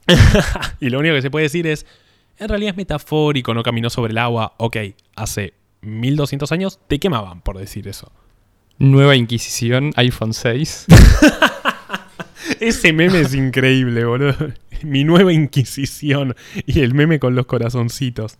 y 0.79 0.89
lo 0.89 0.99
único 0.99 1.15
que 1.15 1.21
se 1.21 1.31
puede 1.31 1.43
decir 1.43 1.67
es, 1.67 1.85
en 2.37 2.49
realidad 2.49 2.71
es 2.71 2.77
metafórico, 2.77 3.53
no 3.53 3.63
caminó 3.63 3.89
sobre 3.89 4.11
el 4.11 4.17
agua. 4.17 4.53
Ok, 4.57 4.77
hace 5.15 5.53
1200 5.81 6.51
años 6.51 6.79
te 6.87 6.99
quemaban 6.99 7.41
por 7.41 7.57
decir 7.57 7.87
eso. 7.87 8.11
Nueva 8.77 9.15
Inquisición, 9.15 9.91
iPhone 9.95 10.33
6. 10.33 10.87
Ese 12.59 12.93
meme 12.93 13.21
es 13.21 13.35
increíble, 13.35 14.05
boludo. 14.05 14.35
Mi 14.83 15.03
nueva 15.03 15.31
Inquisición 15.31 16.35
y 16.65 16.79
el 16.79 16.95
meme 16.95 17.19
con 17.19 17.35
los 17.35 17.45
corazoncitos. 17.45 18.37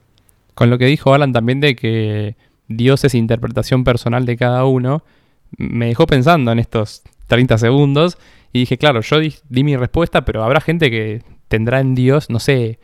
Con 0.56 0.70
lo 0.70 0.78
que 0.78 0.86
dijo 0.86 1.14
Alan 1.14 1.34
también 1.34 1.60
de 1.60 1.76
que 1.76 2.36
Dios 2.68 3.04
es 3.04 3.14
interpretación 3.14 3.84
personal 3.84 4.26
de 4.26 4.38
cada 4.38 4.66
uno, 4.66 5.04
me 5.58 5.88
dejó 5.88 6.08
pensando 6.08 6.52
en 6.52 6.60
estos 6.60 7.04
30 7.28 7.58
segundos 7.58 8.18
y 8.54 8.62
dije, 8.62 8.78
claro, 8.78 9.02
yo 9.02 9.20
di, 9.20 9.36
di 9.50 9.64
mi 9.64 9.78
respuesta, 9.78 10.26
pero 10.26 10.44
habrá 10.44 10.62
gente 10.62 10.90
que 10.90 11.22
tendrá 11.52 11.82
en 11.82 11.94
Dios, 11.94 12.32
no 12.32 12.40
sé, 12.40 12.80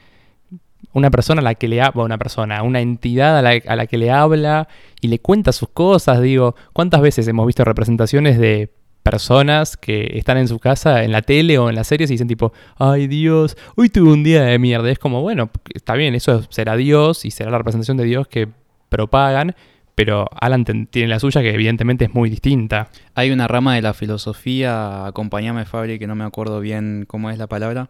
una 0.93 1.09
persona 1.09 1.39
a 1.41 1.43
la 1.43 1.55
que 1.55 1.67
le 1.67 1.81
habla, 1.81 2.03
una 2.03 2.17
persona, 2.17 2.61
una 2.63 2.81
entidad 2.81 3.39
a 3.39 3.41
la, 3.41 3.59
a 3.65 3.75
la 3.75 3.87
que 3.87 3.97
le 3.97 4.11
habla 4.11 4.67
y 5.01 5.07
le 5.07 5.19
cuenta 5.19 5.51
sus 5.51 5.69
cosas. 5.69 6.21
Digo, 6.21 6.55
¿cuántas 6.73 7.01
veces 7.01 7.27
hemos 7.27 7.47
visto 7.47 7.63
representaciones 7.63 8.37
de 8.37 8.71
personas 9.03 9.77
que 9.77 10.17
están 10.17 10.37
en 10.37 10.49
su 10.49 10.59
casa, 10.59 11.05
en 11.05 11.13
la 11.13 11.21
tele 11.21 11.57
o 11.57 11.69
en 11.69 11.75
las 11.75 11.87
series 11.87 12.09
y 12.09 12.15
dicen 12.15 12.27
tipo, 12.27 12.51
ay 12.77 13.07
Dios, 13.07 13.55
hoy 13.77 13.87
tuve 13.87 14.11
un 14.11 14.21
día 14.21 14.43
de 14.43 14.59
mierda. 14.59 14.91
Es 14.91 14.99
como, 14.99 15.21
bueno, 15.21 15.49
está 15.73 15.93
bien, 15.93 16.13
eso 16.13 16.43
será 16.49 16.75
Dios 16.75 17.23
y 17.23 17.31
será 17.31 17.49
la 17.49 17.57
representación 17.57 17.95
de 17.95 18.03
Dios 18.03 18.27
que 18.27 18.49
propagan, 18.89 19.55
pero 19.95 20.27
Alan 20.37 20.65
tiene 20.89 21.07
la 21.07 21.21
suya 21.21 21.41
que 21.41 21.53
evidentemente 21.53 22.03
es 22.03 22.13
muy 22.13 22.29
distinta. 22.29 22.89
Hay 23.15 23.31
una 23.31 23.47
rama 23.47 23.75
de 23.75 23.81
la 23.81 23.93
filosofía, 23.93 25.05
acompáñame 25.05 25.63
Fabri, 25.63 25.99
que 25.99 26.07
no 26.07 26.15
me 26.15 26.25
acuerdo 26.25 26.59
bien 26.59 27.05
cómo 27.07 27.29
es 27.29 27.37
la 27.37 27.47
palabra, 27.47 27.89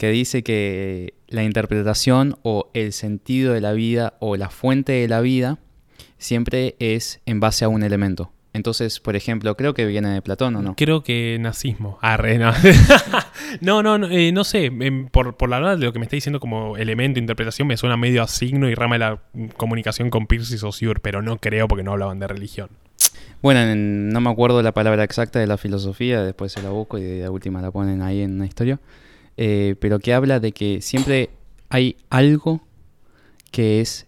que 0.00 0.08
dice 0.10 0.42
que 0.42 1.12
la 1.28 1.44
interpretación 1.44 2.38
o 2.42 2.70
el 2.72 2.94
sentido 2.94 3.52
de 3.52 3.60
la 3.60 3.72
vida 3.72 4.14
o 4.18 4.36
la 4.38 4.48
fuente 4.48 4.92
de 4.92 5.08
la 5.08 5.20
vida 5.20 5.58
siempre 6.16 6.74
es 6.78 7.20
en 7.26 7.38
base 7.38 7.66
a 7.66 7.68
un 7.68 7.82
elemento. 7.82 8.32
Entonces, 8.54 8.98
por 8.98 9.14
ejemplo, 9.14 9.54
creo 9.58 9.74
que 9.74 9.84
viene 9.84 10.08
de 10.08 10.22
Platón 10.22 10.56
o 10.56 10.62
no. 10.62 10.74
Creo 10.74 11.02
que 11.04 11.36
nazismo. 11.38 11.98
Arre, 12.00 12.38
no. 12.38 12.50
no, 13.60 13.82
no, 13.82 13.98
no, 13.98 14.08
eh, 14.08 14.32
no 14.32 14.42
sé. 14.42 14.64
em, 14.66 15.06
por, 15.08 15.36
por 15.36 15.50
la 15.50 15.58
verdad 15.60 15.78
lo 15.78 15.92
que 15.92 15.98
me 15.98 16.06
está 16.06 16.16
diciendo 16.16 16.40
como 16.40 16.78
elemento, 16.78 17.20
interpretación, 17.20 17.68
me 17.68 17.76
suena 17.76 17.98
medio 17.98 18.22
a 18.22 18.26
signo 18.26 18.70
y 18.70 18.74
rama 18.74 18.94
de 18.94 18.98
la 19.00 19.22
mm, 19.34 19.46
comunicación 19.56 20.08
con 20.08 20.26
Pierce 20.26 20.54
y 20.54 20.58
Saussure, 20.58 20.98
pero 21.00 21.20
no 21.20 21.36
creo 21.36 21.68
porque 21.68 21.84
no 21.84 21.92
hablaban 21.92 22.18
de 22.18 22.26
religión. 22.26 22.70
Bueno, 23.42 23.60
en- 23.60 24.08
no 24.08 24.20
me 24.22 24.30
acuerdo 24.30 24.62
la 24.62 24.72
palabra 24.72 25.04
exacta 25.04 25.38
de 25.38 25.46
la 25.46 25.58
filosofía, 25.58 26.22
después 26.22 26.52
se 26.52 26.62
la 26.62 26.70
busco 26.70 26.96
y 26.98 27.02
de 27.02 27.28
última 27.28 27.60
la 27.62 27.70
ponen 27.70 28.00
ahí 28.02 28.22
en 28.22 28.32
una 28.36 28.46
historia, 28.46 28.80
eh, 29.42 29.74
pero 29.80 30.00
que 30.00 30.12
habla 30.12 30.38
de 30.38 30.52
que 30.52 30.82
siempre 30.82 31.30
hay 31.70 31.96
algo 32.10 32.60
que 33.50 33.80
es 33.80 34.06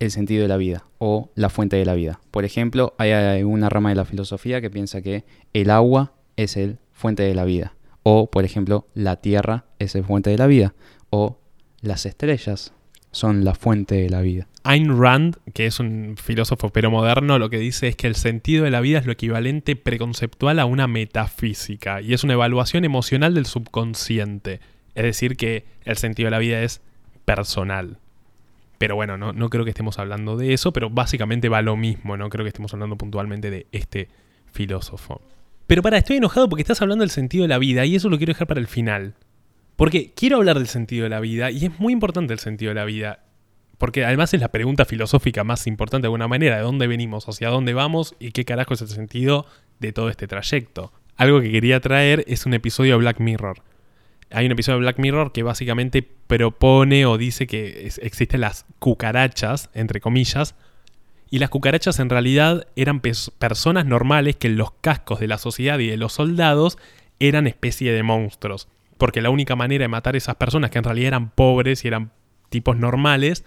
el 0.00 0.10
sentido 0.10 0.42
de 0.42 0.48
la 0.48 0.56
vida 0.56 0.86
o 0.98 1.30
la 1.36 1.50
fuente 1.50 1.76
de 1.76 1.84
la 1.84 1.94
vida. 1.94 2.18
Por 2.32 2.44
ejemplo, 2.44 2.92
hay 2.98 3.44
una 3.44 3.68
rama 3.68 3.90
de 3.90 3.94
la 3.94 4.04
filosofía 4.04 4.60
que 4.60 4.70
piensa 4.70 5.00
que 5.00 5.24
el 5.52 5.70
agua 5.70 6.14
es 6.36 6.56
el 6.56 6.78
fuente 6.90 7.22
de 7.22 7.32
la 7.32 7.44
vida. 7.44 7.76
O, 8.02 8.28
por 8.28 8.44
ejemplo, 8.44 8.88
la 8.92 9.20
tierra 9.20 9.66
es 9.78 9.94
el 9.94 10.02
fuente 10.02 10.30
de 10.30 10.38
la 10.38 10.48
vida. 10.48 10.74
O 11.10 11.38
las 11.80 12.04
estrellas 12.04 12.72
son 13.12 13.44
la 13.44 13.54
fuente 13.54 13.94
de 13.94 14.10
la 14.10 14.20
vida. 14.20 14.48
Ayn 14.64 15.00
Rand, 15.00 15.36
que 15.54 15.66
es 15.66 15.78
un 15.78 16.16
filósofo 16.20 16.70
pero 16.70 16.90
moderno, 16.90 17.38
lo 17.38 17.50
que 17.50 17.58
dice 17.58 17.86
es 17.86 17.94
que 17.94 18.08
el 18.08 18.16
sentido 18.16 18.64
de 18.64 18.72
la 18.72 18.80
vida 18.80 18.98
es 18.98 19.06
lo 19.06 19.12
equivalente 19.12 19.76
preconceptual 19.76 20.58
a 20.58 20.64
una 20.64 20.88
metafísica 20.88 22.00
y 22.00 22.14
es 22.14 22.24
una 22.24 22.32
evaluación 22.32 22.84
emocional 22.84 23.34
del 23.34 23.46
subconsciente. 23.46 24.58
Es 24.94 25.04
decir, 25.04 25.36
que 25.36 25.64
el 25.84 25.96
sentido 25.96 26.26
de 26.26 26.32
la 26.32 26.38
vida 26.38 26.62
es 26.62 26.80
personal. 27.24 27.98
Pero 28.78 28.96
bueno, 28.96 29.16
no, 29.16 29.48
creo 29.48 29.64
que 29.64 29.70
estemos 29.70 29.98
hablando 30.00 30.36
de 30.36 30.52
eso, 30.52 30.72
pero 30.72 30.90
básicamente 30.90 31.48
va 31.48 31.62
lo 31.62 31.76
mismo, 31.76 32.16
no 32.16 32.28
creo 32.28 32.44
que 32.44 32.48
estemos 32.48 32.74
hablando 32.74 32.96
puntualmente 32.96 33.48
de 33.48 33.68
este 33.70 34.08
filósofo. 34.50 35.20
Pero 35.68 35.82
para, 35.82 35.98
estoy 35.98 36.16
enojado 36.16 36.48
porque 36.48 36.62
estás 36.62 36.82
hablando 36.82 37.02
del 37.02 37.10
sentido 37.10 37.42
de 37.42 37.48
la 37.48 37.58
vida 37.58 37.86
y 37.86 37.94
eso 37.94 38.08
lo 38.08 38.16
quiero 38.16 38.32
dejar 38.32 38.48
para 38.48 38.58
el 38.58 38.66
final. 38.66 39.14
Porque 39.76 40.12
quiero 40.14 40.38
hablar 40.38 40.58
del 40.58 40.66
sentido 40.66 41.04
de 41.04 41.10
la 41.10 41.20
vida 41.20 41.50
y 41.50 41.66
es 41.66 41.78
muy 41.78 41.92
importante 41.92 42.32
el 42.32 42.40
sentido 42.40 42.70
de 42.70 42.74
la 42.74 42.84
vida. 42.84 43.20
Porque 43.78 44.04
además 44.04 44.34
es 44.34 44.40
la 44.40 44.48
pregunta 44.48 44.84
filosófica 44.84 45.44
más 45.44 45.66
importante 45.66 46.02
de 46.02 46.08
alguna 46.08 46.28
manera, 46.28 46.56
de 46.56 46.62
dónde 46.62 46.88
venimos, 46.88 47.28
hacia 47.28 47.50
dónde 47.50 47.74
vamos 47.74 48.16
y 48.18 48.32
qué 48.32 48.44
carajo 48.44 48.74
es 48.74 48.82
el 48.82 48.88
sentido 48.88 49.46
de 49.78 49.92
todo 49.92 50.08
este 50.08 50.26
trayecto. 50.26 50.92
Algo 51.16 51.40
que 51.40 51.52
quería 51.52 51.80
traer 51.80 52.24
es 52.26 52.46
un 52.46 52.54
episodio 52.54 52.94
de 52.94 52.98
Black 52.98 53.20
Mirror. 53.20 53.62
Hay 54.32 54.46
un 54.46 54.52
episodio 54.52 54.78
de 54.78 54.82
Black 54.82 54.98
Mirror 54.98 55.32
que 55.32 55.42
básicamente 55.42 56.02
propone 56.02 57.06
o 57.06 57.18
dice 57.18 57.46
que 57.46 57.90
existen 58.00 58.40
las 58.40 58.66
cucarachas, 58.78 59.70
entre 59.74 60.00
comillas, 60.00 60.54
y 61.30 61.38
las 61.38 61.50
cucarachas 61.50 61.98
en 61.98 62.10
realidad 62.10 62.66
eran 62.76 63.00
personas 63.00 63.86
normales 63.86 64.36
que 64.36 64.48
en 64.48 64.56
los 64.56 64.72
cascos 64.72 65.20
de 65.20 65.28
la 65.28 65.38
sociedad 65.38 65.78
y 65.78 65.88
de 65.88 65.96
los 65.96 66.12
soldados 66.12 66.78
eran 67.20 67.46
especie 67.46 67.92
de 67.92 68.02
monstruos. 68.02 68.68
Porque 68.98 69.22
la 69.22 69.30
única 69.30 69.56
manera 69.56 69.84
de 69.84 69.88
matar 69.88 70.14
a 70.14 70.18
esas 70.18 70.36
personas 70.36 70.70
que 70.70 70.78
en 70.78 70.84
realidad 70.84 71.08
eran 71.08 71.30
pobres 71.30 71.84
y 71.84 71.88
eran 71.88 72.12
tipos 72.50 72.76
normales 72.76 73.44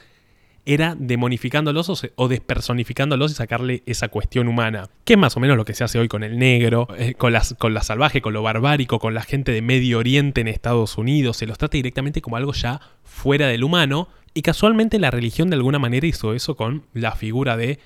era 0.65 0.95
demonificándolos 0.97 2.09
o, 2.15 2.27
despersonificándolos 2.27 3.31
y 3.31 3.35
sacarle 3.35 3.83
esa 3.85 4.07
cuestión 4.07 4.47
humana. 4.47 4.89
Que 5.03 5.13
es 5.13 5.19
más 5.19 5.37
o 5.37 5.39
menos 5.39 5.57
lo 5.57 5.65
que 5.65 5.75
se 5.75 5.83
hace 5.83 5.99
hoy 5.99 6.07
con 6.07 6.23
el 6.23 6.39
negro, 6.39 6.87
eh, 6.97 7.13
con 7.13 7.33
la 7.33 7.83
salvaje, 7.83 8.21
con 8.21 8.33
lo 8.33 8.41
barbárico, 8.41 8.99
con 8.99 9.13
la 9.13 9.21
gente 9.21 9.51
de 9.51 9.61
Medio 9.61 9.99
Oriente 9.99 10.41
en 10.41 10.47
Estados 10.47 10.97
Unidos. 10.97 11.37
Se 11.37 11.45
los 11.45 11.57
trata 11.57 11.77
directamente 11.77 12.21
como 12.21 12.37
algo 12.37 12.53
ya 12.53 12.81
fuera 13.03 13.47
del 13.47 13.63
humano. 13.63 14.09
Y 14.33 14.41
casualmente 14.41 14.99
la 14.99 15.11
religión 15.11 15.49
de 15.49 15.55
alguna 15.55 15.79
manera 15.79 16.07
hizo 16.07 16.33
eso 16.33 16.55
con 16.55 16.83
la 16.93 17.13
figura 17.13 17.55
de, 17.55 17.79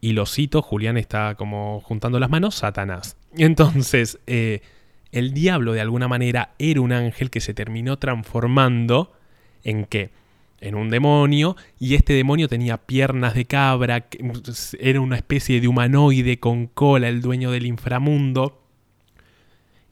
y 0.00 0.12
lo 0.12 0.24
cito, 0.24 0.62
Julián 0.62 0.96
está 0.96 1.34
como 1.34 1.80
juntando 1.80 2.18
las 2.18 2.30
manos, 2.30 2.54
Satanás. 2.54 3.16
Entonces, 3.36 4.18
eh, 4.26 4.62
el 5.12 5.34
diablo 5.34 5.72
de 5.72 5.80
alguna 5.80 6.08
manera 6.08 6.54
era 6.58 6.80
un 6.80 6.92
ángel 6.92 7.30
que 7.30 7.40
se 7.40 7.54
terminó 7.54 7.98
transformando 7.98 9.12
en 9.64 9.84
qué? 9.84 10.10
En 10.60 10.74
un 10.74 10.90
demonio, 10.90 11.56
y 11.78 11.94
este 11.94 12.12
demonio 12.12 12.46
tenía 12.46 12.76
piernas 12.76 13.34
de 13.34 13.46
cabra, 13.46 14.06
era 14.78 15.00
una 15.00 15.16
especie 15.16 15.60
de 15.60 15.68
humanoide 15.68 16.38
con 16.38 16.66
cola, 16.66 17.08
el 17.08 17.22
dueño 17.22 17.50
del 17.50 17.64
inframundo. 17.64 18.62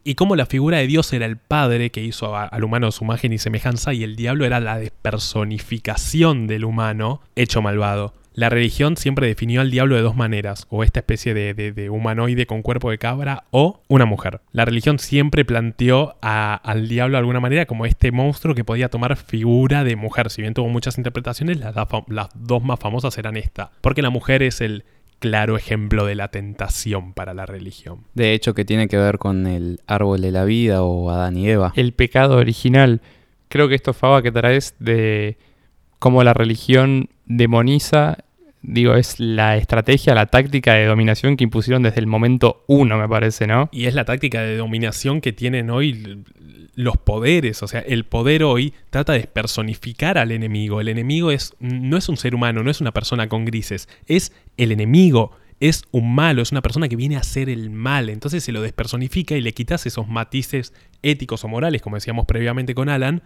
Y 0.04 0.14
como 0.14 0.36
la 0.36 0.46
figura 0.46 0.78
de 0.78 0.86
Dios 0.86 1.12
era 1.12 1.26
el 1.26 1.38
Padre 1.38 1.90
que 1.90 2.02
hizo 2.02 2.36
al 2.36 2.64
humano 2.64 2.90
su 2.92 3.04
imagen 3.04 3.32
y 3.32 3.38
semejanza, 3.38 3.94
y 3.94 4.04
el 4.04 4.16
diablo 4.16 4.44
era 4.44 4.60
la 4.60 4.78
despersonificación 4.78 6.46
del 6.46 6.64
humano 6.64 7.22
hecho 7.34 7.62
malvado. 7.62 8.14
La 8.38 8.48
religión 8.50 8.96
siempre 8.96 9.26
definió 9.26 9.60
al 9.60 9.70
diablo 9.72 9.96
de 9.96 10.02
dos 10.02 10.14
maneras, 10.14 10.66
o 10.70 10.84
esta 10.84 11.00
especie 11.00 11.34
de, 11.34 11.54
de- 11.54 11.72
de 11.72 11.90
humanoide 11.90 12.46
con 12.46 12.62
cuerpo 12.62 12.90
de 12.90 12.98
cabra, 12.98 13.44
o 13.50 13.82
una 13.88 14.04
mujer. 14.04 14.40
La 14.52 14.64
religión 14.64 15.00
siempre 15.00 15.44
planteó 15.44 16.14
a- 16.22 16.54
al 16.54 16.86
diablo 16.88 17.14
de 17.16 17.18
alguna 17.18 17.40
manera 17.40 17.66
como 17.66 17.84
este 17.84 18.12
monstruo 18.12 18.54
que 18.54 18.62
podía 18.62 18.90
tomar 18.90 19.16
figura 19.16 19.82
de 19.82 19.96
mujer. 19.96 20.30
Si 20.30 20.40
bien 20.42 20.54
tuvo 20.54 20.68
muchas 20.68 20.98
interpretaciones, 20.98 21.58
las 21.58 21.74
dos 22.34 22.62
más 22.62 22.78
famosas 22.78 23.18
eran 23.18 23.36
esta. 23.36 23.72
Porque 23.80 24.02
la 24.02 24.10
mujer 24.10 24.44
es 24.44 24.60
el 24.60 24.84
claro 25.18 25.56
ejemplo 25.56 26.06
de 26.06 26.14
la 26.14 26.28
tentación 26.28 27.14
para 27.14 27.34
la 27.34 27.44
religión. 27.44 28.04
De 28.14 28.34
hecho, 28.34 28.54
que 28.54 28.64
tiene 28.64 28.86
que 28.86 28.98
ver 28.98 29.18
con 29.18 29.48
el 29.48 29.80
árbol 29.88 30.20
de 30.20 30.30
la 30.30 30.44
vida 30.44 30.84
o 30.84 31.10
Adán 31.10 31.36
y 31.36 31.48
Eva. 31.50 31.72
El 31.74 31.92
pecado 31.92 32.36
original. 32.36 33.00
Creo 33.48 33.68
que 33.68 33.74
esto, 33.74 33.94
Faba, 33.94 34.22
que 34.22 34.30
traes 34.30 34.76
de 34.78 35.38
cómo 35.98 36.22
la 36.22 36.34
religión 36.34 37.08
demoniza, 37.26 38.18
digo, 38.62 38.94
es 38.94 39.20
la 39.20 39.56
estrategia, 39.56 40.14
la 40.14 40.26
táctica 40.26 40.74
de 40.74 40.86
dominación 40.86 41.36
que 41.36 41.44
impusieron 41.44 41.82
desde 41.82 42.00
el 42.00 42.06
momento 42.06 42.64
uno, 42.66 42.98
me 42.98 43.08
parece, 43.08 43.46
¿no? 43.46 43.68
Y 43.72 43.86
es 43.86 43.94
la 43.94 44.04
táctica 44.04 44.42
de 44.42 44.56
dominación 44.56 45.20
que 45.20 45.32
tienen 45.32 45.70
hoy 45.70 46.24
los 46.74 46.96
poderes. 46.96 47.62
O 47.62 47.68
sea, 47.68 47.80
el 47.80 48.04
poder 48.04 48.44
hoy 48.44 48.72
trata 48.90 49.12
de 49.12 49.24
personificar 49.24 50.16
al 50.16 50.30
enemigo. 50.30 50.80
El 50.80 50.88
enemigo 50.88 51.30
es, 51.30 51.54
no 51.58 51.96
es 51.96 52.08
un 52.08 52.16
ser 52.16 52.34
humano, 52.34 52.62
no 52.62 52.70
es 52.70 52.80
una 52.80 52.92
persona 52.92 53.28
con 53.28 53.44
grises. 53.44 53.88
Es 54.06 54.32
el 54.56 54.72
enemigo. 54.72 55.32
Es 55.60 55.82
un 55.90 56.14
malo, 56.14 56.40
es 56.40 56.52
una 56.52 56.62
persona 56.62 56.88
que 56.88 56.94
viene 56.94 57.16
a 57.16 57.20
hacer 57.20 57.50
el 57.50 57.70
mal. 57.70 58.08
Entonces 58.10 58.44
se 58.44 58.52
lo 58.52 58.62
despersonifica 58.62 59.34
y 59.34 59.40
le 59.40 59.54
quitas 59.54 59.86
esos 59.86 60.06
matices 60.06 60.72
éticos 61.02 61.42
o 61.42 61.48
morales, 61.48 61.82
como 61.82 61.96
decíamos 61.96 62.26
previamente 62.26 62.76
con 62.76 62.88
Alan, 62.88 63.22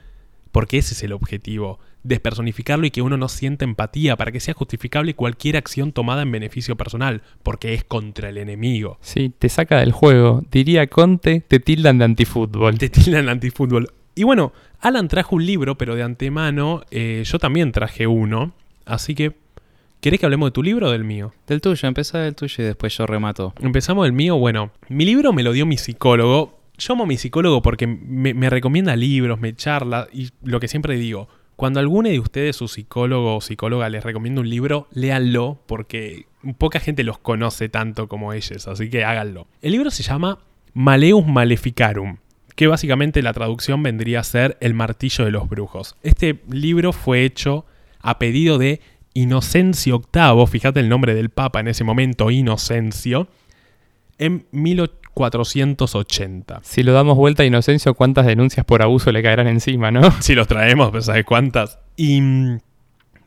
porque 0.52 0.78
ese 0.78 0.94
es 0.94 1.02
el 1.02 1.12
objetivo, 1.12 1.80
despersonificarlo 2.04 2.86
y 2.86 2.90
que 2.90 3.02
uno 3.02 3.16
no 3.16 3.28
sienta 3.28 3.64
empatía 3.64 4.16
para 4.16 4.30
que 4.32 4.40
sea 4.40 4.54
justificable 4.54 5.14
cualquier 5.14 5.56
acción 5.56 5.92
tomada 5.92 6.22
en 6.22 6.30
beneficio 6.30 6.76
personal, 6.76 7.22
porque 7.42 7.74
es 7.74 7.84
contra 7.84 8.28
el 8.28 8.38
enemigo. 8.38 8.98
Sí, 9.00 9.32
te 9.36 9.48
saca 9.48 9.78
del 9.78 9.92
juego. 9.92 10.44
Diría 10.50 10.86
Conte, 10.86 11.40
te 11.40 11.58
tildan 11.58 11.98
de 11.98 12.04
antifútbol. 12.04 12.78
Te 12.78 12.88
tildan 12.88 13.28
antifútbol. 13.28 13.88
Y 14.14 14.24
bueno, 14.24 14.52
Alan 14.80 15.08
trajo 15.08 15.36
un 15.36 15.46
libro, 15.46 15.78
pero 15.78 15.94
de 15.94 16.02
antemano 16.02 16.82
eh, 16.90 17.22
yo 17.24 17.38
también 17.38 17.72
traje 17.72 18.06
uno. 18.06 18.52
Así 18.84 19.14
que, 19.14 19.32
¿querés 20.00 20.20
que 20.20 20.26
hablemos 20.26 20.48
de 20.48 20.52
tu 20.52 20.62
libro 20.62 20.88
o 20.88 20.90
del 20.90 21.04
mío? 21.04 21.32
Del 21.46 21.62
tuyo, 21.62 21.88
empezá 21.88 22.18
del 22.18 22.34
tuyo 22.34 22.62
y 22.62 22.66
después 22.66 22.94
yo 22.96 23.06
remato. 23.06 23.54
Empezamos 23.60 24.04
del 24.04 24.12
mío. 24.12 24.36
Bueno, 24.36 24.70
mi 24.88 25.06
libro 25.06 25.32
me 25.32 25.42
lo 25.42 25.52
dio 25.52 25.64
mi 25.64 25.78
psicólogo. 25.78 26.61
Yo 26.82 26.94
amo 26.94 27.04
a 27.04 27.06
mi 27.06 27.16
psicólogo 27.16 27.62
porque 27.62 27.86
me, 27.86 28.50
recomienda 28.50 28.96
libros, 28.96 29.38
me 29.40 29.54
charla 29.54 30.08
y 30.12 30.30
lo 30.42 30.58
que 30.58 30.66
siempre 30.66 30.96
digo. 30.96 31.28
Cuando 31.54 31.78
alguno 31.78 32.08
de 32.08 32.18
ustedes, 32.18 32.56
su 32.56 32.66
psicólogo 32.66 33.36
o 33.36 33.40
psicóloga, 33.40 33.88
les 33.88 34.02
recomienda 34.02 34.40
un 34.40 34.50
libro, 34.50 34.88
léanlo 34.92 35.62
porque 35.66 36.26
poca 36.58 36.80
gente 36.80 37.04
los 37.04 37.18
conoce 37.18 37.68
tanto 37.68 38.08
como 38.08 38.32
ellos, 38.32 38.66
así 38.66 38.90
que 38.90 39.04
háganlo. 39.04 39.46
El 39.60 39.72
libro 39.72 39.92
se 39.92 40.02
llama 40.02 40.40
Maleus 40.74 41.24
Maleficarum, 41.24 42.16
que 42.56 42.66
básicamente 42.66 43.22
la 43.22 43.32
traducción 43.32 43.80
vendría 43.84 44.18
a 44.18 44.24
ser 44.24 44.56
El 44.60 44.74
martillo 44.74 45.24
de 45.24 45.30
los 45.30 45.48
brujos. 45.48 45.94
Este 46.02 46.40
libro 46.50 46.92
fue 46.92 47.24
hecho 47.24 47.64
a 48.00 48.18
pedido 48.18 48.58
de 48.58 48.80
Inocencio 49.14 50.02
VIII, 50.12 50.48
fíjate 50.48 50.80
el 50.80 50.88
nombre 50.88 51.14
del 51.14 51.30
Papa 51.30 51.60
en 51.60 51.68
ese 51.68 51.84
momento, 51.84 52.32
Inocencio, 52.32 53.28
en 54.18 54.46
1480. 55.14 56.60
Si 56.62 56.82
lo 56.82 56.92
damos 56.92 57.16
vuelta 57.16 57.42
a 57.42 57.46
Inocencio, 57.46 57.94
¿cuántas 57.94 58.26
denuncias 58.26 58.64
por 58.64 58.82
abuso 58.82 59.12
le 59.12 59.22
caerán 59.22 59.48
encima, 59.48 59.90
no? 59.90 60.02
Si 60.20 60.34
los 60.34 60.48
traemos, 60.48 60.90
pues 60.90 61.06
¿sabes 61.06 61.24
cuántas? 61.24 61.78
Y, 61.96 62.20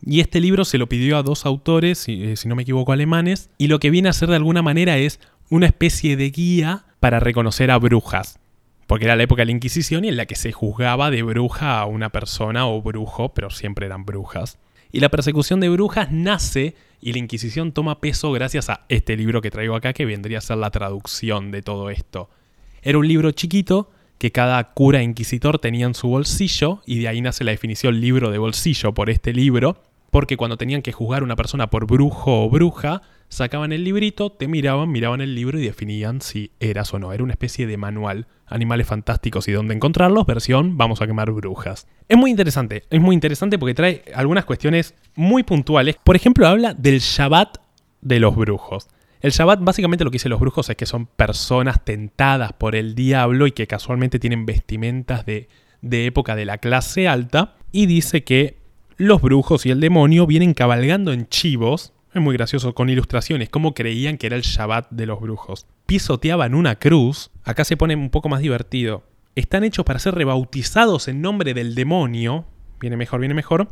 y 0.06 0.20
este 0.20 0.40
libro 0.40 0.66
se 0.66 0.78
lo 0.78 0.88
pidió 0.88 1.18
a 1.18 1.24
dos 1.24 1.46
autores, 1.46 2.00
si, 2.00 2.24
eh, 2.24 2.36
si 2.36 2.48
no 2.48 2.56
me 2.56 2.64
equivoco, 2.64 2.92
alemanes, 2.92 3.50
y 3.58 3.68
lo 3.68 3.80
que 3.80 3.90
viene 3.90 4.10
a 4.10 4.14
ser 4.14 4.30
de 4.30 4.36
alguna 4.36 4.62
manera 4.62 4.98
es 4.98 5.20
una 5.50 5.68
especie 5.68 6.18
de 6.18 6.30
guía 6.32 6.86
para 7.00 7.20
reconocer 7.20 7.72
a 7.72 7.78
brujas. 7.78 8.40
Porque 8.88 9.06
era 9.06 9.16
la 9.16 9.24
época 9.24 9.42
de 9.42 9.48
la 9.48 9.52
Inquisición 9.52 10.06
y 10.06 10.10
en 10.10 10.18
la 10.18 10.26
que 10.26 10.36
se 10.36 10.52
juzgaba 10.52 11.10
de 11.10 11.24
bruja 11.24 11.80
a 11.80 11.86
una 11.86 12.10
persona 12.10 12.68
o 12.68 12.82
brujo, 12.82 13.34
pero 13.34 13.50
siempre 13.50 13.88
eran 13.88 14.06
brujas. 14.06 14.60
Y 14.96 15.02
la 15.02 15.10
persecución 15.10 15.60
de 15.60 15.68
brujas 15.68 16.10
nace 16.14 16.74
y 17.02 17.12
la 17.12 17.20
Inquisición 17.20 17.74
toma 17.74 18.00
peso 18.00 18.32
gracias 18.32 18.70
a 18.70 18.86
este 18.88 19.18
libro 19.18 19.42
que 19.42 19.52
traigo 19.52 19.76
acá, 19.76 19.92
que 19.92 20.06
vendría 20.06 20.38
a 20.38 20.42
ser 20.42 20.56
la 20.56 20.72
traducción 20.72 21.52
de 21.52 21.62
todo 21.62 21.90
esto. 21.90 22.30
Era 22.82 22.98
un 22.98 23.06
libro 23.06 23.32
chiquito 23.32 23.92
que 24.18 24.32
cada 24.32 24.72
cura 24.72 25.04
inquisitor 25.04 25.60
tenía 25.60 25.86
en 25.86 25.96
su 25.96 26.08
bolsillo, 26.08 26.82
y 26.86 27.00
de 27.00 27.10
ahí 27.10 27.20
nace 27.20 27.44
la 27.44 27.52
definición 27.52 28.00
libro 28.00 28.32
de 28.32 28.38
bolsillo 28.38 28.94
por 28.94 29.10
este 29.10 29.34
libro, 29.34 29.84
porque 30.12 30.38
cuando 30.38 30.56
tenían 30.56 30.82
que 30.82 30.94
juzgar 30.94 31.24
a 31.24 31.26
una 31.26 31.36
persona 31.36 31.70
por 31.70 31.88
brujo 31.88 32.46
o 32.46 32.50
bruja, 32.50 33.02
sacaban 33.28 33.74
el 33.74 33.84
librito, 33.84 34.32
te 34.32 34.48
miraban, 34.48 34.90
miraban 34.90 35.20
el 35.20 35.36
libro 35.36 35.60
y 35.60 35.66
definían 35.66 36.22
si 36.22 36.52
eras 36.62 36.94
o 36.94 37.00
no. 37.00 37.12
Era 37.12 37.22
una 37.22 37.34
especie 37.34 37.68
de 37.68 37.76
manual, 37.76 38.28
animales 38.48 38.88
fantásticos 38.88 39.48
y 39.48 39.52
dónde 39.52 39.74
encontrarlos, 39.74 40.26
versión 40.26 40.78
vamos 40.78 41.02
a 41.02 41.08
quemar 41.08 41.32
brujas. 41.32 41.88
Es 42.08 42.18
muy 42.18 42.30
interesante, 42.32 42.84
es 42.90 43.02
muy 43.02 43.14
interesante 43.14 43.58
porque 43.58 43.74
trae 43.74 44.04
algunas 44.14 44.46
cuestiones 44.46 44.96
muy 45.16 45.44
puntuales. 45.44 45.98
Por 46.04 46.16
ejemplo, 46.16 46.48
habla 46.48 46.74
del 46.74 47.00
Shabbat 47.00 47.58
de 48.02 48.20
los 48.20 48.36
brujos. 48.36 48.88
El 49.22 49.32
Shabbat 49.32 49.60
básicamente 49.62 50.04
lo 50.04 50.12
que 50.12 50.16
dice 50.16 50.30
los 50.30 50.40
brujos 50.40 50.70
es 50.70 50.76
que 50.76 50.86
son 50.86 51.08
personas 51.08 51.84
tentadas 51.84 52.54
por 52.54 52.76
el 52.76 52.94
diablo 52.94 53.48
y 53.48 53.52
que 53.52 53.66
casualmente 53.66 54.20
tienen 54.20 54.46
vestimentas 54.46 55.26
de, 55.26 55.50
de 55.82 56.06
época 56.06 56.36
de 56.36 56.46
la 56.46 56.60
clase 56.60 57.08
alta. 57.08 57.56
Y 57.72 57.88
dice 57.88 58.24
que 58.24 58.58
los 58.98 59.22
brujos 59.22 59.66
y 59.66 59.72
el 59.72 59.80
demonio 59.80 60.28
vienen 60.28 60.54
cabalgando 60.54 61.12
en 61.12 61.28
chivos. 61.28 61.94
Es 62.14 62.22
muy 62.22 62.36
gracioso, 62.36 62.76
con 62.76 62.90
ilustraciones, 62.90 63.50
como 63.50 63.74
creían 63.74 64.18
que 64.18 64.28
era 64.28 64.36
el 64.36 64.44
Shabbat 64.44 64.92
de 64.92 65.06
los 65.06 65.20
brujos. 65.20 65.66
Pisoteaban 65.86 66.56
una 66.56 66.76
cruz. 66.76 67.32
Acá 67.44 67.64
se 67.64 67.78
pone 67.78 67.96
un 67.96 68.10
poco 68.10 68.30
más 68.30 68.42
divertido. 68.42 69.04
Están 69.36 69.64
hechos 69.64 69.86
para 69.86 70.00
ser 70.00 70.16
rebautizados 70.16 71.08
en 71.08 71.22
nombre 71.22 71.54
del 71.54 71.76
demonio. 71.76 72.46
Viene 72.80 72.98
mejor, 72.98 73.20
viene 73.20 73.36
mejor. 73.36 73.70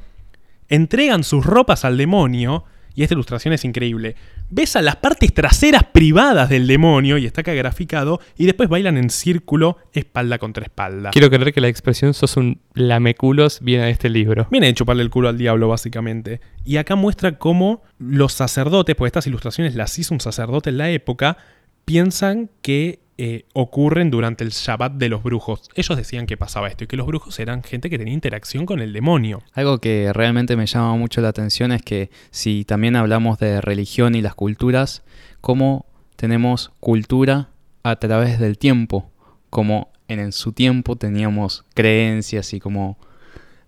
Entregan 0.69 1.23
sus 1.23 1.45
ropas 1.45 1.85
al 1.85 1.97
demonio. 1.97 2.65
Y 2.95 3.01
esta 3.01 3.15
ilustración 3.15 3.53
es 3.53 3.65
increíble. 3.65 4.15
Besan 4.51 4.85
las 4.85 4.97
partes 4.97 5.33
traseras 5.33 5.83
privadas 5.85 6.49
del 6.49 6.67
demonio, 6.67 7.17
y 7.17 7.25
está 7.25 7.41
acá 7.41 7.53
graficado, 7.53 8.19
y 8.37 8.45
después 8.45 8.69
bailan 8.69 8.97
en 8.97 9.09
círculo, 9.09 9.77
espalda 9.93 10.37
contra 10.37 10.63
espalda. 10.63 11.09
Quiero 11.09 11.29
creer 11.31 11.53
que 11.53 11.61
la 11.61 11.69
expresión 11.69 12.13
sos 12.13 12.37
un 12.37 12.61
lameculos 12.75 13.61
viene 13.61 13.85
de 13.85 13.91
este 13.91 14.09
libro. 14.09 14.47
Viene 14.51 14.67
de 14.67 14.75
chuparle 14.75 15.01
el 15.01 15.09
culo 15.09 15.29
al 15.29 15.39
diablo, 15.39 15.69
básicamente. 15.69 16.39
Y 16.63 16.77
acá 16.77 16.95
muestra 16.95 17.39
cómo 17.39 17.81
los 17.97 18.33
sacerdotes, 18.33 18.95
porque 18.95 19.07
estas 19.07 19.25
ilustraciones 19.25 19.73
las 19.73 19.97
hizo 19.97 20.13
un 20.13 20.19
sacerdote 20.19 20.69
en 20.69 20.77
la 20.77 20.91
época, 20.91 21.37
piensan 21.85 22.49
que 22.61 22.99
eh, 23.17 23.45
ocurren 23.53 24.09
durante 24.09 24.43
el 24.43 24.49
Shabbat 24.49 24.93
de 24.93 25.07
los 25.07 25.21
brujos. 25.21 25.69
Ellos 25.75 25.95
decían 25.95 26.25
que 26.25 26.35
pasaba 26.35 26.67
esto 26.67 26.83
y 26.83 26.87
que 26.87 26.97
los 26.97 27.05
brujos 27.05 27.39
eran 27.39 27.61
gente 27.61 27.89
que 27.89 27.99
tenía 27.99 28.13
interacción 28.13 28.65
con 28.65 28.79
el 28.79 28.91
demonio. 28.91 29.43
Algo 29.53 29.77
que 29.77 30.11
realmente 30.13 30.55
me 30.55 30.65
llama 30.65 30.95
mucho 30.95 31.21
la 31.21 31.27
atención 31.27 31.71
es 31.71 31.83
que 31.83 32.09
si 32.31 32.65
también 32.65 32.95
hablamos 32.95 33.37
de 33.37 33.61
religión 33.61 34.15
y 34.15 34.21
las 34.21 34.33
culturas, 34.33 35.03
cómo 35.41 35.85
tenemos 36.15 36.71
cultura 36.79 37.49
a 37.83 37.97
través 37.97 38.39
del 38.39 38.57
tiempo, 38.57 39.11
como 39.51 39.91
en, 40.07 40.31
su 40.31 40.51
tiempo 40.51 40.95
teníamos 40.95 41.65
creencias 41.75 42.53
y 42.53 42.59
como 42.59 42.97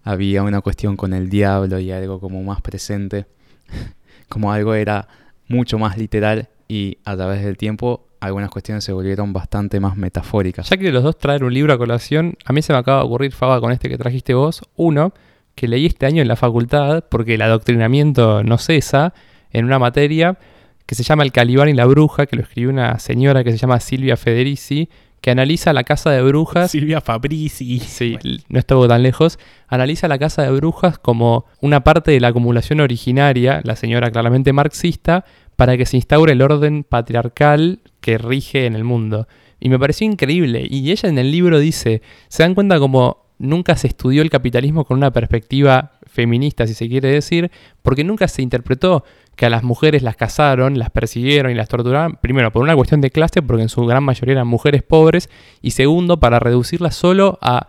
había 0.04 0.42
una 0.42 0.62
cuestión 0.62 0.98
con 0.98 1.14
el 1.14 1.30
diablo 1.30 1.80
y 1.80 1.92
algo 1.92 2.20
como 2.20 2.42
más 2.42 2.62
presente, 2.62 3.28
como 4.28 4.52
algo 4.52 4.74
era 4.74 5.08
mucho 5.48 5.78
más 5.78 6.00
literal 6.00 6.50
y 6.68 6.98
a 7.06 7.16
través 7.16 7.44
del 7.44 7.58
tiempo 7.58 8.08
algunas 8.20 8.50
cuestiones 8.50 8.84
se 8.84 8.92
volvieron 8.92 9.34
bastante 9.34 9.80
más 9.80 9.98
metafóricas. 9.98 10.70
Ya 10.70 10.78
que 10.78 10.92
los 10.92 11.04
dos 11.04 11.18
traen 11.18 11.44
un 11.44 11.54
libro 11.54 11.74
a 11.74 11.78
colación, 11.78 12.38
a 12.44 12.54
mí 12.54 12.62
se 12.62 12.74
me 12.74 12.80
acaba 12.80 13.00
de 13.00 13.06
ocurrir, 13.06 13.32
Faba, 13.34 13.60
con 13.62 13.72
este 13.72 13.90
que 13.90 13.98
trajiste 13.98 14.34
vos. 14.34 14.62
Uno, 14.76 15.14
que 15.54 15.68
leí 15.68 15.86
este 15.86 16.06
año 16.06 16.22
en 16.22 16.28
la 16.28 16.36
facultad, 16.36 17.04
porque 17.10 17.36
el 17.36 17.42
adoctrinamiento 17.42 18.44
no 18.44 18.58
cesa, 18.58 19.14
en 19.52 19.66
una 19.66 19.80
materia 19.80 20.38
que 20.86 20.96
se 20.96 21.04
llama 21.04 21.24
El 21.24 21.32
Calibán 21.32 21.70
y 21.70 21.74
la 21.74 21.86
Bruja, 21.86 22.26
que 22.26 22.36
lo 22.36 22.44
escribió 22.44 22.70
una 22.70 23.00
señora 23.00 23.44
que 23.44 23.52
se 23.52 23.58
llama 23.58 23.80
Silvia 23.80 24.18
Federici, 24.18 24.90
que 25.26 25.32
analiza 25.32 25.74
la 25.74 25.84
casa 25.84 26.12
de 26.12 26.22
brujas. 26.22 26.70
Silvia 26.70 27.02
Fabrizi. 27.02 27.80
Sí, 27.80 28.16
no 28.48 28.60
estuvo 28.60 28.88
tan 28.88 29.02
lejos. 29.02 29.40
Analiza 29.68 30.08
la 30.08 30.20
casa 30.20 30.44
de 30.44 30.52
brujas 30.52 31.00
como 31.00 31.46
una 31.62 31.84
parte 31.84 32.12
de 32.12 32.20
la 32.20 32.28
acumulación 32.28 32.80
originaria, 32.80 33.62
la 33.64 33.76
señora 33.76 34.12
claramente 34.12 34.54
marxista, 34.54 35.26
para 35.56 35.78
que 35.78 35.86
se 35.86 35.98
instaure 35.98 36.34
el 36.34 36.42
orden 36.42 36.84
patriarcal 36.84 37.80
que 38.02 38.18
rige 38.18 38.66
en 38.66 38.76
el 38.76 38.84
mundo. 38.84 39.28
Y 39.60 39.70
me 39.70 39.80
pareció 39.80 40.06
increíble. 40.06 40.68
Y 40.70 40.92
ella 40.92 41.10
en 41.10 41.18
el 41.18 41.32
libro 41.32 41.60
dice, 41.60 42.02
se 42.28 42.44
dan 42.44 42.56
cuenta 42.56 42.80
como 42.80 43.26
nunca 43.38 43.76
se 43.76 43.88
estudió 43.88 44.22
el 44.22 44.30
capitalismo 44.30 44.86
con 44.86 44.98
una 44.98 45.12
perspectiva 45.12 45.92
feminista, 46.06 46.68
si 46.68 46.74
se 46.74 46.88
quiere 46.88 47.10
decir, 47.10 47.52
porque 47.82 48.04
nunca 48.04 48.28
se 48.28 48.42
interpretó 48.42 49.04
que 49.36 49.46
a 49.46 49.50
las 49.50 49.64
mujeres 49.64 50.02
las 50.02 50.16
cazaron, 50.16 50.80
las 50.80 50.90
persiguieron 50.90 51.52
y 51.52 51.56
las 51.56 51.68
torturaron, 51.68 52.18
primero 52.22 52.52
por 52.52 52.64
una 52.64 52.76
cuestión 52.76 53.02
de 53.02 53.12
clase, 53.12 53.42
porque 53.42 53.64
en 53.64 53.70
su 53.70 53.86
gran 53.86 54.04
mayoría 54.04 54.34
eran 54.34 54.48
mujeres 54.48 54.82
pobres, 54.82 55.30
y 55.62 55.72
segundo, 55.72 56.20
para 56.20 56.40
reducirlas 56.40 56.96
solo 56.96 57.38
a 57.42 57.68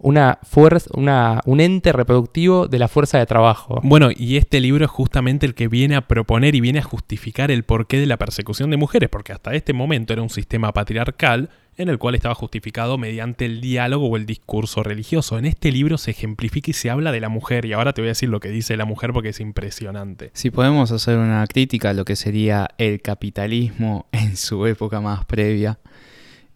una 0.00 0.38
fuerza, 0.42 0.90
una, 0.94 1.40
un 1.46 1.60
ente 1.60 1.92
reproductivo 1.92 2.68
de 2.68 2.78
la 2.78 2.88
fuerza 2.88 3.18
de 3.18 3.26
trabajo. 3.26 3.80
Bueno, 3.82 4.10
y 4.14 4.36
este 4.36 4.60
libro 4.60 4.84
es 4.84 4.90
justamente 4.90 5.46
el 5.46 5.54
que 5.54 5.68
viene 5.68 5.96
a 5.96 6.06
proponer 6.06 6.54
y 6.54 6.60
viene 6.60 6.78
a 6.78 6.82
justificar 6.82 7.50
el 7.50 7.64
porqué 7.64 7.98
de 7.98 8.06
la 8.06 8.16
persecución 8.16 8.70
de 8.70 8.76
mujeres, 8.76 9.08
porque 9.08 9.32
hasta 9.32 9.54
este 9.54 9.72
momento 9.72 10.12
era 10.12 10.22
un 10.22 10.30
sistema 10.30 10.72
patriarcal 10.72 11.50
en 11.78 11.88
el 11.88 11.98
cual 11.98 12.16
estaba 12.16 12.34
justificado 12.34 12.98
mediante 12.98 13.46
el 13.46 13.60
diálogo 13.60 14.08
o 14.08 14.16
el 14.16 14.26
discurso 14.26 14.82
religioso. 14.82 15.38
En 15.38 15.46
este 15.46 15.70
libro 15.70 15.96
se 15.96 16.10
ejemplifica 16.10 16.72
y 16.72 16.74
se 16.74 16.90
habla 16.90 17.12
de 17.12 17.20
la 17.20 17.28
mujer, 17.28 17.64
y 17.64 17.72
ahora 17.72 17.92
te 17.92 18.02
voy 18.02 18.08
a 18.08 18.10
decir 18.10 18.28
lo 18.28 18.40
que 18.40 18.48
dice 18.50 18.76
la 18.76 18.84
mujer 18.84 19.12
porque 19.12 19.28
es 19.28 19.40
impresionante. 19.40 20.30
Si 20.34 20.50
podemos 20.50 20.90
hacer 20.90 21.18
una 21.18 21.46
crítica 21.46 21.90
a 21.90 21.94
lo 21.94 22.04
que 22.04 22.16
sería 22.16 22.68
el 22.78 23.00
capitalismo 23.00 24.06
en 24.10 24.36
su 24.36 24.66
época 24.66 25.00
más 25.00 25.24
previa, 25.24 25.78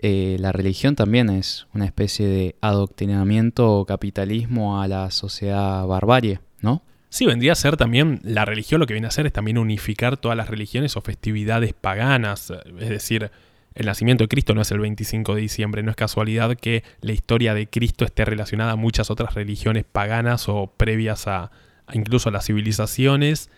eh, 0.03 0.37
la 0.41 0.51
religión 0.51 0.97
también 0.97 1.31
es 1.31 1.69
una 1.73 1.85
especie 1.85 2.27
de 2.27 2.57
adoctrinamiento 2.61 3.71
o 3.71 3.87
capitalismo 3.87 4.83
a 4.83 4.89
la 4.89 5.13
sociedad 5.13 5.87
barbarie, 5.87 6.41
¿no? 6.61 6.83
Sí, 7.09 7.25
vendría 7.25 7.53
a 7.53 7.55
ser 7.55 7.77
también, 7.77 8.21
la 8.25 8.45
religión 8.45 8.81
lo 8.81 8.87
que 8.87 8.95
viene 8.95 9.07
a 9.07 9.11
hacer 9.11 9.27
es 9.27 9.33
también 9.33 9.59
unificar 9.59 10.17
todas 10.17 10.37
las 10.37 10.51
religiones 10.51 10.97
o 10.97 11.03
festividades 11.03 11.73
paganas. 11.73 12.53
Es 12.81 12.89
decir, 12.89 13.31
el 13.75 13.87
nacimiento 13.87 14.25
de 14.25 14.29
Cristo 14.29 14.55
no 14.55 14.63
es 14.63 14.73
el 14.73 14.81
25 14.81 15.37
de 15.37 15.41
diciembre, 15.41 15.85
no 15.85 15.91
es 15.91 15.97
casualidad 15.97 16.57
que 16.57 16.83
la 17.01 17.13
historia 17.13 17.55
de 17.55 17.69
Cristo 17.69 18.05
esté 18.05 18.25
relacionada 18.25 18.73
a 18.73 18.77
muchas 18.77 19.09
otras 19.09 19.35
religiones 19.35 19.85
paganas 19.85 20.49
o 20.49 20.73
previas 20.77 21.29
a, 21.29 21.53
a 21.87 21.97
incluso 21.97 22.29
a 22.29 22.33
las 22.33 22.47
civilizaciones 22.47 23.51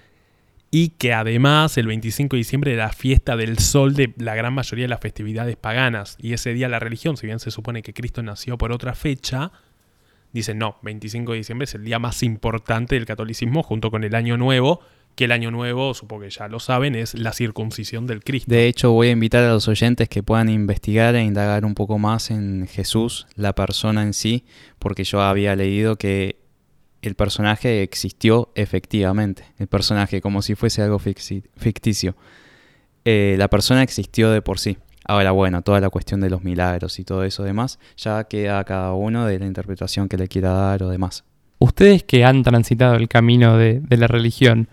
y 0.74 0.88
que 0.88 1.12
además 1.12 1.78
el 1.78 1.86
25 1.86 2.34
de 2.34 2.38
diciembre 2.38 2.72
era 2.72 2.86
la 2.86 2.92
fiesta 2.92 3.36
del 3.36 3.60
sol 3.60 3.94
de 3.94 4.12
la 4.18 4.34
gran 4.34 4.52
mayoría 4.52 4.86
de 4.86 4.88
las 4.88 4.98
festividades 4.98 5.54
paganas 5.54 6.16
y 6.20 6.32
ese 6.32 6.52
día 6.52 6.68
la 6.68 6.80
religión, 6.80 7.16
si 7.16 7.28
bien 7.28 7.38
se 7.38 7.52
supone 7.52 7.80
que 7.80 7.94
Cristo 7.94 8.24
nació 8.24 8.58
por 8.58 8.72
otra 8.72 8.96
fecha, 8.96 9.52
dicen 10.32 10.58
no, 10.58 10.78
25 10.82 11.30
de 11.30 11.38
diciembre 11.38 11.66
es 11.66 11.76
el 11.76 11.84
día 11.84 12.00
más 12.00 12.24
importante 12.24 12.96
del 12.96 13.06
catolicismo 13.06 13.62
junto 13.62 13.92
con 13.92 14.02
el 14.02 14.16
año 14.16 14.36
nuevo, 14.36 14.80
que 15.14 15.26
el 15.26 15.30
año 15.30 15.52
nuevo, 15.52 15.94
supongo 15.94 16.22
que 16.22 16.30
ya 16.30 16.48
lo 16.48 16.58
saben, 16.58 16.96
es 16.96 17.14
la 17.14 17.32
circuncisión 17.32 18.08
del 18.08 18.24
Cristo. 18.24 18.50
De 18.50 18.66
hecho, 18.66 18.90
voy 18.90 19.06
a 19.06 19.12
invitar 19.12 19.44
a 19.44 19.52
los 19.52 19.68
oyentes 19.68 20.08
que 20.08 20.24
puedan 20.24 20.48
investigar 20.48 21.14
e 21.14 21.22
indagar 21.22 21.64
un 21.64 21.76
poco 21.76 22.00
más 22.00 22.32
en 22.32 22.66
Jesús, 22.66 23.28
la 23.36 23.54
persona 23.54 24.02
en 24.02 24.12
sí, 24.12 24.44
porque 24.80 25.04
yo 25.04 25.22
había 25.22 25.54
leído 25.54 25.94
que 25.94 26.43
el 27.08 27.14
personaje 27.14 27.82
existió 27.82 28.50
efectivamente, 28.54 29.44
el 29.58 29.66
personaje 29.66 30.20
como 30.20 30.42
si 30.42 30.54
fuese 30.54 30.82
algo 30.82 30.98
ficti- 30.98 31.44
ficticio. 31.56 32.16
Eh, 33.04 33.36
la 33.38 33.48
persona 33.48 33.82
existió 33.82 34.30
de 34.30 34.42
por 34.42 34.58
sí. 34.58 34.78
Ahora, 35.06 35.32
bueno, 35.32 35.60
toda 35.62 35.80
la 35.80 35.90
cuestión 35.90 36.20
de 36.20 36.30
los 36.30 36.42
milagros 36.44 36.98
y 36.98 37.04
todo 37.04 37.24
eso 37.24 37.42
demás, 37.42 37.78
ya 37.96 38.24
queda 38.24 38.58
a 38.58 38.64
cada 38.64 38.94
uno 38.94 39.26
de 39.26 39.38
la 39.38 39.46
interpretación 39.46 40.08
que 40.08 40.16
le 40.16 40.28
quiera 40.28 40.50
dar 40.50 40.82
o 40.82 40.88
demás. 40.88 41.24
Ustedes 41.58 42.02
que 42.04 42.24
han 42.24 42.42
transitado 42.42 42.94
el 42.94 43.08
camino 43.08 43.58
de, 43.58 43.80
de 43.80 43.96
la 43.98 44.06
religión, 44.06 44.68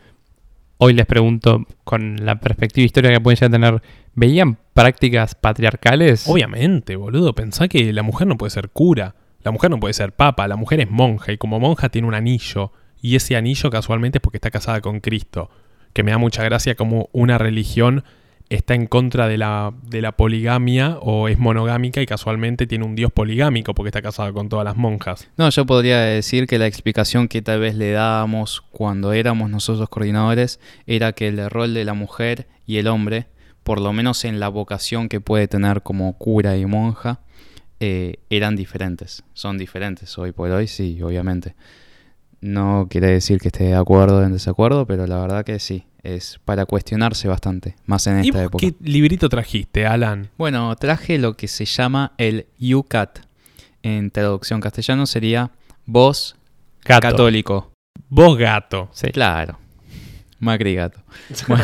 hoy 0.77 0.93
les 0.93 1.05
pregunto, 1.05 1.65
con 1.83 2.25
la 2.25 2.39
perspectiva 2.39 2.85
histórica 2.85 3.13
que 3.13 3.19
pueden 3.19 3.37
ya 3.39 3.49
tener, 3.49 3.81
¿veían 4.15 4.57
prácticas 4.73 5.35
patriarcales? 5.35 6.27
Obviamente, 6.27 6.95
boludo, 6.95 7.35
pensá 7.35 7.67
que 7.67 7.91
la 7.91 8.01
mujer 8.01 8.27
no 8.27 8.37
puede 8.37 8.51
ser 8.51 8.69
cura, 8.69 9.15
la 9.43 9.51
mujer 9.51 9.69
no 9.71 9.79
puede 9.79 9.93
ser 9.93 10.13
papa, 10.13 10.47
la 10.47 10.55
mujer 10.55 10.81
es 10.81 10.89
monja 10.89 11.31
y 11.31 11.37
como 11.37 11.59
monja 11.59 11.89
tiene 11.89 12.07
un 12.07 12.13
anillo 12.13 12.71
y 13.01 13.15
ese 13.15 13.35
anillo 13.35 13.69
casualmente 13.69 14.19
es 14.19 14.21
porque 14.21 14.37
está 14.37 14.51
casada 14.51 14.81
con 14.81 14.99
Cristo, 14.99 15.49
que 15.93 16.03
me 16.03 16.11
da 16.11 16.17
mucha 16.17 16.43
gracia 16.43 16.75
como 16.75 17.09
una 17.11 17.37
religión 17.37 18.03
está 18.51 18.75
en 18.75 18.85
contra 18.85 19.29
de 19.29 19.37
la, 19.37 19.73
de 19.81 20.01
la 20.01 20.11
poligamia 20.11 20.97
o 21.01 21.29
es 21.29 21.39
monogámica 21.39 22.01
y 22.01 22.05
casualmente 22.05 22.67
tiene 22.67 22.83
un 22.83 22.95
dios 22.95 23.09
poligámico 23.09 23.73
porque 23.73 23.87
está 23.87 24.01
casada 24.01 24.33
con 24.33 24.49
todas 24.49 24.65
las 24.65 24.75
monjas. 24.75 25.29
No, 25.37 25.49
yo 25.49 25.65
podría 25.65 26.01
decir 26.01 26.47
que 26.47 26.59
la 26.59 26.67
explicación 26.67 27.29
que 27.29 27.41
tal 27.41 27.61
vez 27.61 27.75
le 27.75 27.91
dábamos 27.91 28.61
cuando 28.71 29.13
éramos 29.13 29.49
nosotros 29.49 29.87
coordinadores 29.87 30.59
era 30.85 31.13
que 31.13 31.29
el 31.29 31.49
rol 31.49 31.73
de 31.73 31.85
la 31.85 31.93
mujer 31.93 32.47
y 32.67 32.77
el 32.77 32.87
hombre, 32.87 33.27
por 33.63 33.79
lo 33.79 33.93
menos 33.93 34.25
en 34.25 34.41
la 34.41 34.49
vocación 34.49 35.07
que 35.07 35.21
puede 35.21 35.47
tener 35.47 35.81
como 35.81 36.17
cura 36.17 36.57
y 36.57 36.65
monja, 36.65 37.21
eh, 37.83 38.17
eran 38.29 38.55
diferentes. 38.55 39.23
Son 39.33 39.57
diferentes 39.57 40.15
hoy 40.19 40.31
por 40.31 40.51
hoy, 40.51 40.67
sí, 40.67 41.01
obviamente. 41.01 41.55
No 42.39 42.87
quiere 42.89 43.07
decir 43.07 43.39
que 43.39 43.47
esté 43.47 43.65
de 43.65 43.75
acuerdo 43.75 44.19
o 44.19 44.23
en 44.23 44.31
desacuerdo, 44.33 44.85
pero 44.85 45.05
la 45.07 45.19
verdad 45.19 45.43
que 45.43 45.59
sí, 45.59 45.85
es 46.03 46.39
para 46.45 46.65
cuestionarse 46.65 47.27
bastante, 47.27 47.75
más 47.85 48.05
en 48.07 48.23
¿Y 48.23 48.27
esta 48.29 48.37
vos 48.39 48.45
época. 48.47 48.65
qué 48.65 48.75
librito 48.81 49.29
trajiste, 49.29 49.85
Alan? 49.87 50.29
Bueno, 50.37 50.75
traje 50.75 51.17
lo 51.17 51.35
que 51.35 51.47
se 51.47 51.65
llama 51.65 52.13
el 52.17 52.45
UCAT. 52.59 53.19
En 53.83 54.11
traducción 54.11 54.61
castellano 54.61 55.05
sería 55.07 55.49
voz 55.87 56.35
Gato. 56.85 57.01
católico. 57.01 57.71
Vos 58.09 58.37
gato. 58.37 58.89
Sí. 58.93 59.07
Claro. 59.11 59.57
Macri 60.39 60.75
gato. 60.75 60.99
Bueno, 61.47 61.63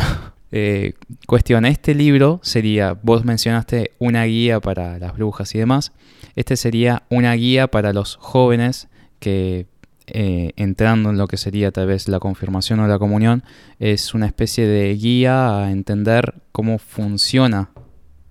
eh, 0.51 0.93
cuestión, 1.27 1.65
este 1.65 1.93
libro 1.93 2.39
sería, 2.43 2.97
vos 3.01 3.25
mencionaste 3.25 3.91
una 3.99 4.23
guía 4.23 4.59
para 4.59 4.97
las 4.99 5.13
brujas 5.13 5.53
y 5.55 5.59
demás. 5.59 5.91
Este 6.35 6.55
sería 6.55 7.03
una 7.09 7.33
guía 7.33 7.67
para 7.67 7.93
los 7.93 8.15
jóvenes 8.17 8.87
que 9.19 9.67
eh, 10.09 10.53
entrando 10.55 11.09
en 11.09 11.17
lo 11.17 11.27
que 11.27 11.35
sería 11.35 11.71
tal 11.71 11.87
vez 11.87 12.07
la 12.07 12.19
confirmación 12.19 12.79
o 12.79 12.87
la 12.87 12.97
comunión, 12.97 13.43
es 13.77 14.13
una 14.13 14.25
especie 14.25 14.65
de 14.65 14.95
guía 14.95 15.63
a 15.63 15.71
entender 15.71 16.35
cómo 16.53 16.79
funciona 16.79 17.71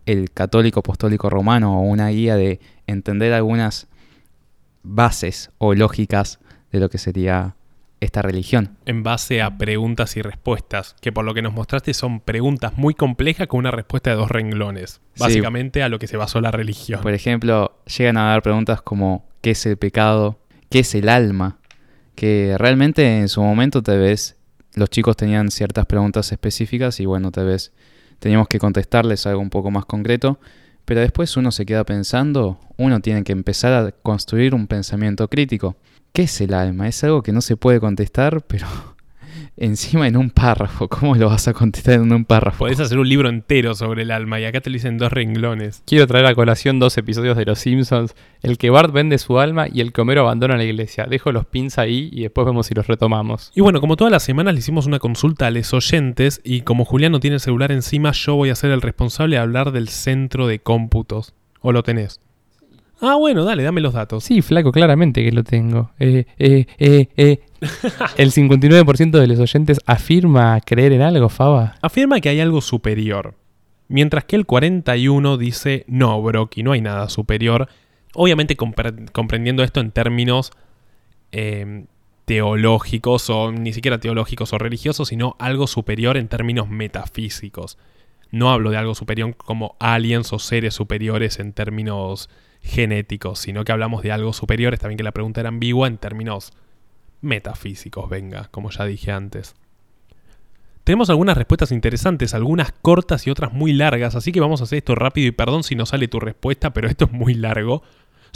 el 0.07 0.31
católico 0.31 0.81
apostólico 0.81 1.29
romano 1.29 1.79
o 1.79 1.83
una 1.83 2.09
guía 2.09 2.37
de 2.37 2.61
entender 2.87 3.35
algunas 3.35 3.89
bases 4.83 5.51
o 5.59 5.75
lógicas 5.75 6.39
de 6.73 6.81
lo 6.81 6.89
que 6.89 6.97
sería 6.97 7.57
esta 8.01 8.21
religión. 8.23 8.77
en 8.85 9.03
base 9.03 9.41
a 9.43 9.57
preguntas 9.59 10.17
y 10.17 10.23
respuestas, 10.23 10.95
que 11.01 11.13
por 11.13 11.25
lo 11.25 11.33
que 11.35 11.43
nos 11.43 11.53
mostraste 11.55 11.95
son 11.95 12.21
preguntas 12.21 12.77
muy 12.77 12.95
complejas 12.95 13.47
con 13.47 13.59
una 13.59 13.71
respuesta 13.71 14.11
de 14.11 14.17
dos 14.17 14.31
renglones, 14.31 15.01
Sí. 15.15 15.21
básicamente 15.21 15.83
a 15.83 15.89
lo 15.89 15.99
que 15.99 16.07
se 16.07 16.17
basó 16.17 16.41
la 16.41 16.51
religión. 16.51 17.01
Por 17.01 17.15
ejemplo, 17.15 17.79
llegan 17.87 18.17
a 18.19 18.25
dar 18.29 18.43
preguntas 18.43 18.83
como 18.83 19.27
¿qué 19.41 19.53
es 19.53 19.65
el 19.67 19.77
pecado? 19.79 20.39
¿Qué 20.71 20.81
es 20.81 20.95
el 20.95 21.09
alma? 21.09 21.59
Que 22.15 22.57
realmente 22.59 23.19
en 23.19 23.29
su 23.29 23.43
momento 23.43 23.83
tal 23.83 24.01
vez 24.01 24.37
los 24.75 24.91
chicos 24.91 25.17
tenían 25.17 25.51
ciertas 25.51 25.87
preguntas 25.87 26.31
específicas 26.33 27.01
y 27.01 27.07
bueno, 27.07 27.31
tal 27.31 27.47
vez 27.47 27.73
teníamos 28.19 28.49
que 28.49 28.59
contestarles 28.59 29.27
algo 29.27 29.41
un 29.41 29.51
poco 29.51 29.71
más 29.71 29.87
concreto, 29.87 30.39
pero 30.85 31.01
después 31.01 31.37
uno 31.37 31.51
se 31.51 31.65
queda 31.67 31.85
pensando, 31.85 32.61
uno 32.77 33.01
tiene 33.01 33.25
que 33.25 33.33
empezar 33.33 33.73
a 33.73 33.91
construir 33.93 34.55
un 34.55 34.67
pensamiento 34.67 35.29
crítico. 35.29 35.77
¿Qué 36.17 36.23
es 36.23 36.41
el 36.41 36.55
alma? 36.55 36.89
Es 36.89 37.05
algo 37.05 37.23
que 37.23 37.31
no 37.31 37.43
se 37.43 37.59
puede 37.59 37.79
contestar, 37.79 38.41
pero 38.47 38.67
encima 39.59 40.09
en 40.09 40.17
un 40.17 40.31
párrafo. 40.31 40.89
¿Cómo 40.89 41.15
lo 41.15 41.29
vas 41.29 41.47
a 41.47 41.53
contestar 41.53 41.97
en 41.97 42.11
un 42.11 42.25
párrafo? 42.25 42.61
Podés 42.61 42.81
hacer 42.81 42.99
un 42.99 43.07
libro 43.07 43.29
entero 43.29 43.75
sobre 43.75 44.01
el 44.01 44.11
alma 44.11 44.41
y 44.41 44.47
acá 44.47 44.63
te 44.63 44.71
lo 44.71 44.75
dicen 44.77 44.97
dos 44.97 45.13
renglones. 45.13 45.83
Quiero 45.85 46.07
traer 46.07 46.25
a 46.25 46.35
colación 46.35 46.79
dos 46.79 46.97
episodios 46.97 47.37
de 47.37 47.45
Los 47.45 47.59
Simpsons. 47.59 48.15
El 48.41 48.57
que 48.57 48.71
Bart 48.71 48.95
vende 48.95 49.19
su 49.19 49.39
alma 49.39 49.67
y 49.71 49.83
el 49.83 49.93
que 49.93 50.01
Homero 50.01 50.23
abandona 50.23 50.57
la 50.57 50.65
iglesia. 50.65 51.05
Dejo 51.05 51.33
los 51.33 51.45
pins 51.45 51.77
ahí 51.77 52.09
y 52.11 52.23
después 52.23 52.47
vemos 52.47 52.69
si 52.69 52.73
los 52.73 52.87
retomamos. 52.87 53.53
Y 53.55 53.61
bueno, 53.61 53.83
como 53.83 53.97
todas 53.97 54.11
las 54.11 54.23
semanas 54.23 54.55
le 54.55 54.61
hicimos 54.61 54.87
una 54.87 54.99
consulta 54.99 55.49
a 55.49 55.51
los 55.51 55.75
oyentes 55.75 56.41
y 56.43 56.63
como 56.63 56.87
Julián 56.87 57.13
no 57.13 57.21
tiene 57.21 57.35
el 57.35 57.41
celular 57.41 57.73
encima, 57.73 58.13
yo 58.13 58.37
voy 58.37 58.49
a 58.49 58.55
ser 58.55 58.71
el 58.71 58.81
responsable 58.81 59.37
de 59.37 59.43
hablar 59.43 59.71
del 59.71 59.91
centro 59.91 60.47
de 60.47 60.61
cómputos. 60.61 61.35
¿O 61.61 61.73
lo 61.73 61.83
tenés? 61.83 62.23
Ah, 63.01 63.17
bueno, 63.17 63.45
dale, 63.45 63.63
dame 63.63 63.81
los 63.83 63.93
datos. 63.93 64.25
Sí, 64.25 64.41
flaco, 64.41 64.73
claramente 64.73 65.23
que 65.23 65.31
lo 65.33 65.45
tengo. 65.45 65.91
Eh, 65.99 66.25
eh, 66.39 66.67
eh. 66.79 67.41
El 68.17 68.33
59% 68.33 69.11
de 69.19 69.27
los 69.27 69.39
oyentes 69.39 69.81
afirma 69.87 70.61
creer 70.63 70.93
en 70.93 71.03
algo, 71.03 71.29
Faba. 71.29 71.75
Afirma 71.83 72.21
que 72.21 72.31
hay 72.31 72.41
algo 72.41 72.61
superior. 72.61 73.35
Mientras 73.89 74.25
que 74.25 74.37
el 74.37 74.47
41 74.47 75.37
dice, 75.37 75.85
no, 75.89 76.21
Brocky, 76.23 76.63
no 76.63 76.73
hay 76.73 76.81
nada 76.81 77.09
superior. 77.09 77.69
Obviamente 78.15 78.57
compre- 78.57 79.11
comprendiendo 79.13 79.63
esto 79.63 79.81
en 79.81 79.91
términos 79.91 80.51
eh, 81.33 81.85
teológicos 82.25 83.31
o 83.31 83.53
ni 83.53 83.73
siquiera 83.73 83.99
teológicos 83.99 84.53
o 84.53 84.59
religiosos, 84.59 85.09
sino 85.09 85.37
algo 85.39 85.67
superior 85.67 86.17
en 86.17 86.29
términos 86.29 86.69
metafísicos. 86.69 87.79
No 88.31 88.51
hablo 88.51 88.71
de 88.71 88.77
algo 88.79 88.95
superior 88.95 89.37
como 89.37 89.77
aliens 89.79 90.33
o 90.33 90.39
seres 90.39 90.75
superiores 90.75 91.39
en 91.39 91.53
términos 91.53 92.29
genéticos, 92.67 93.39
sino 93.39 93.65
que 93.65 93.73
hablamos 93.73 94.03
de 94.03 94.13
algo 94.13 94.33
superior, 94.33 94.75
está 94.75 94.89
bien 94.89 94.99
que 94.99 95.05
la 95.05 95.13
pregunta 95.13 95.41
era 95.41 95.49
ambigua 95.49 95.89
en 95.89 95.99
términos 95.99 96.53
metafísicos, 97.21 98.11
venga, 98.11 98.49
como 98.51 98.71
ya 98.71 98.85
dije 98.85 99.13
antes. 99.13 99.55
Tenemos 100.85 101.11
algunas 101.11 101.37
respuestas 101.37 101.73
interesantes, 101.73 102.35
algunas 102.35 102.71
cortas 102.71 103.27
y 103.27 103.31
otras 103.31 103.53
muy 103.53 103.73
largas, 103.73 104.15
así 104.15 104.31
que 104.31 104.41
vamos 104.41 104.61
a 104.61 104.65
hacer 104.65 104.79
esto 104.79 104.95
rápido 104.95 105.27
y 105.29 105.33
perdón 105.33 105.65
si 105.65 105.75
no 105.75 105.87
sale 105.87 106.07
tu 106.07 106.21
respuesta, 106.21 106.73
pero 106.73 106.89
esto 106.89 107.07
es 107.07 107.13
muy 107.13 107.35
largo. 107.35 107.83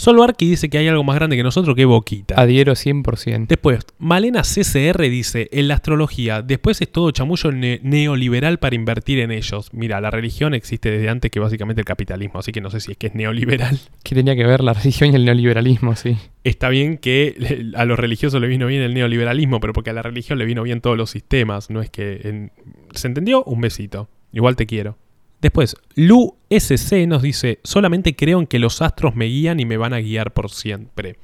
Solo 0.01 0.23
Arki 0.23 0.49
dice 0.49 0.71
que 0.71 0.79
hay 0.79 0.89
algo 0.89 1.05
más 1.05 1.17
grande 1.17 1.37
que 1.37 1.43
nosotros 1.43 1.77
que 1.77 1.85
Boquita. 1.85 2.35
Adhiero 2.41 2.73
100%. 2.73 3.47
Después, 3.47 3.81
Malena 3.99 4.41
CCR 4.41 4.99
dice, 5.11 5.51
en 5.53 5.69
la 5.69 5.75
astrología, 5.75 6.41
después 6.41 6.81
es 6.81 6.91
todo 6.91 7.11
chamullo 7.11 7.53
ne- 7.53 7.81
neoliberal 7.83 8.59
para 8.59 8.77
invertir 8.77 9.19
en 9.19 9.31
ellos. 9.31 9.69
Mira, 9.75 10.01
la 10.01 10.11
religión 10.11 10.55
existe 10.55 10.91
desde 10.91 11.11
antes 11.11 11.31
que 11.31 11.39
básicamente 11.39 11.83
el 11.83 11.85
capitalismo, 11.85 12.39
así 12.41 12.51
que 12.51 12.63
no 12.63 12.71
sé 12.71 12.81
si 12.81 12.93
es 12.93 12.97
que 12.97 13.09
es 13.09 13.15
neoliberal. 13.15 13.79
¿Qué 14.03 14.15
tenía 14.15 14.35
que 14.35 14.47
ver 14.47 14.63
la 14.65 14.73
religión 14.73 15.13
y 15.13 15.17
el 15.17 15.27
neoliberalismo? 15.27 15.95
Sí. 15.97 16.17
Está 16.45 16.71
bien 16.71 16.97
que 16.97 17.67
a 17.75 17.85
los 17.85 17.99
religiosos 17.99 18.41
le 18.41 18.47
vino 18.49 18.67
bien 18.69 18.81
el 18.81 18.95
neoliberalismo, 18.95 19.61
pero 19.61 19.75
porque 19.75 19.91
a 19.91 19.93
la 19.93 20.01
religión 20.01 20.39
le 20.39 20.47
vino 20.47 20.63
bien 20.63 20.81
todos 20.81 20.97
los 20.97 21.11
sistemas, 21.11 21.69
no 21.69 21.83
es 21.83 21.91
que... 21.91 22.21
en- 22.25 22.53
¿Se 22.95 23.07
entendió? 23.07 23.45
Un 23.45 23.61
besito. 23.61 24.09
Igual 24.33 24.57
te 24.57 24.65
quiero. 24.65 24.97
Después, 25.41 25.77
Lu 25.95 26.37
SC 26.51 27.07
nos 27.07 27.23
dice, 27.23 27.61
solamente 27.65 28.15
creo 28.15 28.41
en 28.41 28.47
que 28.47 28.59
los 28.59 28.83
astros 28.83 29.15
me 29.15 29.27
guían 29.27 29.61
y 29.61 29.65
me 29.65 29.77
van 29.77 29.95
a 29.95 30.01
guiar 30.01 30.33
por 30.33 30.51
siempre. 30.51 31.17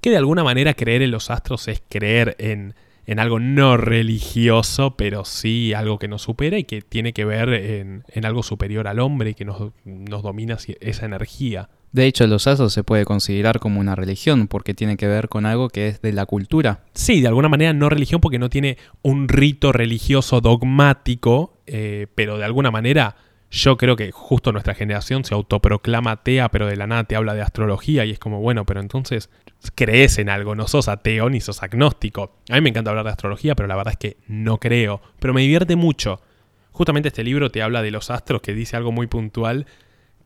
Que 0.00 0.10
de 0.10 0.16
alguna 0.16 0.42
manera 0.42 0.74
creer 0.74 1.02
en 1.02 1.10
los 1.10 1.30
astros 1.30 1.68
es 1.68 1.82
creer 1.88 2.34
en 2.38 2.74
en 3.06 3.18
algo 3.18 3.40
no 3.40 3.76
religioso, 3.76 4.96
pero 4.96 5.24
sí 5.24 5.72
algo 5.74 5.98
que 5.98 6.08
nos 6.08 6.22
supera 6.22 6.58
y 6.58 6.64
que 6.64 6.82
tiene 6.82 7.12
que 7.12 7.24
ver 7.24 7.48
en, 7.50 8.04
en 8.08 8.24
algo 8.24 8.42
superior 8.42 8.86
al 8.86 9.00
hombre 9.00 9.30
y 9.30 9.34
que 9.34 9.44
nos, 9.44 9.72
nos 9.84 10.22
domina 10.22 10.56
esa 10.80 11.06
energía. 11.06 11.68
De 11.90 12.06
hecho, 12.06 12.26
los 12.26 12.46
astros 12.46 12.72
se 12.72 12.84
puede 12.84 13.04
considerar 13.04 13.58
como 13.58 13.80
una 13.80 13.94
religión 13.94 14.48
porque 14.48 14.72
tiene 14.72 14.96
que 14.96 15.06
ver 15.06 15.28
con 15.28 15.44
algo 15.44 15.68
que 15.68 15.88
es 15.88 16.00
de 16.00 16.12
la 16.12 16.24
cultura. 16.24 16.84
Sí, 16.94 17.20
de 17.20 17.28
alguna 17.28 17.50
manera 17.50 17.74
no 17.74 17.88
religión 17.90 18.20
porque 18.20 18.38
no 18.38 18.48
tiene 18.48 18.78
un 19.02 19.28
rito 19.28 19.72
religioso 19.72 20.40
dogmático, 20.40 21.58
eh, 21.66 22.06
pero 22.14 22.38
de 22.38 22.44
alguna 22.44 22.70
manera 22.70 23.16
yo 23.52 23.76
creo 23.76 23.96
que 23.96 24.10
justo 24.12 24.50
nuestra 24.50 24.74
generación 24.74 25.24
se 25.24 25.34
autoproclama 25.34 26.12
atea, 26.12 26.48
pero 26.48 26.66
de 26.66 26.76
la 26.76 26.86
nada 26.86 27.04
te 27.04 27.16
habla 27.16 27.34
de 27.34 27.42
astrología 27.42 28.06
y 28.06 28.10
es 28.10 28.18
como, 28.18 28.40
bueno, 28.40 28.64
pero 28.64 28.80
entonces 28.80 29.28
crees 29.74 30.18
en 30.18 30.30
algo, 30.30 30.54
no 30.54 30.66
sos 30.66 30.88
ateo 30.88 31.28
ni 31.28 31.42
sos 31.42 31.62
agnóstico. 31.62 32.38
A 32.48 32.54
mí 32.54 32.62
me 32.62 32.70
encanta 32.70 32.90
hablar 32.90 33.04
de 33.04 33.10
astrología, 33.10 33.54
pero 33.54 33.66
la 33.66 33.76
verdad 33.76 33.92
es 33.92 33.98
que 33.98 34.16
no 34.26 34.58
creo, 34.58 35.02
pero 35.20 35.34
me 35.34 35.42
divierte 35.42 35.76
mucho. 35.76 36.22
Justamente 36.70 37.08
este 37.08 37.24
libro 37.24 37.50
te 37.50 37.62
habla 37.62 37.82
de 37.82 37.90
los 37.90 38.10
astros 38.10 38.40
que 38.40 38.54
dice 38.54 38.76
algo 38.76 38.90
muy 38.90 39.06
puntual 39.06 39.66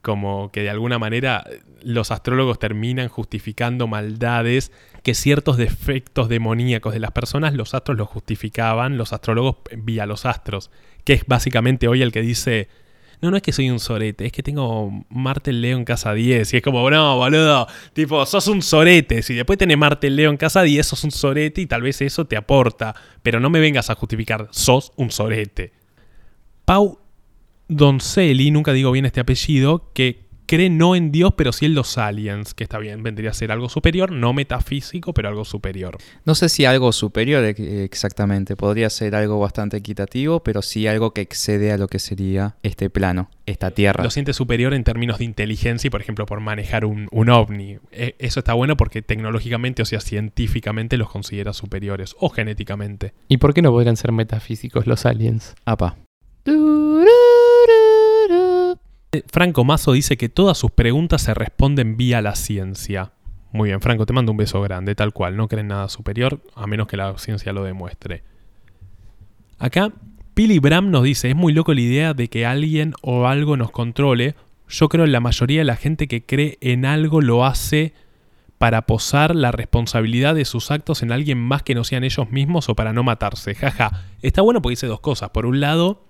como 0.02 0.52
que 0.52 0.62
de 0.62 0.70
alguna 0.70 1.00
manera 1.00 1.42
los 1.82 2.12
astrólogos 2.12 2.60
terminan 2.60 3.08
justificando 3.08 3.88
maldades, 3.88 4.70
que 5.02 5.14
ciertos 5.14 5.56
defectos 5.56 6.28
demoníacos 6.28 6.92
de 6.92 7.00
las 7.00 7.10
personas 7.10 7.54
los 7.54 7.74
astros 7.74 7.98
los 7.98 8.06
justificaban, 8.06 8.98
los 8.98 9.12
astrólogos 9.12 9.56
vía 9.78 10.06
los 10.06 10.24
astros, 10.24 10.70
que 11.02 11.14
es 11.14 11.26
básicamente 11.26 11.88
hoy 11.88 12.02
el 12.02 12.12
que 12.12 12.22
dice, 12.22 12.68
no, 13.20 13.30
no 13.30 13.36
es 13.36 13.42
que 13.42 13.52
soy 13.52 13.70
un 13.70 13.80
sorete, 13.80 14.26
es 14.26 14.32
que 14.32 14.42
tengo 14.42 15.04
Marte 15.08 15.52
Leo 15.52 15.78
en 15.78 15.84
casa 15.84 16.12
10, 16.12 16.52
y 16.52 16.56
es 16.56 16.62
como, 16.62 16.88
no, 16.90 17.16
boludo, 17.16 17.66
tipo, 17.92 18.24
sos 18.26 18.46
un 18.48 18.62
sorete, 18.62 19.22
si 19.22 19.34
después 19.34 19.58
tenés 19.58 19.78
Marte 19.78 20.10
Leo 20.10 20.30
en 20.30 20.36
casa 20.36 20.62
10, 20.62 20.86
sos 20.86 21.04
un 21.04 21.10
sorete 21.10 21.60
y 21.60 21.66
tal 21.66 21.82
vez 21.82 22.00
eso 22.02 22.26
te 22.26 22.36
aporta, 22.36 22.94
pero 23.22 23.40
no 23.40 23.50
me 23.50 23.60
vengas 23.60 23.90
a 23.90 23.94
justificar, 23.94 24.48
sos 24.50 24.92
un 24.96 25.10
sorete. 25.10 25.72
Pau 26.64 26.98
Doncelli, 27.68 28.50
nunca 28.50 28.72
digo 28.72 28.92
bien 28.92 29.06
este 29.06 29.20
apellido, 29.20 29.90
que 29.92 30.25
cree 30.46 30.70
no 30.70 30.94
en 30.96 31.12
Dios, 31.12 31.34
pero 31.36 31.52
sí 31.52 31.66
en 31.66 31.74
los 31.74 31.98
aliens, 31.98 32.54
que 32.54 32.64
está 32.64 32.78
bien, 32.78 33.02
vendría 33.02 33.30
a 33.30 33.34
ser 33.34 33.52
algo 33.52 33.68
superior, 33.68 34.10
no 34.12 34.32
metafísico, 34.32 35.12
pero 35.12 35.28
algo 35.28 35.44
superior. 35.44 35.98
No 36.24 36.34
sé 36.34 36.48
si 36.48 36.64
algo 36.64 36.92
superior 36.92 37.44
ex- 37.44 37.60
exactamente, 37.60 38.56
podría 38.56 38.88
ser 38.90 39.14
algo 39.14 39.38
bastante 39.38 39.76
equitativo, 39.76 40.40
pero 40.42 40.62
sí 40.62 40.86
algo 40.86 41.12
que 41.12 41.20
excede 41.20 41.72
a 41.72 41.76
lo 41.78 41.88
que 41.88 41.98
sería 41.98 42.56
este 42.62 42.90
plano, 42.90 43.30
esta 43.46 43.70
tierra. 43.70 44.02
Lo 44.04 44.10
siente 44.10 44.32
superior 44.32 44.72
en 44.74 44.84
términos 44.84 45.18
de 45.18 45.24
inteligencia 45.24 45.88
y, 45.88 45.90
por 45.90 46.00
ejemplo, 46.00 46.26
por 46.26 46.40
manejar 46.40 46.84
un, 46.84 47.08
un 47.10 47.28
ovni. 47.30 47.78
E- 47.92 48.14
Eso 48.18 48.40
está 48.40 48.54
bueno 48.54 48.76
porque 48.76 49.02
tecnológicamente, 49.02 49.82
o 49.82 49.84
sea, 49.84 50.00
científicamente 50.00 50.96
los 50.96 51.10
considera 51.10 51.52
superiores, 51.52 52.14
o 52.18 52.28
genéticamente. 52.30 53.12
¿Y 53.28 53.38
por 53.38 53.52
qué 53.54 53.62
no 53.62 53.70
podrían 53.72 53.96
ser 53.96 54.12
metafísicos 54.12 54.86
los 54.86 55.06
aliens? 55.06 55.54
Apa. 55.64 55.96
Eh, 56.44 56.52
Franco 59.26 59.64
Mazo 59.64 59.92
dice 59.92 60.16
que 60.16 60.28
todas 60.28 60.58
sus 60.58 60.70
preguntas 60.70 61.22
se 61.22 61.34
responden 61.34 61.96
vía 61.96 62.20
la 62.22 62.34
ciencia. 62.34 63.12
Muy 63.52 63.70
bien, 63.70 63.80
Franco, 63.80 64.06
te 64.06 64.12
mando 64.12 64.32
un 64.32 64.38
beso 64.38 64.60
grande, 64.60 64.94
tal 64.94 65.12
cual. 65.12 65.36
No 65.36 65.48
creen 65.48 65.68
nada 65.68 65.88
superior, 65.88 66.40
a 66.54 66.66
menos 66.66 66.86
que 66.86 66.96
la 66.96 67.16
ciencia 67.18 67.52
lo 67.52 67.64
demuestre. 67.64 68.22
Acá, 69.58 69.92
Billy 70.34 70.58
Bram 70.58 70.90
nos 70.90 71.04
dice, 71.04 71.30
es 71.30 71.36
muy 71.36 71.52
loco 71.52 71.72
la 71.72 71.80
idea 71.80 72.14
de 72.14 72.28
que 72.28 72.44
alguien 72.44 72.92
o 73.00 73.26
algo 73.26 73.56
nos 73.56 73.70
controle. 73.70 74.34
Yo 74.68 74.88
creo 74.88 75.04
que 75.06 75.10
la 75.10 75.20
mayoría 75.20 75.60
de 75.60 75.64
la 75.64 75.76
gente 75.76 76.08
que 76.08 76.26
cree 76.26 76.58
en 76.60 76.84
algo 76.84 77.22
lo 77.22 77.46
hace 77.46 77.94
para 78.58 78.82
posar 78.82 79.34
la 79.34 79.52
responsabilidad 79.52 80.34
de 80.34 80.44
sus 80.44 80.70
actos 80.70 81.02
en 81.02 81.12
alguien 81.12 81.38
más 81.38 81.62
que 81.62 81.74
no 81.74 81.84
sean 81.84 82.04
ellos 82.04 82.30
mismos 82.30 82.68
o 82.68 82.74
para 82.74 82.92
no 82.92 83.02
matarse. 83.02 83.54
Jaja, 83.54 84.04
está 84.22 84.42
bueno 84.42 84.60
porque 84.60 84.72
dice 84.72 84.86
dos 84.86 85.00
cosas. 85.00 85.30
Por 85.30 85.46
un 85.46 85.60
lado, 85.60 86.04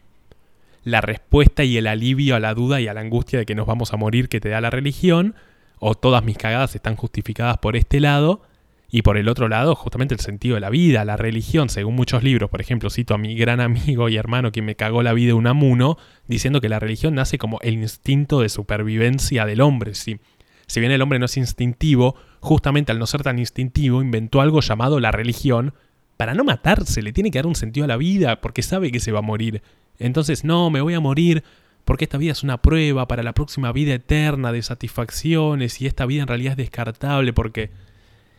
la 0.87 1.01
respuesta 1.01 1.65
y 1.65 1.77
el 1.77 1.89
alivio 1.89 2.37
a 2.37 2.41
la 2.41 2.55
duda 2.55 2.81
y 2.81 2.87
a 2.87 2.95
la 2.95 3.01
angustia 3.01 3.41
de 3.41 3.45
que 3.45 3.57
nos 3.57 3.67
vamos 3.67 3.93
a 3.93 3.97
morir 3.97 4.29
que 4.29 4.39
te 4.39 4.51
da 4.51 4.61
la 4.61 4.71
religión, 4.71 5.35
o 5.81 5.97
todas 5.97 6.23
mis 6.23 6.39
cagadas 6.39 6.77
están 6.77 6.95
justificadas 6.95 7.59
por 7.59 7.75
este 7.75 7.99
lado, 7.99 8.43
y 8.89 9.03
por 9.03 9.17
el 9.17 9.29
otro 9.29 9.49
lado, 9.49 9.75
justamente 9.75 10.15
el 10.15 10.21
sentido 10.21 10.55
de 10.55 10.61
la 10.61 10.71
vida, 10.71 11.05
la 11.05 11.17
religión, 11.17 11.71
según 11.71 11.97
muchos 11.97 12.23
libros, 12.23 12.49
por 12.51 12.61
ejemplo, 12.61 12.89
cito 12.89 13.15
a 13.15 13.19
mi 13.19 13.35
gran 13.35 13.61
amigo 13.61 14.09
y 14.09 14.17
hermano 14.17 14.53
que 14.53 14.63
me 14.63 14.77
cagó 14.77 15.03
la 15.03 15.13
vida 15.13 15.35
Unamuno, 15.35 15.99
diciendo 16.29 16.61
que 16.61 16.69
la 16.69 16.79
religión 16.79 17.17
nace 17.17 17.37
como 17.37 17.59
el 17.63 17.75
instinto 17.75 18.41
de 18.41 18.49
supervivencia 18.49 19.45
del 19.45 19.63
hombre. 19.63 19.97
Si, 19.97 20.21
si 20.69 20.79
bien 20.79 20.93
el 20.93 21.03
hombre 21.03 21.19
no 21.19 21.25
es 21.25 21.37
instintivo, 21.37 22.15
justamente 22.39 22.93
al 22.93 23.01
no 23.01 23.09
ser 23.09 23.25
tan 23.25 23.41
instintivo, 23.41 24.03
inventó 24.03 24.41
algo 24.41 24.61
llamado 24.61 25.01
la 25.01 25.11
religión 25.11 25.75
para 26.17 26.35
no 26.35 26.45
matarse, 26.45 27.03
le 27.03 27.13
tiene 27.13 27.33
que 27.33 27.39
dar 27.39 27.47
un 27.49 27.57
sentido 27.57 27.83
a 27.83 27.89
la 27.89 27.97
vida, 27.97 28.41
porque 28.41 28.63
sabe 28.63 28.93
que 28.93 29.01
se 29.01 29.11
va 29.11 29.19
a 29.19 29.23
morir. 29.23 29.63
Entonces, 29.99 30.45
no, 30.45 30.71
me 30.71 30.81
voy 30.81 30.95
a 30.95 31.01
morir 31.01 31.43
porque 31.85 32.05
esta 32.05 32.19
vida 32.19 32.33
es 32.33 32.43
una 32.43 32.61
prueba 32.61 33.07
para 33.07 33.23
la 33.23 33.33
próxima 33.33 33.73
vida 33.73 33.95
eterna 33.95 34.53
de 34.53 34.61
satisfacciones 34.61 35.81
y 35.81 35.87
esta 35.87 36.05
vida 36.05 36.23
en 36.23 36.29
realidad 36.29 36.53
es 36.53 36.59
descartable 36.59 37.33
porque... 37.33 37.71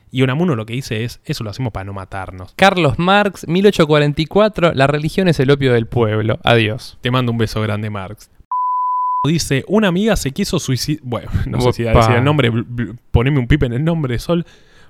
Y 0.09 0.21
Unamuno 0.21 0.55
lo 0.55 0.65
que 0.65 0.73
dice 0.73 1.03
es, 1.03 1.19
eso 1.25 1.43
lo 1.43 1.49
hacemos 1.49 1.73
para 1.73 1.83
no 1.83 1.91
matarnos. 1.91 2.53
Carlos 2.55 2.97
Marx, 2.97 3.45
1844, 3.45 4.73
la 4.73 4.87
religión 4.87 5.27
es 5.27 5.37
el 5.41 5.51
opio 5.51 5.73
del 5.73 5.85
pueblo. 5.85 6.39
Adiós. 6.43 6.97
Te 7.01 7.11
mando 7.11 7.33
un 7.33 7.37
beso 7.37 7.61
grande, 7.61 7.89
Marx. 7.89 8.29
Dice, 9.25 9.65
una 9.67 9.89
amiga 9.89 10.15
se 10.15 10.31
quiso 10.31 10.59
suicidar... 10.59 11.03
Bueno, 11.03 11.29
no 11.45 11.59
sé 11.59 11.73
si 11.73 11.85
Opa. 11.85 11.99
decir 11.99 12.15
el 12.15 12.23
nombre, 12.23 12.51
poneme 13.11 13.39
un 13.39 13.47
pipe 13.47 13.65
en 13.65 13.73
el 13.73 13.83
nombre, 13.83 14.17
Sol. 14.17 14.45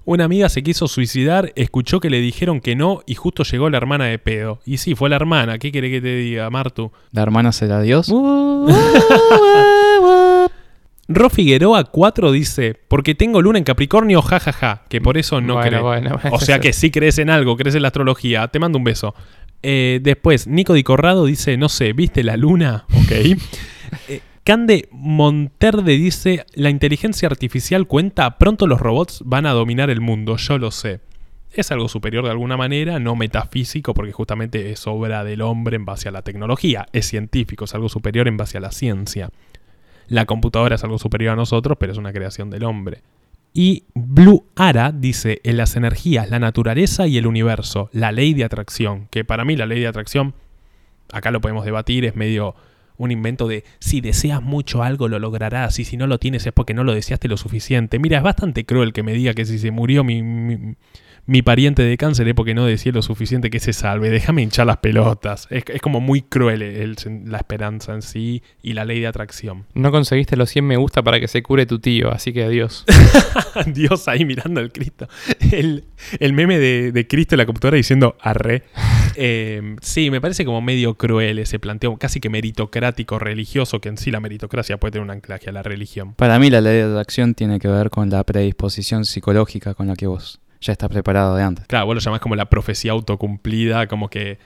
Una 0.08 0.24
amiga 0.24 0.48
se 0.48 0.64
quiso 0.64 0.88
suicidar, 0.88 1.52
escuchó 1.58 2.00
que 2.00 2.10
le 2.10 2.22
dijeron 2.22 2.62
que 2.62 2.78
no 2.78 3.02
y 3.06 3.16
justo 3.16 3.44
llegó 3.44 3.70
la 3.70 3.76
hermana 3.76 4.06
de 4.06 4.18
pedo. 4.18 4.62
Y 4.66 4.78
sí, 4.78 4.96
fue 4.96 5.10
la 5.10 5.18
hermana. 5.18 5.60
¿Qué 5.60 5.70
quiere 5.70 5.92
que 5.92 6.00
te 6.00 6.16
diga, 6.16 6.50
Martu? 6.50 6.94
¿La 7.12 7.24
hermana 7.24 7.52
será 7.52 7.82
Dios? 7.82 8.08
Ro 11.10 11.30
Figueroa 11.30 11.84
4 11.84 12.32
dice, 12.32 12.80
porque 12.88 13.16
tengo 13.16 13.42
luna 13.42 13.58
en 13.58 13.66
Capricornio, 13.66 14.22
jajaja, 14.22 14.84
que 14.88 15.02
por 15.02 15.18
eso 15.18 15.42
no 15.42 15.56
bueno, 15.56 15.70
cree. 15.70 15.82
bueno, 15.82 16.20
bueno. 16.24 16.38
O 16.38 16.40
sea 16.40 16.60
que 16.60 16.72
sí 16.72 16.90
crees 16.90 17.18
en 17.18 17.30
algo, 17.30 17.58
crees 17.58 17.76
en 17.76 17.82
la 17.82 17.90
astrología. 17.90 18.48
Te 18.48 18.60
mando 18.60 18.78
un 18.78 18.86
beso. 18.86 19.14
Eh, 19.62 20.00
después, 20.02 20.48
Nico 20.48 20.74
Di 20.74 20.84
Corrado 20.84 21.26
dice, 21.26 21.58
no 21.58 21.68
sé, 21.68 21.92
¿viste 21.92 22.24
la 22.24 22.38
luna? 22.38 22.86
Ok. 22.94 23.12
Cande 24.48 24.88
Monterde 24.92 25.98
dice, 25.98 26.46
la 26.54 26.70
inteligencia 26.70 27.28
artificial 27.28 27.86
cuenta, 27.86 28.38
pronto 28.38 28.66
los 28.66 28.80
robots 28.80 29.22
van 29.26 29.46
a 29.46 29.52
dominar 29.52 29.90
el 29.90 30.00
mundo, 30.00 30.38
yo 30.38 30.58
lo 30.58 30.72
sé. 30.72 31.02
Es 31.52 31.70
algo 31.74 31.90
superior 31.90 32.24
de 32.24 32.32
alguna 32.32 32.56
manera, 32.56 32.98
no 32.98 33.18
metafísico, 33.18 33.94
porque 33.94 34.14
justamente 34.14 34.72
es 34.72 34.88
obra 34.88 35.26
del 35.26 35.42
hombre 35.42 35.76
en 35.76 35.84
base 35.84 36.08
a 36.08 36.14
la 36.14 36.22
tecnología. 36.22 36.86
Es 36.94 37.08
científico, 37.08 37.66
es 37.66 37.76
algo 37.76 37.90
superior 37.90 38.30
en 38.30 38.38
base 38.38 38.58
a 38.58 38.62
la 38.62 38.72
ciencia. 38.72 39.32
La 40.08 40.26
computadora 40.26 40.76
es 40.76 40.84
algo 40.86 40.98
superior 40.98 41.34
a 41.34 41.36
nosotros, 41.36 41.76
pero 41.78 41.92
es 41.92 41.98
una 41.98 42.14
creación 42.14 42.50
del 42.50 42.64
hombre. 42.64 43.02
Y 43.54 43.84
Blue 43.96 44.46
Ara 44.56 44.94
dice, 44.94 45.42
en 45.44 45.58
las 45.58 45.76
energías, 45.76 46.30
la 46.30 46.40
naturaleza 46.40 47.06
y 47.06 47.18
el 47.18 47.28
universo, 47.28 47.90
la 47.92 48.14
ley 48.14 48.34
de 48.34 48.46
atracción, 48.46 49.10
que 49.12 49.26
para 49.26 49.44
mí 49.44 49.58
la 49.58 49.66
ley 49.66 49.82
de 49.82 49.88
atracción, 49.88 50.36
acá 51.12 51.32
lo 51.32 51.42
podemos 51.42 51.66
debatir, 51.66 52.06
es 52.06 52.16
medio 52.16 52.56
un 52.98 53.12
invento 53.12 53.48
de 53.48 53.64
si 53.80 54.02
deseas 54.02 54.42
mucho 54.42 54.84
algo 54.84 55.08
lo 55.08 55.20
lograrás 55.20 55.80
y 55.80 55.86
si 55.86 55.98
no 55.98 56.08
lo 56.08 56.18
tienes 56.18 56.46
es 56.46 56.54
porque 56.54 56.74
no 56.74 56.84
lo 56.84 56.94
deseaste 56.94 57.28
lo 57.28 57.38
suficiente. 57.38 58.00
Mira, 58.00 58.18
es 58.18 58.24
bastante 58.24 58.66
cruel 58.66 58.94
que 58.94 59.04
me 59.04 59.14
diga 59.14 59.34
que 59.34 59.46
si 59.46 59.60
se 59.60 59.72
murió 59.72 60.04
mi, 60.04 60.24
mi, 60.24 60.76
mi 61.26 61.42
pariente 61.42 61.84
de 61.84 61.98
cáncer 61.98 62.28
es 62.30 62.34
porque 62.34 62.54
no 62.54 62.66
deseé 62.66 62.92
lo 62.94 63.02
suficiente 63.02 63.50
que 63.50 63.60
se 63.60 63.74
salve. 63.74 64.10
Déjame 64.10 64.42
hinchar 64.44 64.66
las 64.66 64.78
pelotas. 64.78 65.48
Es, 65.52 65.64
es 65.68 65.82
como 65.82 66.00
muy 66.00 66.22
cruel 66.22 66.62
el- 66.62 66.96
el- 67.06 67.30
la 67.32 67.38
esperanza 67.38 67.94
en 67.94 68.02
sí 68.02 68.42
y 68.64 68.74
la 68.74 68.86
ley 68.86 69.00
de 69.02 69.08
atracción. 69.08 69.66
No 69.74 69.92
conseguiste 69.92 70.38
los 70.38 70.50
100 70.50 70.66
me 70.66 70.78
gusta 70.78 71.04
para 71.04 71.20
que 71.20 71.28
se 71.28 71.44
cure 71.44 71.66
tu 71.66 71.80
tío, 71.80 72.12
así 72.12 72.32
que 72.34 72.44
adiós. 72.46 72.86
Dios 73.74 74.08
ahí 74.08 74.24
mirando 74.26 74.60
al 74.62 74.72
Cristo. 74.72 75.08
El, 75.52 75.84
el 76.20 76.34
meme 76.34 76.60
de, 76.60 76.92
de 76.92 77.08
Cristo 77.08 77.36
en 77.36 77.40
la 77.40 77.46
computadora 77.46 77.78
diciendo 77.78 78.16
arre. 78.22 78.64
Eh, 79.16 79.76
sí, 79.82 80.12
me 80.12 80.22
parece 80.22 80.46
como 80.46 80.62
medio 80.62 80.96
cruel 80.96 81.40
ese 81.40 81.60
planteo, 81.60 81.98
casi 81.98 82.20
que 82.20 82.30
meritocrático 82.30 83.20
religioso, 83.20 83.82
que 83.82 83.90
en 83.90 83.98
sí 83.98 84.12
la 84.12 84.20
meritocracia 84.20 84.78
puede 84.78 84.92
tener 84.92 85.04
un 85.04 85.12
anclaje 85.12 85.50
a 85.50 85.52
la 85.52 85.64
religión. 85.64 86.14
Para 86.14 86.40
mí 86.40 86.50
la 86.50 86.62
ley 86.62 86.78
de 86.78 86.84
atracción 86.84 87.34
tiene 87.34 87.60
que 87.60 87.68
ver 87.68 87.90
con 87.90 88.10
la 88.10 88.24
predisposición 88.24 89.06
psicológica 89.06 89.74
con 89.74 89.88
la 89.88 89.96
que 89.96 90.08
vos 90.08 90.40
ya 90.62 90.74
estás 90.74 90.90
preparado 90.90 91.36
de 91.36 91.44
antes. 91.44 91.66
Claro, 91.68 91.86
vos 91.86 91.96
lo 91.96 92.02
llamás 92.02 92.20
como 92.20 92.36
la 92.36 92.50
profecía 92.50 92.92
autocumplida, 92.92 93.88
como 93.88 94.10
que 94.10 94.40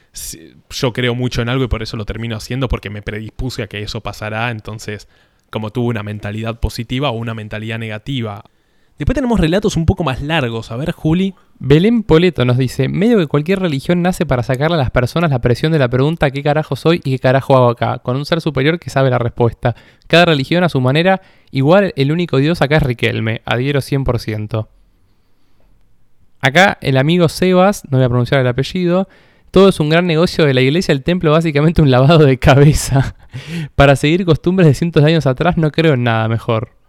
yo 0.70 0.94
creo 0.94 1.16
mucho 1.16 1.42
en 1.42 1.50
algo 1.50 1.64
y 1.64 1.68
por 1.68 1.82
eso 1.82 1.98
lo 1.98 2.06
termino 2.06 2.36
haciendo 2.36 2.68
porque 2.68 2.90
me 2.90 3.02
predispuse 3.02 3.64
a 3.64 3.68
que 3.68 3.82
eso 3.82 4.02
pasará, 4.02 4.52
entonces 4.52 5.08
como 5.50 5.70
tuve 5.72 5.90
una 5.90 6.04
mentalidad 6.04 6.60
positiva 6.60 7.10
o 7.12 7.14
una 7.14 7.34
mentalidad 7.34 7.78
negativa. 7.78 8.44
Después 9.02 9.16
tenemos 9.16 9.40
relatos 9.40 9.78
un 9.78 9.88
poco 9.88 10.04
más 10.04 10.22
largos. 10.22 10.70
A 10.72 10.76
ver, 10.76 10.92
Juli. 10.92 11.34
Belén 11.58 12.04
Poleto 12.04 12.46
nos 12.46 12.60
dice, 12.60 12.88
medio 12.88 13.18
que 13.18 13.26
cualquier 13.26 13.58
religión 13.58 14.04
nace 14.04 14.28
para 14.28 14.44
sacarle 14.44 14.76
a 14.76 14.78
las 14.80 14.92
personas 14.92 15.32
la 15.32 15.42
presión 15.42 15.72
de 15.72 15.80
la 15.80 15.90
pregunta 15.90 16.30
¿qué 16.30 16.44
carajo 16.44 16.76
soy 16.76 17.02
y 17.04 17.10
qué 17.10 17.18
carajo 17.18 17.58
hago 17.58 17.70
acá? 17.72 17.98
Con 17.98 18.16
un 18.16 18.26
ser 18.28 18.42
superior 18.42 18.78
que 18.78 18.92
sabe 18.92 19.10
la 19.10 19.18
respuesta. 19.18 19.76
Cada 20.06 20.26
religión 20.26 20.64
a 20.64 20.70
su 20.70 20.80
manera, 20.82 21.20
igual 21.50 21.94
el 21.96 22.12
único 22.12 22.38
Dios 22.38 22.62
acá 22.62 22.78
es 22.78 22.84
Riquelme, 22.84 23.42
adhiero 23.44 23.80
100%. 23.80 24.68
Acá 26.42 26.78
el 26.80 26.98
amigo 26.98 27.28
Sebas, 27.28 27.82
no 27.90 27.98
voy 27.98 28.06
a 28.06 28.10
pronunciar 28.10 28.42
el 28.42 28.48
apellido, 28.48 29.10
todo 29.50 29.70
es 29.70 29.80
un 29.80 29.90
gran 29.90 30.06
negocio 30.06 30.46
de 30.46 30.54
la 30.54 30.62
iglesia, 30.62 30.92
el 30.92 31.02
templo 31.02 31.32
básicamente 31.32 31.82
un 31.82 31.90
lavado 31.90 32.20
de 32.20 32.38
cabeza. 32.38 33.16
Para 33.74 33.96
seguir 33.96 34.26
costumbres 34.26 34.68
de 34.68 34.76
cientos 34.76 35.04
de 35.04 35.10
años 35.10 35.26
atrás 35.26 35.58
no 35.58 35.72
creo 35.72 35.96
en 35.96 36.04
nada 36.04 36.28
mejor. 36.28 36.81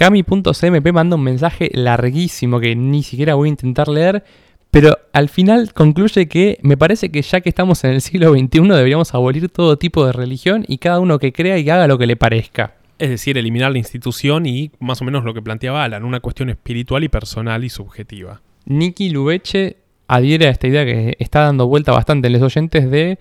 Cami.cmp 0.00 0.92
manda 0.94 1.16
un 1.16 1.22
mensaje 1.22 1.70
larguísimo 1.74 2.58
que 2.58 2.74
ni 2.74 3.02
siquiera 3.02 3.34
voy 3.34 3.48
a 3.48 3.50
intentar 3.50 3.86
leer, 3.86 4.24
pero 4.70 4.96
al 5.12 5.28
final 5.28 5.74
concluye 5.74 6.26
que 6.26 6.58
me 6.62 6.78
parece 6.78 7.10
que 7.10 7.20
ya 7.20 7.42
que 7.42 7.50
estamos 7.50 7.84
en 7.84 7.90
el 7.90 8.00
siglo 8.00 8.32
XXI 8.32 8.62
deberíamos 8.62 9.12
abolir 9.12 9.50
todo 9.50 9.76
tipo 9.76 10.06
de 10.06 10.12
religión 10.12 10.64
y 10.66 10.78
cada 10.78 11.00
uno 11.00 11.18
que 11.18 11.34
crea 11.34 11.58
y 11.58 11.68
haga 11.68 11.86
lo 11.86 11.98
que 11.98 12.06
le 12.06 12.16
parezca. 12.16 12.76
Es 12.98 13.10
decir, 13.10 13.36
eliminar 13.36 13.72
la 13.72 13.76
institución 13.76 14.46
y 14.46 14.70
más 14.78 15.02
o 15.02 15.04
menos 15.04 15.22
lo 15.22 15.34
que 15.34 15.42
planteaba 15.42 15.84
Alan, 15.84 16.02
una 16.04 16.20
cuestión 16.20 16.48
espiritual 16.48 17.04
y 17.04 17.10
personal 17.10 17.62
y 17.62 17.68
subjetiva. 17.68 18.40
Nicky 18.64 19.10
Lubeche 19.10 19.76
adhiere 20.08 20.46
a 20.46 20.50
esta 20.50 20.66
idea 20.66 20.86
que 20.86 21.14
está 21.18 21.40
dando 21.40 21.66
vuelta 21.66 21.92
bastante 21.92 22.28
en 22.28 22.32
los 22.32 22.42
oyentes 22.42 22.90
de 22.90 23.18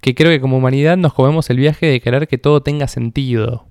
que 0.00 0.14
creo 0.14 0.30
que 0.30 0.40
como 0.40 0.58
humanidad 0.58 0.96
nos 0.96 1.12
comemos 1.12 1.50
el 1.50 1.56
viaje 1.56 1.86
de 1.86 2.00
querer 2.00 2.28
que 2.28 2.38
todo 2.38 2.62
tenga 2.62 2.86
sentido. 2.86 3.66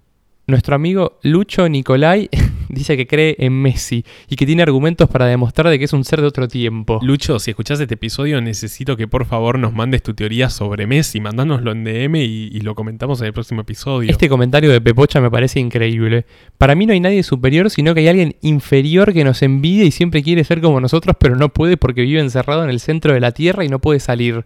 Nuestro 0.50 0.74
amigo 0.74 1.20
Lucho 1.22 1.70
Nicolai 1.70 2.28
dice 2.70 2.98
que 2.98 3.06
cree 3.06 3.36
en 3.38 3.54
Messi 3.54 4.04
y 4.28 4.36
que 4.36 4.48
tiene 4.48 4.64
argumentos 4.64 5.08
para 5.08 5.28
demostrar 5.28 5.70
de 5.70 5.78
que 5.78 5.86
es 5.86 5.94
un 5.94 6.04
ser 6.04 6.22
de 6.22 6.28
otro 6.28 6.48
tiempo. 6.48 7.00
Lucho, 7.04 7.38
si 7.38 7.52
escuchás 7.52 7.80
este 7.80 7.94
episodio, 7.94 8.42
necesito 8.42 8.98
que 8.98 9.08
por 9.08 9.26
favor 9.26 9.60
nos 9.60 9.74
mandes 9.74 10.02
tu 10.02 10.16
teoría 10.16 10.50
sobre 10.50 10.88
Messi. 10.88 11.20
Mandánoslo 11.22 11.72
en 11.72 11.84
DM 11.84 12.16
y, 12.16 12.50
y 12.52 12.62
lo 12.62 12.74
comentamos 12.74 13.22
en 13.22 13.28
el 13.28 13.34
próximo 13.34 13.62
episodio. 13.62 14.10
Este 14.10 14.28
comentario 14.28 14.72
de 14.72 14.82
Pepocha 14.82 15.22
me 15.22 15.30
parece 15.30 15.60
increíble. 15.60 16.26
Para 16.58 16.74
mí 16.74 16.88
no 16.88 16.94
hay 16.94 17.00
nadie 17.00 17.22
superior, 17.22 17.70
sino 17.70 17.94
que 17.94 18.00
hay 18.00 18.08
alguien 18.08 18.36
inferior 18.42 19.14
que 19.14 19.24
nos 19.24 19.44
envidia 19.44 19.86
y 19.86 19.92
siempre 19.92 20.24
quiere 20.24 20.44
ser 20.44 20.62
como 20.62 20.82
nosotros, 20.82 21.16
pero 21.20 21.36
no 21.36 21.50
puede 21.50 21.78
porque 21.78 22.02
vive 22.02 22.22
encerrado 22.22 22.64
en 22.64 22.72
el 22.72 22.80
centro 22.80 23.14
de 23.14 23.20
la 23.20 23.34
Tierra 23.34 23.66
y 23.66 23.70
no 23.70 23.78
puede 23.78 24.00
salir. 24.00 24.46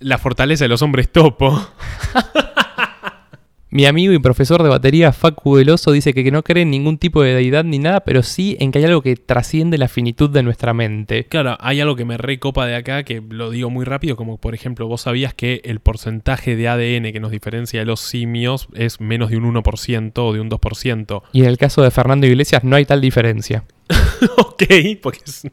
La 0.00 0.18
fortaleza 0.18 0.66
de 0.66 0.68
los 0.68 0.82
hombres 0.82 1.10
topo. 1.10 1.66
Mi 3.74 3.86
amigo 3.86 4.12
y 4.12 4.20
profesor 4.20 4.62
de 4.62 4.68
batería 4.68 5.12
Facu 5.12 5.56
Veloso 5.56 5.90
dice 5.90 6.14
que 6.14 6.30
no 6.30 6.44
cree 6.44 6.62
en 6.62 6.70
ningún 6.70 6.96
tipo 6.96 7.24
de 7.24 7.34
deidad 7.34 7.64
ni 7.64 7.80
nada, 7.80 8.04
pero 8.04 8.22
sí 8.22 8.56
en 8.60 8.70
que 8.70 8.78
hay 8.78 8.84
algo 8.84 9.02
que 9.02 9.16
trasciende 9.16 9.78
la 9.78 9.88
finitud 9.88 10.30
de 10.30 10.44
nuestra 10.44 10.72
mente. 10.72 11.24
Claro, 11.24 11.56
hay 11.58 11.80
algo 11.80 11.96
que 11.96 12.04
me 12.04 12.16
recopa 12.16 12.66
de 12.66 12.76
acá, 12.76 13.02
que 13.02 13.20
lo 13.28 13.50
digo 13.50 13.70
muy 13.70 13.84
rápido, 13.84 14.14
como 14.14 14.38
por 14.38 14.54
ejemplo, 14.54 14.86
vos 14.86 15.00
sabías 15.00 15.34
que 15.34 15.60
el 15.64 15.80
porcentaje 15.80 16.54
de 16.54 16.68
ADN 16.68 17.12
que 17.12 17.18
nos 17.18 17.32
diferencia 17.32 17.80
de 17.80 17.86
los 17.86 17.98
simios 17.98 18.68
es 18.74 19.00
menos 19.00 19.30
de 19.30 19.38
un 19.38 19.52
1% 19.52 20.12
o 20.18 20.32
de 20.32 20.38
un 20.38 20.48
2%. 20.48 21.22
Y 21.32 21.40
en 21.40 21.46
el 21.46 21.58
caso 21.58 21.82
de 21.82 21.90
Fernando 21.90 22.28
Iglesias 22.28 22.62
no 22.62 22.76
hay 22.76 22.84
tal 22.84 23.00
diferencia. 23.00 23.64
ok, 24.38 24.62
porque 25.02 25.18
es... 25.26 25.48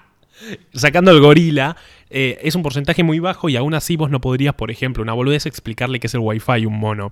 sacando 0.72 1.10
el 1.10 1.20
gorila, 1.20 1.76
eh, 2.08 2.38
es 2.42 2.54
un 2.54 2.62
porcentaje 2.62 3.02
muy 3.02 3.18
bajo 3.18 3.50
y 3.50 3.56
aún 3.56 3.74
así 3.74 3.96
vos 3.96 4.08
no 4.08 4.22
podrías, 4.22 4.54
por 4.54 4.70
ejemplo, 4.70 5.02
una 5.02 5.12
boludez 5.12 5.44
explicarle 5.44 6.00
qué 6.00 6.06
es 6.06 6.14
el 6.14 6.20
wifi 6.20 6.64
a 6.64 6.66
un 6.66 6.80
mono. 6.80 7.10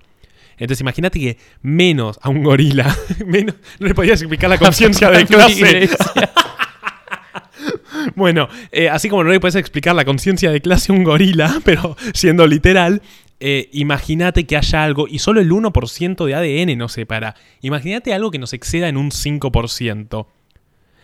Entonces 0.57 0.81
imagínate 0.81 1.19
que 1.19 1.37
menos 1.61 2.19
a 2.21 2.29
un 2.29 2.43
gorila, 2.43 2.95
menos, 3.25 3.55
no 3.79 3.87
le 3.87 3.95
podías 3.95 4.21
explicar 4.21 4.49
la 4.49 4.57
conciencia 4.59 5.09
de 5.09 5.25
clase. 5.27 5.89
bueno, 8.15 8.47
eh, 8.71 8.89
así 8.89 9.09
como 9.09 9.23
no 9.23 9.31
le 9.31 9.39
puedes 9.39 9.55
explicar 9.55 9.95
la 9.95 10.05
conciencia 10.05 10.51
de 10.51 10.61
clase 10.61 10.91
a 10.91 10.95
un 10.95 11.03
gorila, 11.03 11.61
pero 11.63 11.95
siendo 12.13 12.47
literal, 12.47 13.01
eh, 13.39 13.69
imagínate 13.71 14.45
que 14.45 14.55
haya 14.55 14.83
algo 14.83 15.07
y 15.07 15.19
solo 15.19 15.41
el 15.41 15.51
1% 15.51 16.25
de 16.25 16.35
ADN 16.35 16.77
nos 16.77 16.93
separa. 16.93 17.35
Imagínate 17.61 18.13
algo 18.13 18.29
que 18.29 18.37
nos 18.37 18.53
exceda 18.53 18.87
en 18.87 18.97
un 18.97 19.09
5%. 19.09 20.27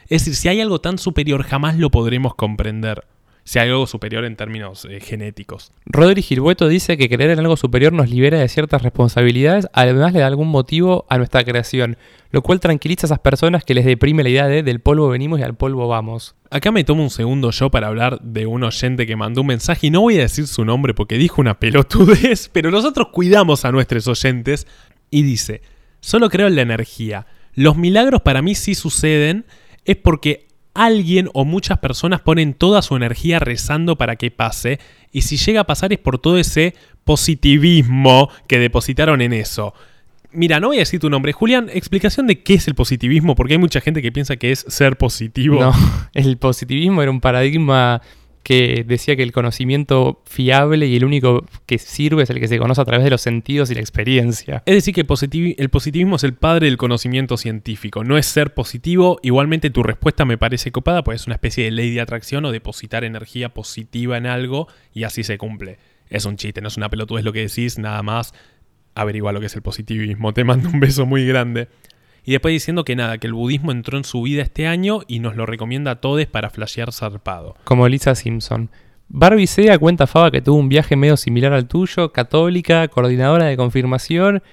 Es 0.09 0.21
decir, 0.21 0.35
si 0.35 0.47
hay 0.47 0.61
algo 0.61 0.79
tan 0.79 0.99
superior 0.99 1.43
jamás 1.43 1.77
lo 1.77 1.89
podremos 1.89 2.35
comprender 2.35 3.03
sea 3.47 3.61
algo 3.61 3.87
superior 3.87 4.25
en 4.25 4.35
términos 4.35 4.85
eh, 4.89 4.99
genéticos. 4.99 5.71
Rodri 5.85 6.21
Gilbueto 6.21 6.67
dice 6.67 6.97
que 6.97 7.07
creer 7.07 7.29
en 7.29 7.39
algo 7.39 7.55
superior 7.55 7.93
nos 7.93 8.09
libera 8.09 8.37
de 8.39 8.49
ciertas 8.49 8.81
responsabilidades, 8.81 9.69
además 9.71 10.11
le 10.11 10.19
da 10.19 10.27
algún 10.27 10.49
motivo 10.49 11.05
a 11.07 11.17
nuestra 11.17 11.45
creación, 11.45 11.95
lo 12.31 12.41
cual 12.41 12.59
tranquiliza 12.59 13.05
a 13.05 13.07
esas 13.07 13.19
personas 13.19 13.63
que 13.63 13.73
les 13.73 13.85
deprime 13.85 14.23
la 14.23 14.29
idea 14.29 14.47
de 14.47 14.63
del 14.63 14.81
polvo 14.81 15.07
venimos 15.07 15.39
y 15.39 15.43
al 15.43 15.55
polvo 15.55 15.87
vamos. 15.87 16.35
Acá 16.51 16.73
me 16.73 16.83
tomo 16.83 17.03
un 17.03 17.09
segundo 17.09 17.51
yo 17.51 17.71
para 17.71 17.87
hablar 17.87 18.19
de 18.19 18.47
un 18.47 18.65
oyente 18.65 19.07
que 19.07 19.15
mandó 19.15 19.41
un 19.41 19.47
mensaje 19.47 19.87
y 19.87 19.91
no 19.91 20.01
voy 20.01 20.17
a 20.17 20.23
decir 20.23 20.45
su 20.45 20.65
nombre 20.65 20.93
porque 20.93 21.17
dijo 21.17 21.39
una 21.39 21.57
pelotudez, 21.57 22.49
pero 22.51 22.69
nosotros 22.69 23.07
cuidamos 23.13 23.63
a 23.63 23.71
nuestros 23.71 24.09
oyentes 24.09 24.67
y 25.09 25.21
dice, 25.21 25.61
solo 26.01 26.29
creo 26.29 26.47
en 26.47 26.57
la 26.57 26.63
energía. 26.63 27.27
Los 27.53 27.77
milagros 27.77 28.21
para 28.23 28.41
mí 28.41 28.55
sí 28.55 28.75
suceden, 28.75 29.45
es 29.85 29.95
porque 29.95 30.46
alguien 30.85 31.29
o 31.33 31.43
muchas 31.45 31.79
personas 31.79 32.21
ponen 32.21 32.53
toda 32.53 32.81
su 32.81 32.95
energía 32.95 33.39
rezando 33.39 33.97
para 33.97 34.15
que 34.15 34.31
pase 34.31 34.79
y 35.11 35.23
si 35.23 35.37
llega 35.37 35.61
a 35.61 35.63
pasar 35.65 35.91
es 35.91 35.99
por 35.99 36.19
todo 36.19 36.37
ese 36.37 36.75
positivismo 37.03 38.29
que 38.47 38.59
depositaron 38.59 39.21
en 39.21 39.33
eso. 39.33 39.73
Mira, 40.31 40.59
no 40.59 40.67
voy 40.67 40.77
a 40.77 40.79
decir 40.81 40.99
tu 40.99 41.09
nombre. 41.09 41.31
Julián, 41.31 41.69
explicación 41.73 42.27
de 42.27 42.43
qué 42.43 42.55
es 42.55 42.67
el 42.67 42.75
positivismo, 42.75 43.33
porque 43.33 43.53
hay 43.53 43.59
mucha 43.59 43.81
gente 43.81 44.01
que 44.01 44.11
piensa 44.11 44.35
que 44.35 44.51
es 44.51 44.65
ser 44.67 44.97
positivo. 44.97 45.59
No, 45.59 45.71
el 46.13 46.37
positivismo 46.37 47.01
era 47.01 47.09
un 47.09 47.21
paradigma 47.21 48.01
que 48.47 48.85
decía 48.87 49.17
que 49.17 49.23
el 49.23 49.33
conocimiento 49.33 50.21
fiable 50.23 50.87
y 50.87 50.95
el 50.95 51.03
único 51.03 51.45
que 51.65 51.77
sirve 51.77 52.23
es 52.23 52.29
el 52.29 52.39
que 52.39 52.47
se 52.47 52.57
conoce 52.57 52.79
a 52.79 52.85
través 52.85 53.03
de 53.03 53.09
los 53.09 53.19
sentidos 53.19 53.69
y 53.71 53.73
la 53.73 53.81
experiencia. 53.81 54.63
Es 54.65 54.73
decir, 54.73 54.93
que 54.93 55.01
el 55.01 55.69
positivismo 55.69 56.15
es 56.15 56.23
el 56.23 56.33
padre 56.33 56.67
del 56.67 56.77
conocimiento 56.77 57.35
científico, 57.35 58.05
no 58.05 58.17
es 58.17 58.25
ser 58.25 58.53
positivo. 58.53 59.19
Igualmente 59.21 59.69
tu 59.69 59.83
respuesta 59.83 60.23
me 60.23 60.37
parece 60.37 60.71
copada, 60.71 61.03
pues 61.03 61.19
es 61.19 61.27
una 61.27 61.35
especie 61.35 61.65
de 61.65 61.71
ley 61.71 61.93
de 61.93 61.99
atracción 61.99 62.45
o 62.45 62.53
depositar 62.53 63.03
energía 63.03 63.49
positiva 63.49 64.15
en 64.15 64.25
algo 64.25 64.69
y 64.93 65.03
así 65.03 65.25
se 65.25 65.37
cumple. 65.37 65.77
Es 66.09 66.23
un 66.23 66.37
chiste, 66.37 66.61
no 66.61 66.69
es 66.69 66.77
una 66.77 66.87
pelotudez 66.87 67.25
lo 67.25 67.33
que 67.33 67.41
decís, 67.41 67.77
nada 67.77 68.01
más 68.01 68.33
averigua 68.95 69.33
lo 69.33 69.41
que 69.41 69.47
es 69.47 69.55
el 69.57 69.61
positivismo. 69.61 70.33
Te 70.33 70.45
mando 70.45 70.69
un 70.69 70.79
beso 70.79 71.05
muy 71.05 71.27
grande. 71.27 71.67
Y 72.27 72.31
después 72.31 72.51
diciendo 72.51 72.83
que 72.83 72.97
nada, 72.97 73.19
que 73.19 73.27
el 73.27 73.33
budismo 73.33 73.71
entró 73.71 73.97
en 73.97 74.03
su 74.03 74.21
vida 74.21 74.41
este 74.41 74.67
año 74.67 74.99
y 75.07 75.19
nos 75.19 75.37
lo 75.37 75.45
recomienda 75.45 75.91
a 75.91 76.01
todos 76.01 76.25
para 76.25 76.49
flashear 76.49 76.91
zarpado. 76.91 77.55
Como 77.63 77.87
Lisa 77.87 78.15
Simpson. 78.15 78.69
Barbie 79.07 79.47
Sea 79.47 79.79
cuenta 79.79 80.07
Faba 80.07 80.29
que 80.29 80.41
tuvo 80.41 80.57
un 80.57 80.67
viaje 80.67 80.97
medio 80.97 81.15
similar 81.15 81.53
al 81.53 81.69
tuyo, 81.69 82.11
católica, 82.11 82.89
coordinadora 82.89 83.45
de 83.45 83.55
confirmación. 83.55 84.43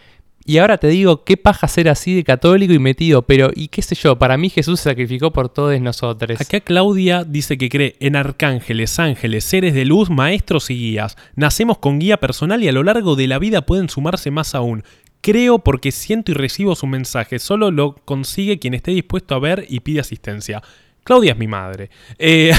Y 0.46 0.58
ahora 0.58 0.78
te 0.78 0.86
digo, 0.86 1.24
qué 1.24 1.36
paja 1.36 1.66
ser 1.66 1.88
así 1.88 2.14
de 2.14 2.22
católico 2.22 2.72
y 2.72 2.78
metido, 2.78 3.22
pero 3.22 3.50
y 3.52 3.66
qué 3.66 3.82
sé 3.82 3.96
yo, 3.96 4.18
para 4.20 4.36
mí 4.36 4.50
Jesús 4.50 4.78
se 4.78 4.90
sacrificó 4.90 5.32
por 5.32 5.48
todos 5.48 5.80
nosotros. 5.80 6.40
Acá 6.40 6.60
Claudia 6.60 7.24
dice 7.24 7.58
que 7.58 7.68
cree 7.68 7.96
en 7.98 8.14
arcángeles, 8.14 9.00
ángeles, 9.00 9.42
seres 9.42 9.74
de 9.74 9.84
luz, 9.84 10.10
maestros 10.10 10.70
y 10.70 10.74
guías. 10.74 11.16
Nacemos 11.34 11.78
con 11.78 11.98
guía 11.98 12.18
personal 12.18 12.62
y 12.62 12.68
a 12.68 12.72
lo 12.72 12.84
largo 12.84 13.16
de 13.16 13.26
la 13.26 13.40
vida 13.40 13.62
pueden 13.62 13.88
sumarse 13.88 14.30
más 14.30 14.54
aún. 14.54 14.84
Creo 15.24 15.58
porque 15.58 15.90
siento 15.90 16.32
y 16.32 16.34
recibo 16.34 16.74
su 16.74 16.86
mensaje. 16.86 17.38
Solo 17.38 17.70
lo 17.70 17.94
consigue 18.04 18.58
quien 18.58 18.74
esté 18.74 18.90
dispuesto 18.90 19.34
a 19.34 19.38
ver 19.38 19.64
y 19.70 19.80
pide 19.80 20.00
asistencia. 20.00 20.62
Claudia 21.02 21.32
es 21.32 21.38
mi 21.38 21.48
madre. 21.48 21.88
Eh, 22.18 22.52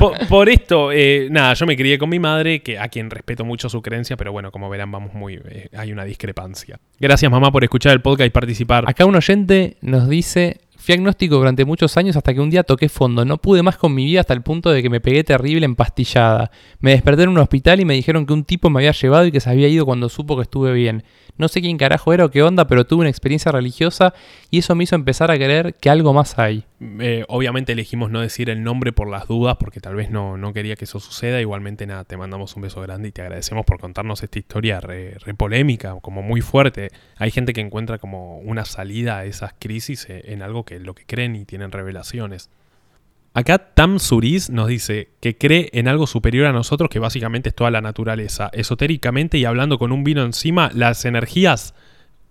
por, 0.30 0.48
esto, 0.48 0.90
eh, 0.90 1.28
nada, 1.30 1.52
yo 1.52 1.66
me 1.66 1.76
crié 1.76 1.98
con 1.98 2.08
mi 2.08 2.18
madre, 2.18 2.62
que 2.62 2.78
a 2.78 2.88
quien 2.88 3.10
respeto 3.10 3.44
mucho 3.44 3.68
su 3.68 3.82
creencia, 3.82 4.16
pero 4.16 4.32
bueno, 4.32 4.50
como 4.50 4.70
verán, 4.70 4.90
vamos 4.90 5.12
muy. 5.12 5.34
Eh, 5.34 5.68
hay 5.76 5.92
una 5.92 6.06
discrepancia. 6.06 6.80
Gracias, 6.98 7.30
mamá, 7.30 7.52
por 7.52 7.62
escuchar 7.62 7.92
el 7.92 8.00
podcast 8.00 8.28
y 8.28 8.30
participar. 8.30 8.84
Acá 8.88 9.04
un 9.04 9.16
oyente 9.16 9.76
nos 9.82 10.08
dice. 10.08 10.62
Fui 10.82 10.94
agnóstico 10.94 11.36
durante 11.36 11.64
muchos 11.64 11.96
años 11.96 12.16
hasta 12.16 12.34
que 12.34 12.40
un 12.40 12.50
día 12.50 12.64
toqué 12.64 12.88
fondo. 12.88 13.24
No 13.24 13.38
pude 13.38 13.62
más 13.62 13.76
con 13.76 13.94
mi 13.94 14.04
vida 14.04 14.18
hasta 14.18 14.34
el 14.34 14.42
punto 14.42 14.68
de 14.68 14.82
que 14.82 14.90
me 14.90 15.00
pegué 15.00 15.22
terrible 15.22 15.64
empastillada. 15.64 16.50
Me 16.80 16.90
desperté 16.90 17.22
en 17.22 17.28
un 17.28 17.38
hospital 17.38 17.78
y 17.78 17.84
me 17.84 17.94
dijeron 17.94 18.26
que 18.26 18.32
un 18.32 18.42
tipo 18.42 18.68
me 18.68 18.80
había 18.80 18.90
llevado 18.90 19.24
y 19.24 19.30
que 19.30 19.38
se 19.38 19.48
había 19.48 19.68
ido 19.68 19.86
cuando 19.86 20.08
supo 20.08 20.34
que 20.34 20.42
estuve 20.42 20.72
bien. 20.72 21.04
No 21.38 21.46
sé 21.46 21.60
quién 21.60 21.78
carajo 21.78 22.12
era 22.12 22.24
o 22.24 22.32
qué 22.32 22.42
onda, 22.42 22.66
pero 22.66 22.84
tuve 22.84 23.02
una 23.02 23.10
experiencia 23.10 23.52
religiosa 23.52 24.12
y 24.50 24.58
eso 24.58 24.74
me 24.74 24.82
hizo 24.82 24.96
empezar 24.96 25.30
a 25.30 25.36
creer 25.36 25.76
que 25.76 25.88
algo 25.88 26.12
más 26.12 26.36
hay. 26.40 26.64
Eh, 27.00 27.24
obviamente 27.28 27.72
elegimos 27.72 28.10
no 28.10 28.20
decir 28.20 28.50
el 28.50 28.64
nombre 28.64 28.92
por 28.92 29.08
las 29.08 29.28
dudas, 29.28 29.56
porque 29.58 29.80
tal 29.80 29.94
vez 29.94 30.10
no, 30.10 30.36
no 30.36 30.52
quería 30.52 30.74
que 30.74 30.84
eso 30.84 30.98
suceda. 30.98 31.40
Igualmente, 31.40 31.86
nada, 31.86 32.04
te 32.04 32.16
mandamos 32.16 32.56
un 32.56 32.62
beso 32.62 32.80
grande 32.80 33.08
y 33.08 33.12
te 33.12 33.22
agradecemos 33.22 33.64
por 33.64 33.78
contarnos 33.78 34.22
esta 34.22 34.38
historia 34.38 34.80
re, 34.80 35.16
polémica, 35.36 35.94
como 36.02 36.22
muy 36.22 36.40
fuerte. 36.40 36.90
Hay 37.16 37.30
gente 37.30 37.52
que 37.52 37.60
encuentra 37.60 37.98
como 37.98 38.38
una 38.38 38.64
salida 38.64 39.18
a 39.18 39.24
esas 39.24 39.54
crisis 39.58 40.06
eh, 40.08 40.22
en 40.26 40.42
algo 40.42 40.64
que 40.64 40.80
lo 40.80 40.94
que 40.94 41.06
creen 41.06 41.36
y 41.36 41.44
tienen 41.44 41.70
revelaciones. 41.70 42.50
Acá 43.34 43.58
Tam 43.58 43.98
Suris 43.98 44.50
nos 44.50 44.68
dice 44.68 45.08
que 45.20 45.38
cree 45.38 45.70
en 45.72 45.88
algo 45.88 46.06
superior 46.06 46.46
a 46.46 46.52
nosotros, 46.52 46.90
que 46.90 46.98
básicamente 46.98 47.50
es 47.50 47.54
toda 47.54 47.70
la 47.70 47.80
naturaleza. 47.80 48.50
Esotéricamente 48.52 49.38
y 49.38 49.44
hablando 49.44 49.78
con 49.78 49.92
un 49.92 50.04
vino 50.04 50.24
encima, 50.24 50.70
las 50.74 51.04
energías 51.04 51.74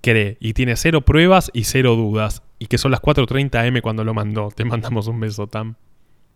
cree 0.02 0.38
y 0.40 0.54
tiene 0.54 0.76
cero 0.76 1.02
pruebas 1.02 1.50
y 1.54 1.64
cero 1.64 1.96
dudas. 1.96 2.44
Y 2.62 2.68
que 2.68 2.78
son 2.78 2.92
las 2.92 3.02
4.30 3.02 3.68
am 3.68 3.82
cuando 3.82 4.04
lo 4.04 4.14
mandó. 4.14 4.50
Te 4.56 4.66
mandamos 4.66 5.08
un 5.08 5.20
beso, 5.20 5.48
Tam. 5.48 5.78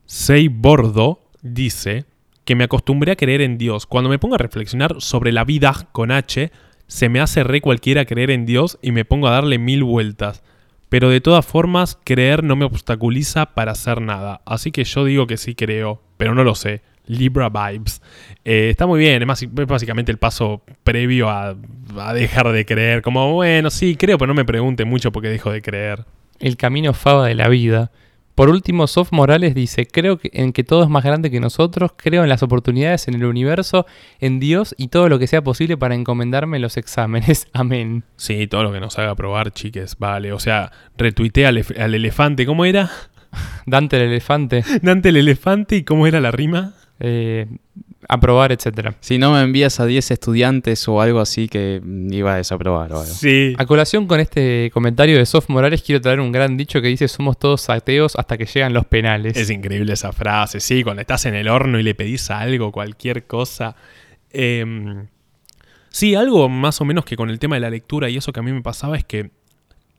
Sei 0.07 0.47
Bordo 0.47 1.19
dice 1.43 2.05
que 2.45 2.55
me 2.55 2.63
acostumbré 2.63 3.11
a 3.11 3.15
creer 3.15 3.41
en 3.41 3.59
Dios. 3.59 3.85
Cuando 3.85 4.09
me 4.09 4.17
pongo 4.17 4.33
a 4.33 4.39
reflexionar 4.39 4.95
sobre 4.97 5.31
la 5.31 5.43
vida 5.43 5.87
con 5.91 6.09
H, 6.09 6.51
se 6.87 7.09
me 7.09 7.19
hace 7.19 7.43
re 7.43 7.61
cualquiera 7.61 8.05
creer 8.05 8.31
en 8.31 8.47
Dios 8.47 8.79
y 8.81 8.91
me 8.91 9.05
pongo 9.05 9.27
a 9.27 9.33
darle 9.33 9.59
mil 9.59 9.83
vueltas. 9.83 10.41
pero 10.89 11.09
de 11.09 11.21
todas 11.21 11.45
formas 11.45 11.99
creer 12.03 12.43
no 12.43 12.55
me 12.55 12.65
obstaculiza 12.65 13.53
para 13.53 13.73
hacer 13.73 14.01
nada. 14.01 14.41
Así 14.45 14.71
que 14.71 14.83
yo 14.83 15.05
digo 15.05 15.27
que 15.27 15.37
sí 15.37 15.53
creo, 15.53 16.01
pero 16.17 16.33
no 16.33 16.43
lo 16.43 16.55
sé. 16.55 16.81
Libra 17.07 17.49
Vibes. 17.49 18.01
Eh, 18.43 18.69
está 18.69 18.85
muy 18.87 18.99
bien, 18.99 19.21
es, 19.29 19.47
básicamente 19.67 20.11
el 20.11 20.17
paso 20.17 20.61
previo 20.83 21.29
a, 21.29 21.55
a 21.99 22.13
dejar 22.13 22.51
de 22.51 22.65
creer. 22.65 23.01
Como, 23.01 23.33
bueno, 23.33 23.69
sí, 23.69 23.95
creo, 23.95 24.17
pero 24.17 24.27
no 24.27 24.33
me 24.33 24.45
pregunte 24.45 24.85
mucho 24.85 25.11
porque 25.11 25.29
dejo 25.29 25.51
de 25.51 25.61
creer. 25.61 26.05
El 26.39 26.57
camino 26.57 26.93
fava 26.93 27.27
de 27.27 27.35
la 27.35 27.47
vida. 27.47 27.91
Por 28.35 28.49
último, 28.49 28.85
Sof 28.87 29.13
Morales 29.13 29.55
dice, 29.55 29.85
creo 29.87 30.17
que- 30.17 30.29
en 30.33 30.51
que 30.51 30.65
todo 30.65 30.83
es 30.83 30.89
más 30.89 31.05
grande 31.05 31.31
que 31.31 31.39
nosotros, 31.39 31.91
creo 31.95 32.23
en 32.23 32.27
las 32.27 32.43
oportunidades, 32.43 33.07
en 33.07 33.13
el 33.13 33.23
universo, 33.23 33.85
en 34.19 34.41
Dios 34.41 34.75
y 34.77 34.89
todo 34.89 35.07
lo 35.07 35.19
que 35.19 35.27
sea 35.27 35.41
posible 35.41 35.77
para 35.77 35.95
encomendarme 35.95 36.57
en 36.57 36.61
los 36.61 36.75
exámenes. 36.75 37.47
Amén. 37.53 38.03
Sí, 38.17 38.45
todo 38.47 38.63
lo 38.63 38.73
que 38.73 38.81
nos 38.81 38.99
haga 38.99 39.15
probar, 39.15 39.51
chiques, 39.51 39.95
vale. 39.99 40.33
O 40.33 40.39
sea, 40.39 40.73
retuiteé 40.97 41.45
al, 41.45 41.63
al 41.79 41.95
elefante. 41.95 42.45
¿Cómo 42.45 42.65
era? 42.65 42.91
Dante 43.65 43.95
el 43.97 44.03
elefante, 44.03 44.63
Dante 44.81 45.09
el 45.09 45.17
elefante 45.17 45.77
y 45.77 45.83
cómo 45.83 46.05
era 46.05 46.19
la 46.19 46.31
rima. 46.31 46.73
Eh, 46.99 47.47
aprobar, 48.07 48.51
etcétera. 48.51 48.95
Si 48.99 49.17
no 49.17 49.33
me 49.33 49.41
envías 49.41 49.79
a 49.79 49.85
10 49.85 50.11
estudiantes 50.11 50.87
o 50.87 51.01
algo 51.01 51.19
así 51.19 51.47
que 51.47 51.81
iba 52.11 52.33
a 52.33 52.37
desaprobar 52.37 52.93
o 52.93 53.01
algo. 53.01 53.13
Sí. 53.13 53.53
A 53.57 53.65
colación 53.65 54.07
con 54.07 54.19
este 54.19 54.69
comentario 54.73 55.17
de 55.17 55.25
Sof 55.25 55.49
Morales, 55.49 55.81
quiero 55.81 56.01
traer 56.01 56.19
un 56.19 56.31
gran 56.31 56.57
dicho 56.57 56.81
que 56.81 56.87
dice: 56.87 57.07
Somos 57.07 57.37
todos 57.37 57.69
ateos 57.69 58.15
hasta 58.15 58.37
que 58.37 58.45
llegan 58.45 58.73
los 58.73 58.85
penales. 58.85 59.35
Es 59.35 59.49
increíble 59.49 59.93
esa 59.93 60.11
frase, 60.11 60.59
sí, 60.59 60.83
cuando 60.83 61.01
estás 61.01 61.25
en 61.25 61.35
el 61.35 61.47
horno 61.47 61.79
y 61.79 61.83
le 61.83 61.95
pedís 61.95 62.29
algo, 62.29 62.71
cualquier 62.71 63.25
cosa. 63.25 63.75
Em, 64.31 65.07
sí, 65.89 66.15
algo 66.15 66.49
más 66.49 66.81
o 66.81 66.85
menos 66.85 67.05
que 67.05 67.15
con 67.15 67.29
el 67.29 67.39
tema 67.39 67.55
de 67.55 67.61
la 67.61 67.69
lectura 67.69 68.09
y 68.09 68.17
eso 68.17 68.31
que 68.31 68.39
a 68.39 68.43
mí 68.43 68.51
me 68.51 68.61
pasaba 68.61 68.97
es 68.97 69.05
que 69.05 69.31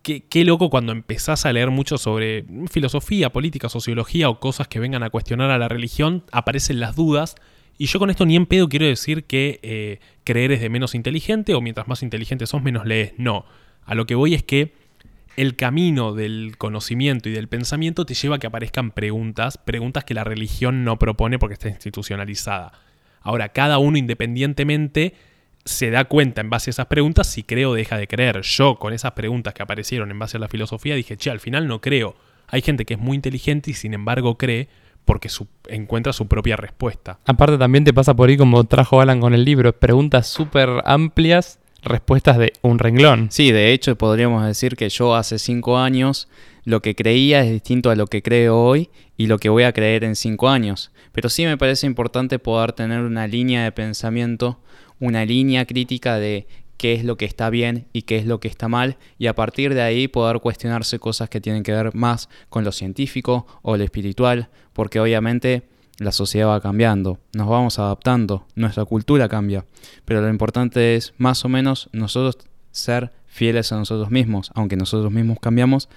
qué, 0.06 0.44
loco 0.44 0.70
cuando 0.70 0.92
empezás 0.92 1.46
a 1.46 1.52
leer 1.52 1.70
mucho 1.70 1.98
sobre 1.98 2.44
filosofía, 2.70 3.30
política, 3.30 3.68
sociología 3.68 4.28
o 4.28 4.38
cosas 4.38 4.68
que 4.68 4.78
vengan 4.78 5.02
a 5.02 5.10
cuestionar 5.10 5.50
a 5.50 5.58
la 5.58 5.68
religión, 5.68 6.22
aparecen 6.30 6.78
las 6.78 6.94
dudas. 6.94 7.34
Y 7.76 7.86
yo 7.86 7.98
con 7.98 8.10
esto 8.10 8.24
ni 8.24 8.36
en 8.36 8.46
pedo 8.46 8.68
quiero 8.68 8.86
decir 8.86 9.24
que 9.24 9.58
eh, 9.62 9.98
creer 10.24 10.52
es 10.52 10.60
de 10.60 10.68
menos 10.68 10.94
inteligente 10.94 11.54
o 11.54 11.60
mientras 11.60 11.88
más 11.88 12.02
inteligente 12.02 12.46
sos 12.46 12.62
menos 12.62 12.86
lees. 12.86 13.14
No. 13.18 13.44
A 13.84 13.94
lo 13.94 14.06
que 14.06 14.14
voy 14.14 14.34
es 14.34 14.42
que 14.42 14.74
el 15.36 15.56
camino 15.56 16.14
del 16.14 16.54
conocimiento 16.56 17.28
y 17.28 17.32
del 17.32 17.48
pensamiento 17.48 18.06
te 18.06 18.14
lleva 18.14 18.36
a 18.36 18.38
que 18.38 18.46
aparezcan 18.46 18.92
preguntas, 18.92 19.58
preguntas 19.58 20.04
que 20.04 20.14
la 20.14 20.24
religión 20.24 20.84
no 20.84 20.98
propone 20.98 21.38
porque 21.38 21.54
está 21.54 21.68
institucionalizada. 21.68 22.72
Ahora, 23.20 23.48
cada 23.48 23.78
uno 23.78 23.98
independientemente 23.98 25.14
se 25.66 25.90
da 25.90 26.04
cuenta 26.06 26.40
en 26.40 26.48
base 26.48 26.70
a 26.70 26.72
esas 26.72 26.86
preguntas 26.86 27.26
si 27.26 27.42
cree 27.42 27.66
o 27.66 27.74
deja 27.74 27.98
de 27.98 28.06
creer. 28.06 28.40
Yo, 28.40 28.76
con 28.78 28.94
esas 28.94 29.12
preguntas 29.12 29.52
que 29.52 29.62
aparecieron 29.62 30.10
en 30.10 30.18
base 30.18 30.38
a 30.38 30.40
la 30.40 30.48
filosofía, 30.48 30.94
dije, 30.94 31.18
che, 31.18 31.28
al 31.30 31.40
final 31.40 31.68
no 31.68 31.82
creo. 31.82 32.16
Hay 32.48 32.62
gente 32.62 32.84
que 32.86 32.94
es 32.94 33.00
muy 33.00 33.16
inteligente 33.16 33.72
y 33.72 33.74
sin 33.74 33.92
embargo 33.92 34.38
cree 34.38 34.68
porque 35.04 35.28
su- 35.28 35.48
encuentra 35.68 36.12
su 36.12 36.26
propia 36.26 36.56
respuesta. 36.56 37.18
Aparte, 37.26 37.58
también 37.58 37.84
te 37.84 37.92
pasa 37.92 38.14
por 38.14 38.28
ahí, 38.28 38.36
como 38.36 38.64
trajo 38.64 39.00
Alan 39.00 39.20
con 39.20 39.34
el 39.34 39.44
libro, 39.44 39.72
preguntas 39.76 40.26
súper 40.28 40.68
amplias, 40.84 41.58
respuestas 41.82 42.38
de 42.38 42.52
un 42.62 42.78
renglón. 42.78 43.28
Sí, 43.30 43.52
de 43.52 43.72
hecho 43.72 43.96
podríamos 43.96 44.44
decir 44.46 44.76
que 44.76 44.88
yo 44.88 45.14
hace 45.14 45.38
cinco 45.38 45.78
años 45.78 46.28
lo 46.64 46.82
que 46.82 46.96
creía 46.96 47.42
es 47.44 47.50
distinto 47.52 47.90
a 47.90 47.94
lo 47.96 48.06
que 48.08 48.22
creo 48.22 48.56
hoy 48.60 48.90
y 49.16 49.26
lo 49.28 49.38
que 49.38 49.48
voy 49.48 49.62
a 49.62 49.72
creer 49.72 50.02
en 50.02 50.16
cinco 50.16 50.48
años. 50.48 50.90
Pero 51.12 51.28
sí 51.28 51.44
me 51.44 51.56
parece 51.56 51.86
importante 51.86 52.38
poder 52.40 52.72
tener 52.72 53.00
una 53.02 53.26
línea 53.28 53.62
de 53.62 53.70
pensamiento, 53.72 54.58
una 55.00 55.24
línea 55.24 55.64
crítica 55.66 56.16
de 56.16 56.46
qué 56.76 56.94
es 56.94 57.04
lo 57.04 57.16
que 57.16 57.24
está 57.24 57.50
bien 57.50 57.86
y 57.92 58.02
qué 58.02 58.16
es 58.16 58.26
lo 58.26 58.40
que 58.40 58.48
está 58.48 58.68
mal 58.68 58.96
y 59.18 59.26
a 59.26 59.34
partir 59.34 59.74
de 59.74 59.82
ahí 59.82 60.08
poder 60.08 60.40
cuestionarse 60.40 60.98
cosas 60.98 61.28
que 61.28 61.40
tienen 61.40 61.62
que 61.62 61.72
ver 61.72 61.94
más 61.94 62.28
con 62.48 62.64
lo 62.64 62.72
científico 62.72 63.46
o 63.62 63.76
lo 63.76 63.84
espiritual, 63.84 64.48
porque 64.72 65.00
obviamente 65.00 65.62
la 65.98 66.12
sociedad 66.12 66.48
va 66.48 66.60
cambiando, 66.60 67.18
nos 67.32 67.48
vamos 67.48 67.78
adaptando, 67.78 68.46
nuestra 68.54 68.84
cultura 68.84 69.28
cambia, 69.28 69.64
pero 70.04 70.20
lo 70.20 70.28
importante 70.28 70.94
es 70.94 71.14
más 71.16 71.44
o 71.44 71.48
menos 71.48 71.88
nosotros 71.92 72.46
ser 72.70 73.12
fieles 73.26 73.72
a 73.72 73.76
nosotros 73.76 74.10
mismos, 74.10 74.50
aunque 74.54 74.76
nosotros 74.76 75.10
mismos 75.10 75.38
cambiamos, 75.40 75.88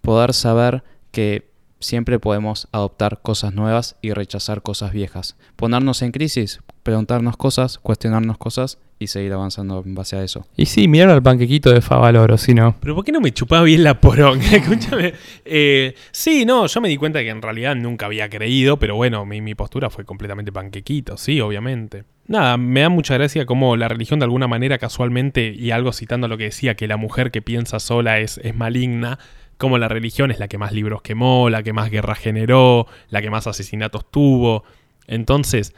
poder 0.00 0.32
saber 0.32 0.84
que 1.10 1.51
siempre 1.82 2.18
podemos 2.18 2.68
adoptar 2.72 3.20
cosas 3.22 3.54
nuevas 3.54 3.96
y 4.02 4.12
rechazar 4.12 4.62
cosas 4.62 4.92
viejas, 4.92 5.36
ponernos 5.56 6.02
en 6.02 6.12
crisis, 6.12 6.60
preguntarnos 6.82 7.36
cosas, 7.36 7.78
cuestionarnos 7.78 8.38
cosas 8.38 8.78
y 8.98 9.08
seguir 9.08 9.32
avanzando 9.32 9.82
en 9.84 9.94
base 9.94 10.16
a 10.16 10.22
eso. 10.22 10.46
Y 10.56 10.66
sí, 10.66 10.88
miraron 10.88 11.14
al 11.14 11.22
panquequito 11.22 11.70
de 11.70 11.80
Favaloro, 11.80 12.38
si 12.38 12.54
no. 12.54 12.76
Pero 12.80 12.94
¿por 12.94 13.04
qué 13.04 13.12
no 13.12 13.20
me 13.20 13.32
chupaba 13.32 13.62
bien 13.62 13.84
la 13.84 14.00
poronga? 14.00 14.44
Escúchame. 14.52 15.14
Eh, 15.44 15.94
sí, 16.10 16.44
no, 16.44 16.66
yo 16.66 16.80
me 16.80 16.88
di 16.88 16.96
cuenta 16.96 17.20
que 17.20 17.30
en 17.30 17.42
realidad 17.42 17.74
nunca 17.74 18.06
había 18.06 18.28
creído, 18.28 18.78
pero 18.78 18.96
bueno, 18.96 19.26
mi, 19.26 19.40
mi 19.40 19.54
postura 19.54 19.90
fue 19.90 20.04
completamente 20.04 20.52
panquequito, 20.52 21.16
sí, 21.16 21.40
obviamente. 21.40 22.04
Nada, 22.26 22.56
me 22.56 22.80
da 22.80 22.88
mucha 22.88 23.14
gracia 23.14 23.46
cómo 23.46 23.76
la 23.76 23.88
religión 23.88 24.20
de 24.20 24.24
alguna 24.24 24.46
manera 24.46 24.78
casualmente, 24.78 25.52
y 25.56 25.72
algo 25.72 25.92
citando 25.92 26.28
lo 26.28 26.38
que 26.38 26.44
decía, 26.44 26.76
que 26.76 26.86
la 26.86 26.96
mujer 26.96 27.30
que 27.30 27.42
piensa 27.42 27.80
sola 27.80 28.20
es, 28.20 28.38
es 28.38 28.54
maligna, 28.54 29.18
como 29.62 29.78
la 29.78 29.86
religión 29.88 30.30
es 30.32 30.38
la 30.40 30.48
que 30.48 30.58
más 30.58 30.72
libros 30.72 31.00
quemó, 31.02 31.48
la 31.48 31.62
que 31.62 31.72
más 31.72 31.88
guerra 31.88 32.14
generó, 32.16 32.86
la 33.10 33.22
que 33.22 33.30
más 33.30 33.46
asesinatos 33.46 34.10
tuvo. 34.10 34.64
Entonces, 35.06 35.72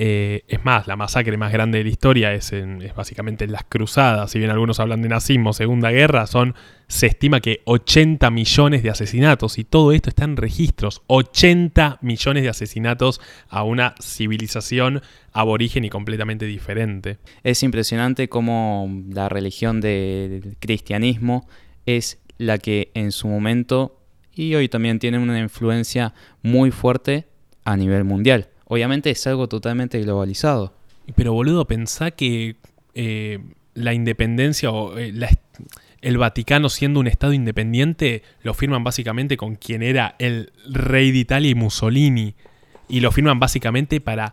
eh, 0.00 0.44
es 0.48 0.64
más, 0.64 0.86
la 0.86 0.96
masacre 0.96 1.36
más 1.36 1.52
grande 1.52 1.76
de 1.78 1.84
la 1.84 1.90
historia 1.90 2.32
es, 2.32 2.52
es 2.52 2.94
básicamente 2.94 3.44
en 3.44 3.52
las 3.52 3.64
cruzadas. 3.68 4.30
Si 4.30 4.38
bien 4.38 4.50
algunos 4.50 4.80
hablan 4.80 5.02
de 5.02 5.08
nazismo, 5.08 5.52
Segunda 5.52 5.90
Guerra, 5.90 6.26
son, 6.26 6.54
se 6.86 7.06
estima 7.08 7.40
que 7.40 7.60
80 7.64 8.30
millones 8.30 8.82
de 8.82 8.90
asesinatos. 8.90 9.58
Y 9.58 9.64
todo 9.64 9.92
esto 9.92 10.08
está 10.08 10.24
en 10.24 10.36
registros. 10.36 11.02
80 11.08 11.98
millones 12.00 12.44
de 12.44 12.48
asesinatos 12.48 13.20
a 13.50 13.62
una 13.64 13.94
civilización 14.00 15.02
aborigen 15.32 15.84
y 15.84 15.90
completamente 15.90 16.46
diferente. 16.46 17.18
Es 17.42 17.62
impresionante 17.62 18.28
cómo 18.28 18.88
la 19.12 19.28
religión 19.28 19.80
de- 19.80 20.40
del 20.42 20.56
cristianismo 20.58 21.46
es 21.86 22.18
la 22.38 22.58
que 22.58 22.90
en 22.94 23.12
su 23.12 23.28
momento 23.28 24.00
y 24.34 24.54
hoy 24.54 24.68
también 24.68 24.98
tiene 24.98 25.18
una 25.18 25.38
influencia 25.38 26.14
muy 26.42 26.70
fuerte 26.70 27.26
a 27.64 27.76
nivel 27.76 28.04
mundial. 28.04 28.48
Obviamente 28.64 29.10
es 29.10 29.26
algo 29.26 29.48
totalmente 29.48 30.00
globalizado. 30.00 30.74
Pero 31.16 31.32
boludo, 31.32 31.66
pensá 31.66 32.12
que 32.12 32.56
eh, 32.94 33.40
la 33.74 33.94
independencia 33.94 34.70
o 34.70 34.96
eh, 34.96 35.12
la 35.12 35.28
el 36.00 36.16
Vaticano 36.16 36.68
siendo 36.68 37.00
un 37.00 37.08
Estado 37.08 37.32
independiente 37.32 38.22
lo 38.42 38.54
firman 38.54 38.84
básicamente 38.84 39.36
con 39.36 39.56
quien 39.56 39.82
era 39.82 40.14
el 40.18 40.52
rey 40.70 41.10
de 41.10 41.18
Italia 41.18 41.50
y 41.50 41.54
Mussolini. 41.54 42.34
Y 42.88 43.00
lo 43.00 43.12
firman 43.12 43.38
básicamente 43.40 44.00
para... 44.00 44.32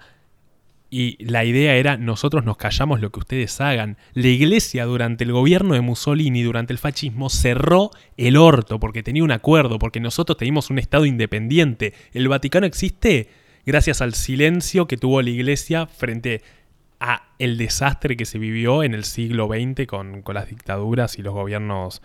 Y 0.97 1.17
la 1.25 1.43
idea 1.43 1.75
era 1.75 1.97
nosotros 1.97 2.45
nos 2.45 2.55
callamos 2.55 3.01
lo 3.01 3.11
que 3.11 3.19
ustedes 3.19 3.59
hagan. 3.59 3.97
La 4.13 4.29
iglesia 4.29 4.85
durante 4.85 5.25
el 5.25 5.33
gobierno 5.33 5.73
de 5.73 5.81
Mussolini, 5.81 6.41
durante 6.41 6.71
el 6.71 6.79
fascismo, 6.79 7.29
cerró 7.29 7.91
el 8.15 8.37
orto 8.37 8.79
porque 8.79 9.03
tenía 9.03 9.21
un 9.25 9.33
acuerdo, 9.33 9.77
porque 9.77 9.99
nosotros 9.99 10.37
teníamos 10.37 10.69
un 10.69 10.79
Estado 10.79 11.05
independiente. 11.05 11.93
El 12.13 12.29
Vaticano 12.29 12.65
existe 12.65 13.27
gracias 13.65 13.99
al 13.99 14.13
silencio 14.13 14.87
que 14.87 14.95
tuvo 14.95 15.21
la 15.21 15.31
iglesia 15.31 15.85
frente 15.85 16.43
a 17.01 17.23
el 17.39 17.57
desastre 17.57 18.15
que 18.15 18.23
se 18.23 18.39
vivió 18.39 18.81
en 18.81 18.93
el 18.93 19.03
siglo 19.03 19.49
XX 19.49 19.87
con, 19.87 20.21
con 20.21 20.35
las 20.35 20.47
dictaduras 20.47 21.19
y 21.19 21.23
los 21.23 21.33
gobiernos 21.33 22.01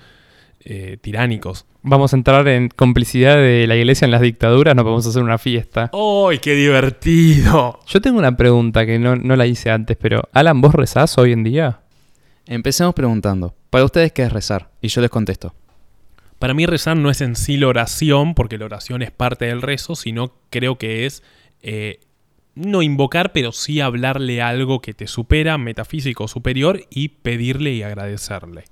eh, 0.65 0.99
tiránicos. 1.01 1.67
Vamos 1.83 2.13
a 2.13 2.17
entrar 2.17 2.47
en 2.49 2.69
complicidad 2.69 3.37
de 3.37 3.67
la 3.67 3.77
iglesia 3.77 4.05
en 4.05 4.11
las 4.11 4.21
dictaduras, 4.21 4.77
nos 4.77 4.85
podemos 4.85 5.07
hacer 5.07 5.23
una 5.23 5.39
fiesta. 5.39 5.91
¡Ay, 5.93 6.39
qué 6.39 6.55
divertido! 6.55 7.81
Yo 7.87 8.01
tengo 8.01 8.19
una 8.19 8.37
pregunta 8.37 8.85
que 8.85 8.99
no, 8.99 9.17
no 9.17 9.37
la 9.37 9.47
hice 9.47 9.71
antes, 9.71 9.97
pero 9.97 10.23
Alan, 10.33 10.61
¿vos 10.61 10.75
rezás 10.75 11.17
hoy 11.19 11.33
en 11.33 11.45
día? 11.45 11.81
Empecemos 12.47 12.95
preguntando, 12.95 13.55
¿para 13.71 13.85
ustedes 13.85 14.13
qué 14.13 14.23
es 14.23 14.33
rezar? 14.33 14.71
Y 14.83 14.89
yo 14.89 15.01
les 15.01 15.11
contesto. 15.11 15.55
Para 16.39 16.55
mí 16.55 16.67
rezar 16.67 16.97
no 16.97 17.11
es 17.11 17.21
en 17.21 17.37
sí 17.37 17.57
la 17.57 17.69
oración, 17.69 18.35
porque 18.35 18.59
la 18.59 18.65
oración 18.65 19.03
es 19.03 19.11
parte 19.11 19.45
del 19.45 19.63
rezo, 19.63 19.95
sino 19.95 20.33
creo 20.51 20.79
que 20.79 21.07
es 21.07 21.23
eh, 21.63 22.01
no 22.55 22.83
invocar, 22.83 23.33
pero 23.33 23.53
sí 23.53 23.81
hablarle 23.81 24.43
algo 24.43 24.81
que 24.81 24.95
te 24.95 25.07
supera, 25.07 25.59
metafísico 25.59 26.29
superior, 26.29 26.83
y 26.91 27.09
pedirle 27.09 27.73
y 27.73 27.83
agradecerle. 27.83 28.65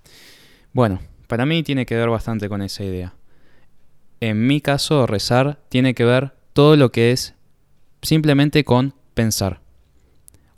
Bueno, 0.73 1.01
para 1.29 1.47
mí 1.47 1.63
tiene 1.63 1.87
que 1.87 1.95
ver 1.95 2.09
bastante 2.09 2.49
con 2.49 2.63
esa 2.63 2.83
idea. 2.83 3.15
En 4.21 4.47
mi 4.49 4.61
caso, 4.61 5.07
rezar 5.07 5.61
tiene 5.69 5.95
que 5.95 6.05
ver 6.05 6.33
todo 6.53 6.75
lo 6.75 6.91
que 6.91 7.13
es 7.13 7.35
simplemente 8.03 8.65
con 8.65 8.95
pensar. 9.15 9.61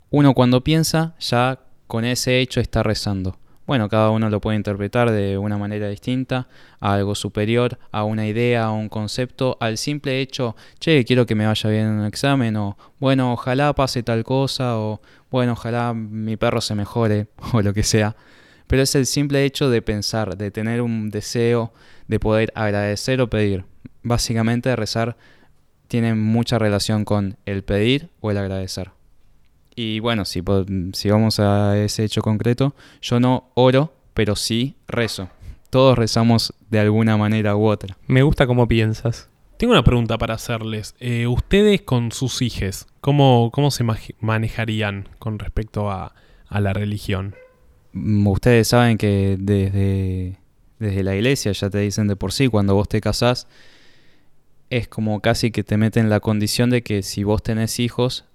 Uno 0.09 0.33
cuando 0.33 0.63
piensa, 0.63 1.15
ya 1.19 1.59
con 1.85 2.05
ese 2.05 2.39
hecho 2.39 2.59
está 2.59 2.81
rezando. 2.81 3.37
Bueno, 3.67 3.87
cada 3.87 4.09
uno 4.09 4.29
lo 4.29 4.41
puede 4.41 4.57
interpretar 4.57 5.11
de 5.11 5.37
una 5.37 5.57
manera 5.57 5.87
distinta, 5.87 6.47
a 6.79 6.93
algo 6.93 7.15
superior, 7.15 7.77
a 7.91 8.03
una 8.03 8.25
idea, 8.27 8.65
a 8.65 8.71
un 8.71 8.89
concepto, 8.89 9.57
al 9.59 9.77
simple 9.77 10.19
hecho, 10.19 10.55
che, 10.79 11.05
quiero 11.05 11.25
que 11.25 11.35
me 11.35 11.45
vaya 11.45 11.69
bien 11.69 11.85
en 11.85 11.99
un 11.99 12.05
examen, 12.05 12.55
o 12.57 12.77
bueno, 12.99 13.31
ojalá 13.31 13.73
pase 13.73 14.03
tal 14.03 14.23
cosa, 14.23 14.77
o 14.77 15.01
bueno, 15.29 15.53
ojalá 15.53 15.93
mi 15.93 16.35
perro 16.37 16.59
se 16.59 16.75
mejore, 16.75 17.27
o 17.53 17.61
lo 17.61 17.73
que 17.73 17.83
sea. 17.83 18.15
Pero 18.71 18.83
es 18.83 18.95
el 18.95 19.05
simple 19.05 19.43
hecho 19.43 19.69
de 19.69 19.81
pensar, 19.81 20.37
de 20.37 20.49
tener 20.49 20.81
un 20.81 21.09
deseo, 21.09 21.73
de 22.07 22.21
poder 22.21 22.53
agradecer 22.55 23.19
o 23.19 23.29
pedir. 23.29 23.65
Básicamente 24.01 24.73
rezar 24.77 25.17
tiene 25.89 26.15
mucha 26.15 26.57
relación 26.57 27.03
con 27.03 27.35
el 27.45 27.65
pedir 27.65 28.07
o 28.21 28.31
el 28.31 28.37
agradecer. 28.37 28.91
Y 29.75 29.99
bueno, 29.99 30.23
si, 30.23 30.39
vamos 30.39 31.41
a 31.41 31.77
ese 31.79 32.05
hecho 32.05 32.21
concreto, 32.21 32.73
yo 33.01 33.19
no 33.19 33.51
oro, 33.55 33.93
pero 34.13 34.37
sí 34.37 34.77
rezo. 34.87 35.27
Todos 35.69 35.97
rezamos 35.97 36.53
de 36.69 36.79
alguna 36.79 37.17
manera 37.17 37.57
u 37.57 37.65
otra. 37.65 37.97
Me 38.07 38.23
gusta 38.23 38.47
cómo 38.47 38.69
piensas. 38.69 39.27
Tengo 39.57 39.73
una 39.73 39.83
pregunta 39.83 40.17
para 40.17 40.35
hacerles. 40.35 40.95
Eh, 41.01 41.27
ustedes 41.27 41.81
con 41.81 42.13
sus 42.13 42.41
hijos, 42.41 42.87
¿cómo, 43.01 43.51
se 43.69 43.83
manejarían 44.21 45.09
con 45.19 45.39
respecto 45.39 45.91
a 45.91 46.13
la 46.49 46.71
religión? 46.71 47.35
Mm, 47.93 48.27
Ustedes 48.27 48.67
saben 48.69 48.97
que 48.97 49.37
desde, 49.39 50.37
desde 50.79 51.03
la 51.03 51.15
iglesia 51.15 51.51
ya 51.51 51.69
te 51.69 51.79
dicen 51.79 52.07
de 52.07 52.15
por 52.15 52.31
sí, 52.31 52.47
cuando 52.47 52.75
vos 52.75 52.87
te 52.89 53.01
casás, 53.01 53.47
es 54.69 54.87
como 54.87 55.19
casi 55.21 55.51
que 55.51 55.63
te 55.63 55.77
meten 55.77 56.09
la 56.09 56.19
condición 56.19 56.69
de 56.69 56.81
que 56.81 57.03
si 57.03 57.23
vos 57.23 57.43
tenés 57.43 57.79
hijos, 57.79 58.25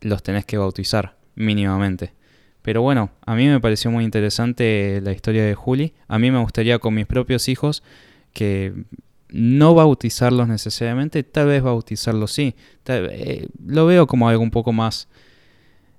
los 0.00 0.22
tenés 0.22 0.46
que 0.46 0.58
bautizar, 0.58 1.16
mínimamente. 1.34 2.14
Pero 2.62 2.82
bueno, 2.82 3.10
a 3.26 3.34
mí 3.34 3.46
me 3.46 3.60
pareció 3.60 3.90
muy 3.90 4.04
interesante 4.04 5.00
la 5.02 5.12
historia 5.12 5.44
de 5.44 5.54
Juli. 5.54 5.94
A 6.08 6.18
mí 6.18 6.30
me 6.30 6.38
gustaría 6.40 6.78
con 6.78 6.94
mis 6.94 7.06
propios 7.06 7.48
hijos 7.48 7.82
que 8.32 8.74
no 9.28 9.74
bautizarlos 9.74 10.48
necesariamente, 10.48 11.22
tal 11.22 11.46
vez 11.48 11.62
bautizarlos 11.62 12.32
sí. 12.32 12.54
Tal- 12.82 13.08
eh, 13.12 13.48
lo 13.66 13.86
veo 13.86 14.06
como 14.06 14.28
algo 14.28 14.42
un 14.42 14.50
poco 14.50 14.72
más 14.72 15.08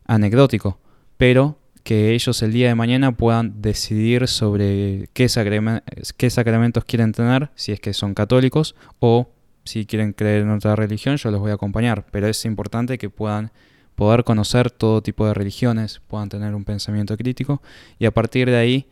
anecdótico, 0.05 0.79
pero 1.17 1.57
que 1.83 2.13
ellos 2.13 2.41
el 2.43 2.53
día 2.53 2.67
de 2.67 2.75
mañana 2.75 3.11
puedan 3.11 3.61
decidir 3.61 4.27
sobre 4.27 5.09
qué, 5.13 5.25
sacrame- 5.25 5.81
qué 6.17 6.29
sacramentos 6.29 6.85
quieren 6.85 7.11
tener, 7.11 7.49
si 7.55 7.71
es 7.71 7.79
que 7.79 7.93
son 7.93 8.13
católicos 8.13 8.75
o 8.99 9.29
si 9.63 9.85
quieren 9.85 10.13
creer 10.13 10.41
en 10.41 10.49
otra 10.51 10.75
religión, 10.75 11.17
yo 11.17 11.31
los 11.31 11.39
voy 11.39 11.51
a 11.51 11.55
acompañar. 11.55 12.05
Pero 12.11 12.27
es 12.27 12.45
importante 12.45 12.97
que 12.97 13.09
puedan 13.09 13.51
poder 13.95 14.23
conocer 14.23 14.71
todo 14.71 15.01
tipo 15.01 15.27
de 15.27 15.33
religiones, 15.33 16.01
puedan 16.07 16.29
tener 16.29 16.55
un 16.55 16.63
pensamiento 16.65 17.15
crítico 17.17 17.61
y 17.99 18.05
a 18.05 18.11
partir 18.11 18.49
de 18.49 18.57
ahí, 18.57 18.87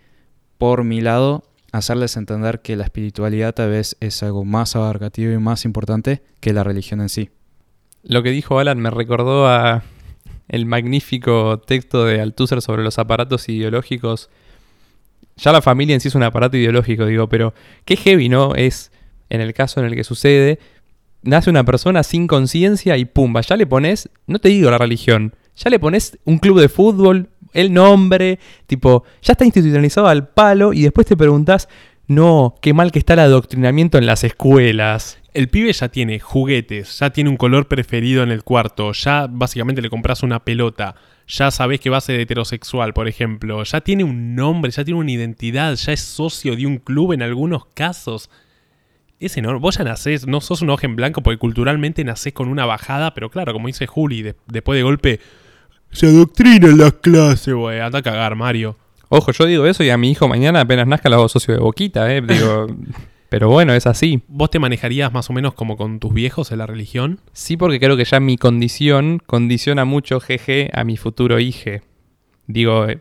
por 0.58 0.84
mi 0.84 1.02
lado, 1.02 1.44
hacerles 1.72 2.18
entender 2.18 2.62
que 2.62 2.76
la 2.76 2.84
espiritualidad 2.84 3.54
tal 3.54 3.70
vez 3.70 3.96
es 4.00 4.22
algo 4.24 4.46
más 4.46 4.76
abarcativo 4.76 5.32
y 5.32 5.38
más 5.38 5.66
importante 5.66 6.22
que 6.40 6.54
la 6.54 6.64
religión 6.64 7.02
en 7.02 7.10
sí. 7.10 7.30
Lo 8.04 8.24
que 8.24 8.32
dijo 8.32 8.60
Alan 8.60 8.80
me 8.80 8.90
recordó 8.90 9.48
a 9.48 9.84
el 10.50 10.66
magnífico 10.66 11.60
texto 11.60 12.06
de 12.06 12.20
Althusser 12.20 12.62
sobre 12.62 12.84
los 12.84 13.00
aparatos 13.00 13.48
ideológicos. 13.48 14.30
Ya 15.38 15.52
la 15.52 15.62
familia 15.62 15.94
en 15.94 16.02
sí 16.02 16.10
es 16.10 16.16
un 16.16 16.24
aparato 16.24 16.58
ideológico, 16.58 17.06
digo, 17.06 17.30
pero 17.30 17.54
qué 17.86 17.96
heavy, 17.96 18.28
¿no? 18.28 18.56
Es 18.56 18.92
en 19.30 19.42
el 19.42 19.54
caso 19.54 19.80
en 19.80 19.86
el 19.86 19.96
que 19.96 20.04
sucede, 20.04 20.60
nace 21.22 21.50
una 21.50 21.64
persona 21.64 22.04
sin 22.04 22.28
conciencia 22.28 22.98
y 22.98 23.06
pumba, 23.06 23.42
ya 23.42 23.56
le 23.56 23.68
pones, 23.68 24.10
no 24.28 24.40
te 24.40 24.50
digo 24.50 24.72
la 24.72 24.78
religión, 24.78 25.36
ya 25.56 25.70
le 25.70 25.80
pones 25.80 26.18
un 26.26 26.40
club 26.40 26.60
de 26.60 26.68
fútbol, 26.68 27.30
el 27.54 27.74
nombre, 27.74 28.40
tipo, 28.68 29.04
ya 29.22 29.34
está 29.34 29.46
institucionalizado 29.46 30.08
al 30.08 30.28
palo 30.28 30.74
y 30.74 30.82
después 30.82 31.08
te 31.08 31.16
preguntas, 31.16 31.70
no, 32.08 32.56
qué 32.62 32.74
mal 32.74 32.92
que 32.92 33.00
está 33.00 33.14
el 33.14 33.20
adoctrinamiento 33.20 33.98
en 33.98 34.08
las 34.08 34.24
escuelas. 34.24 35.19
El 35.34 35.48
pibe 35.50 35.72
ya 35.74 35.90
tiene 35.90 36.20
juguetes, 36.20 37.00
ya 37.00 37.12
tiene 37.12 37.30
un 37.30 37.38
color 37.38 37.68
preferido 37.68 38.24
en 38.24 38.32
el 38.32 38.44
cuarto, 38.44 38.92
ya 38.94 39.28
básicamente 39.30 39.82
le 39.82 39.90
compras 39.90 40.24
una 40.24 40.44
pelota, 40.44 40.96
ya 41.28 41.52
sabes 41.52 41.80
que 41.80 41.92
va 41.92 41.98
a 41.98 42.02
ser 42.02 42.20
heterosexual, 42.20 42.94
por 42.94 43.08
ejemplo, 43.08 43.64
ya 43.64 43.82
tiene 43.82 44.04
un 44.04 44.34
nombre, 44.36 44.72
ya 44.72 44.84
tiene 44.84 45.00
una 45.00 45.12
identidad, 45.12 45.76
ya 45.76 45.94
es 45.94 46.00
socio 46.02 46.56
de 46.56 46.66
un 46.66 46.78
club 46.78 47.14
en 47.14 47.22
algunos 47.22 47.66
casos. 47.68 48.30
Es 49.20 49.36
enorme. 49.38 49.60
Vos 49.60 49.78
ya 49.78 49.84
nacés, 49.84 50.26
no 50.26 50.40
sos 50.42 50.62
un 50.62 50.70
ojo 50.72 50.86
en 50.86 50.96
blanco 50.96 51.22
porque 51.22 51.38
culturalmente 51.38 52.04
nacés 52.04 52.34
con 52.34 52.48
una 52.48 52.66
bajada, 52.66 53.14
pero 53.14 53.30
claro, 53.30 53.54
como 53.54 53.68
dice 53.68 53.86
Juli, 53.86 54.22
de- 54.24 54.36
después 54.48 54.78
de 54.78 54.84
golpe, 54.84 55.20
se 55.92 56.08
adoctrina 56.08 56.68
en 56.70 56.78
las 56.78 56.94
clases, 56.94 57.54
güey. 57.54 57.80
Anda 57.82 58.00
a 58.00 58.02
cagar, 58.02 58.36
Mario. 58.36 58.78
Ojo, 59.10 59.32
yo 59.32 59.46
digo 59.46 59.66
eso 59.66 59.84
y 59.84 59.90
a 59.90 59.98
mi 59.98 60.10
hijo 60.12 60.28
mañana 60.28 60.62
apenas 60.62 60.88
nazca 60.88 61.10
lo 61.10 61.16
hago 61.18 61.30
socio 61.30 61.54
de 61.54 61.60
boquita, 61.60 62.12
¿eh? 62.16 62.22
Digo, 62.22 62.68
pero 63.30 63.48
bueno, 63.50 63.74
es 63.74 63.86
así. 63.86 64.24
¿Vos 64.28 64.50
te 64.50 64.58
manejarías 64.58 65.14
más 65.14 65.30
o 65.30 65.34
menos 65.34 65.54
como 65.54 65.78
con 65.78 66.00
tus 66.00 66.14
viejos 66.14 66.52
en 66.52 66.58
la 66.58 66.66
religión? 66.66 67.20
Sí, 67.32 67.58
porque 67.58 67.80
creo 67.80 67.96
que 67.96 68.06
ya 68.06 68.20
mi 68.20 68.38
condición 68.38 69.22
condiciona 69.26 69.86
mucho, 69.86 70.20
jeje, 70.20 70.72
a 70.74 70.84
mi 70.84 70.98
futuro 70.98 71.40
hijo. 71.40 71.70
Digo, 72.48 72.88
eh, 72.88 73.00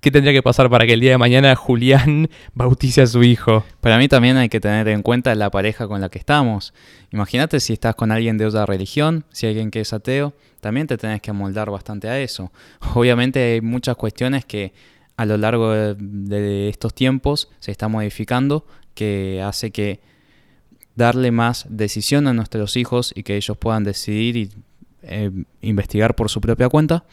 ¿qué 0.00 0.12
tendría 0.12 0.32
que 0.32 0.42
pasar 0.42 0.70
para 0.70 0.86
que 0.86 0.92
el 0.92 1.00
día 1.00 1.10
de 1.10 1.18
mañana 1.18 1.56
Julián 1.56 2.30
bautice 2.54 3.02
a 3.02 3.06
su 3.08 3.24
hijo? 3.24 3.64
Para 3.80 3.98
mí 3.98 4.06
también 4.06 4.36
hay 4.36 4.48
que 4.48 4.60
tener 4.60 4.86
en 4.86 5.02
cuenta 5.02 5.34
la 5.34 5.50
pareja 5.50 5.88
con 5.88 6.00
la 6.00 6.08
que 6.08 6.20
estamos. 6.20 6.72
Imagínate 7.10 7.58
si 7.58 7.72
estás 7.72 7.96
con 7.96 8.12
alguien 8.12 8.38
de 8.38 8.46
otra 8.46 8.66
religión, 8.66 9.24
si 9.30 9.48
alguien 9.48 9.72
que 9.72 9.80
es 9.80 9.92
ateo, 9.92 10.32
también 10.60 10.86
te 10.86 10.96
tenés 10.96 11.20
que 11.20 11.30
amoldar 11.30 11.70
bastante 11.70 12.08
a 12.08 12.20
eso. 12.20 12.52
Obviamente 12.94 13.54
hay 13.54 13.60
muchas 13.60 13.96
cuestiones 13.96 14.44
que 14.44 14.72
a 15.16 15.26
lo 15.26 15.36
largo 15.36 15.72
de, 15.72 15.94
de 15.96 16.68
estos 16.68 16.94
tiempos 16.94 17.48
se 17.58 17.72
está 17.72 17.88
modificando, 17.88 18.66
que 18.94 19.42
hace 19.42 19.70
que 19.70 20.00
darle 20.96 21.30
más 21.30 21.66
decisión 21.68 22.26
a 22.28 22.32
nuestros 22.32 22.76
hijos 22.76 23.12
y 23.14 23.22
que 23.24 23.36
ellos 23.36 23.56
puedan 23.58 23.84
decidir 23.84 24.36
y 24.36 24.50
eh, 25.02 25.30
investigar 25.60 26.14
por 26.14 26.30
su 26.30 26.40
propia 26.40 26.68
cuenta. 26.68 27.04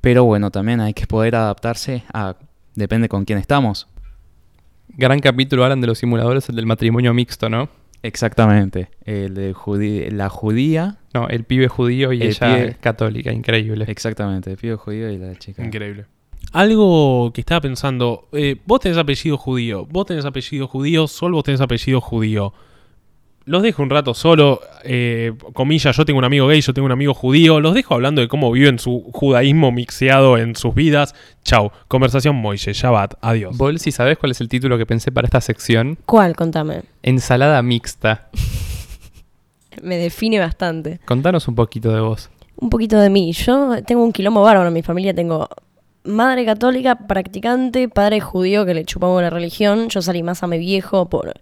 Pero 0.00 0.24
bueno, 0.24 0.50
también 0.50 0.80
hay 0.80 0.94
que 0.94 1.06
poder 1.06 1.34
adaptarse 1.36 2.04
a... 2.12 2.36
Depende 2.74 3.08
con 3.08 3.24
quién 3.24 3.38
estamos. 3.38 3.88
Gran 4.88 5.18
capítulo, 5.20 5.64
Alan, 5.64 5.80
de 5.80 5.86
los 5.88 5.98
simuladores, 5.98 6.48
el 6.48 6.56
del 6.56 6.66
matrimonio 6.66 7.12
mixto, 7.12 7.48
¿no? 7.48 7.68
Exactamente. 8.02 8.88
El 9.04 9.34
de 9.34 9.52
judí- 9.54 10.08
la 10.10 10.28
judía. 10.28 10.98
No, 11.12 11.28
el 11.28 11.42
pibe 11.44 11.66
judío 11.68 12.12
y 12.12 12.22
El 12.22 12.28
ella 12.28 12.56
pibe- 12.56 12.76
católica, 12.80 13.32
increíble. 13.32 13.84
Exactamente. 13.88 14.52
El 14.52 14.56
pibe 14.56 14.76
judío 14.76 15.10
y 15.10 15.18
la 15.18 15.34
chica. 15.36 15.64
Increíble. 15.64 16.06
Algo 16.52 17.30
que 17.34 17.40
estaba 17.42 17.60
pensando, 17.60 18.28
eh, 18.32 18.56
vos 18.64 18.80
tenés 18.80 18.96
apellido 18.98 19.36
judío, 19.36 19.86
vos 19.86 20.06
tenés 20.06 20.24
apellido 20.24 20.66
judío, 20.66 21.06
Sol 21.06 21.32
vos 21.32 21.44
tenés 21.44 21.60
apellido 21.60 22.00
judío. 22.00 22.54
Los 23.44 23.62
dejo 23.62 23.82
un 23.82 23.88
rato 23.88 24.12
solo, 24.12 24.60
eh, 24.84 25.32
comillas, 25.54 25.96
yo 25.96 26.04
tengo 26.04 26.18
un 26.18 26.24
amigo 26.24 26.46
gay, 26.48 26.60
yo 26.60 26.74
tengo 26.74 26.84
un 26.84 26.92
amigo 26.92 27.14
judío, 27.14 27.60
los 27.60 27.72
dejo 27.72 27.94
hablando 27.94 28.20
de 28.20 28.28
cómo 28.28 28.50
viven 28.52 28.78
su 28.78 29.10
judaísmo 29.12 29.72
mixeado 29.72 30.36
en 30.36 30.54
sus 30.54 30.74
vidas. 30.74 31.14
Chau, 31.44 31.70
conversación 31.88 32.36
Moise, 32.36 32.74
Shabbat, 32.74 33.14
adiós. 33.22 33.56
Vol, 33.56 33.78
si 33.78 33.90
sabes 33.90 34.18
cuál 34.18 34.32
es 34.32 34.40
el 34.42 34.48
título 34.50 34.76
que 34.76 34.84
pensé 34.84 35.12
para 35.12 35.26
esta 35.26 35.40
sección, 35.40 35.98
¿Cuál? 36.04 36.36
Contame. 36.36 36.82
ensalada 37.02 37.62
mixta. 37.62 38.28
Me 39.82 39.96
define 39.96 40.40
bastante. 40.40 41.00
Contanos 41.04 41.48
un 41.48 41.54
poquito 41.54 41.90
de 41.92 42.00
vos. 42.00 42.28
Un 42.56 42.68
poquito 42.68 42.98
de 42.98 43.08
mí. 43.08 43.32
Yo 43.32 43.82
tengo 43.86 44.02
un 44.02 44.12
quilombo 44.12 44.42
bárbaro 44.42 44.68
en 44.68 44.74
mi 44.74 44.82
familia. 44.82 45.14
Tengo 45.14 45.48
madre 46.08 46.44
católica, 46.44 46.96
practicante, 46.96 47.88
padre 47.88 48.20
judío 48.20 48.66
que 48.66 48.74
le 48.74 48.84
chupamos 48.84 49.22
la 49.22 49.30
religión. 49.30 49.88
Yo 49.88 50.02
salí 50.02 50.22
más 50.22 50.42
a 50.42 50.46
mi 50.46 50.58
viejo 50.58 51.08
por 51.08 51.34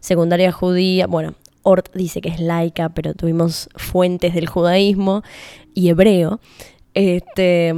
secundaria 0.00 0.52
judía. 0.52 1.06
Bueno, 1.06 1.34
Ort 1.62 1.94
dice 1.94 2.20
que 2.20 2.30
es 2.30 2.40
laica, 2.40 2.88
pero 2.90 3.14
tuvimos 3.14 3.68
fuentes 3.76 4.34
del 4.34 4.48
judaísmo 4.48 5.22
y 5.74 5.88
hebreo. 5.88 6.40
Este, 6.94 7.74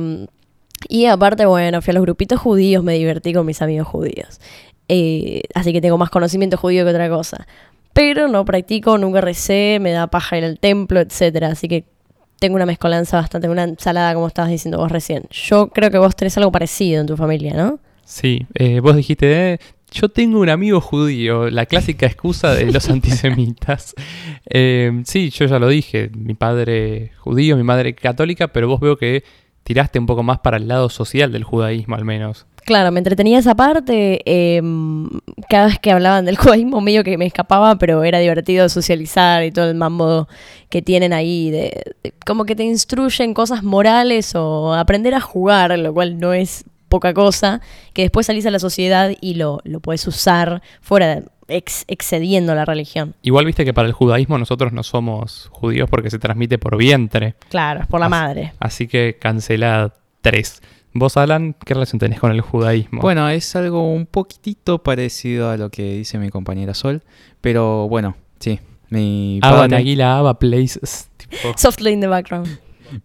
y 0.89 1.07
aparte, 1.07 1.47
bueno, 1.47 1.83
fui 1.83 1.93
a 1.93 1.95
los 1.95 2.03
grupitos 2.03 2.41
judíos, 2.41 2.85
me 2.85 2.95
divertí 2.95 3.33
con 3.33 3.47
mis 3.47 3.63
amigos 3.63 3.89
judíos. 3.89 4.41
Eh, 4.89 5.43
así 5.55 5.73
que 5.73 5.81
tengo 5.81 5.99
más 5.99 6.11
conocimiento 6.11 6.57
judío 6.57 6.85
que 6.85 6.91
otra 6.91 7.09
cosa. 7.09 7.47
Pero 7.93 8.29
no 8.29 8.45
practico, 8.45 8.99
nunca 8.99 9.21
recé, 9.21 9.79
me 9.81 9.93
da 9.93 10.09
paja 10.09 10.37
ir 10.37 10.45
al 10.45 10.59
templo, 10.59 11.01
etcétera. 11.01 11.49
Así 11.49 11.69
que 11.69 11.85
tengo 12.39 12.57
una 12.57 12.67
mezcolanza 12.67 13.19
bastante, 13.19 13.49
una 13.49 13.65
ensalada, 13.65 14.15
como 14.15 14.27
estabas 14.27 14.51
diciendo 14.51 14.79
vos 14.79 14.91
recién. 14.91 15.25
Yo 15.31 15.69
creo 15.69 15.91
que 15.91 15.99
vos 15.99 16.15
tenés 16.17 16.37
algo 16.37 16.53
parecido 16.53 17.01
en 17.01 17.07
tu 17.07 17.17
familia, 17.17 17.55
¿no? 17.55 17.79
Sí, 18.05 18.47
eh, 18.55 18.81
vos 18.81 18.97
dijiste, 18.97 19.55
eh, 19.55 19.59
yo 19.93 20.09
tengo 20.09 20.41
un 20.41 20.49
amigo 20.49 20.81
judío, 20.81 21.49
la 21.51 21.67
clásica 21.67 22.07
excusa 22.07 22.55
de 22.55 22.71
los 22.71 22.89
antisemitas. 22.91 23.95
Eh, 24.51 25.03
sí, 25.05 25.31
yo 25.31 25.47
ya 25.47 25.59
lo 25.59 25.69
dije, 25.69 26.11
mi 26.15 26.35
padre 26.35 27.13
judío, 27.19 27.57
mi 27.57 27.63
madre 27.63 27.95
católica, 27.95 28.49
pero 28.49 28.69
vos 28.69 28.81
veo 28.81 28.99
que 28.99 29.25
tiraste 29.63 29.99
un 29.99 30.07
poco 30.07 30.23
más 30.23 30.41
para 30.41 30.57
el 30.57 30.69
lado 30.69 30.89
social 30.91 31.33
del 31.33 31.45
judaísmo 31.45 31.95
al 31.95 32.05
menos. 32.05 32.47
Claro, 32.65 32.91
me 32.93 33.01
entretenía 33.01 33.39
esa 33.39 33.55
parte. 33.55 34.21
eh, 34.25 34.63
cada 35.49 35.67
vez 35.67 35.79
que 35.79 35.91
hablaban 35.91 36.25
del 36.25 36.37
judaísmo, 36.39 36.81
medio 36.81 37.05
que 37.05 37.19
me 37.19 37.27
escapaba, 37.27 37.77
pero 37.77 38.03
era 38.05 38.19
divertido 38.19 38.69
socializar 38.69 39.45
y 39.45 39.51
todo 39.53 39.69
el 39.69 39.75
mambo 39.75 40.29
que 40.71 40.81
tienen 40.83 41.13
ahí. 41.13 41.51
De, 41.51 41.83
de- 42.03 42.15
como 42.25 42.45
que 42.45 42.57
te 42.57 42.65
instruyen 42.65 43.35
cosas 43.35 43.63
morales 43.63 44.35
o 44.35 44.73
aprender 44.75 45.15
a 45.15 45.21
jugar, 45.21 45.79
lo 45.79 45.93
cual 45.93 46.19
no 46.19 46.33
es 46.33 46.65
poca 46.89 47.13
cosa. 47.13 47.61
Que 47.93 48.03
después 48.03 48.27
salís 48.27 48.47
a 48.47 48.51
la 48.51 48.59
sociedad 48.59 49.11
y 49.21 49.35
lo, 49.35 49.61
lo 49.65 49.81
puedes 49.81 50.07
usar 50.07 50.63
fuera, 50.81 51.17
de- 51.17 51.25
ex- 51.49 51.85
excediendo 51.89 52.55
la 52.55 52.65
religión. 52.65 53.15
Igual 53.23 53.45
viste 53.45 53.67
que 53.67 53.75
para 53.75 53.87
el 53.89 53.93
judaísmo 53.93 54.39
nosotros 54.39 54.73
no 54.73 54.83
somos 54.83 55.49
judíos 55.53 55.91
porque 55.91 56.09
se 56.11 56.19
transmite 56.19 56.57
por 56.59 56.77
vientre, 56.79 57.35
Claro, 57.51 57.83
es 57.83 57.87
por 57.89 58.01
la 58.01 58.07
Así- 58.07 58.11
madre. 58.11 58.53
así 58.59 58.89
que 58.89 59.19
cancelad 59.21 59.93
tres. 60.23 60.63
Vos, 60.97 61.17
Alan, 61.17 61.57
¿qué 61.65 61.75
relación 61.75 61.99
tenés 61.99 62.21
con 62.21 62.31
el 62.31 62.41
judaísmo? 62.41 63.01
Bueno, 63.01 63.29
es 63.29 63.57
algo 63.57 63.93
un 63.93 64.07
poquitito 64.07 64.83
parecido 64.85 65.51
a 65.51 65.57
lo 65.57 65.69
que 65.69 65.95
dice 65.95 66.19
mi 66.19 66.31
compañera 66.31 66.73
Sol, 66.73 67.03
pero 67.41 67.89
bueno, 67.89 68.17
sí. 68.39 68.61
Mi 68.91 69.41
Abba 69.43 69.57
padre, 69.57 69.69
Nagila, 69.71 70.19
Abba 70.19 70.39
Places. 70.39 71.11
Tipo, 71.17 71.53
Softly 71.57 71.91
in 71.95 72.01
the 72.01 72.07
background. 72.07 72.47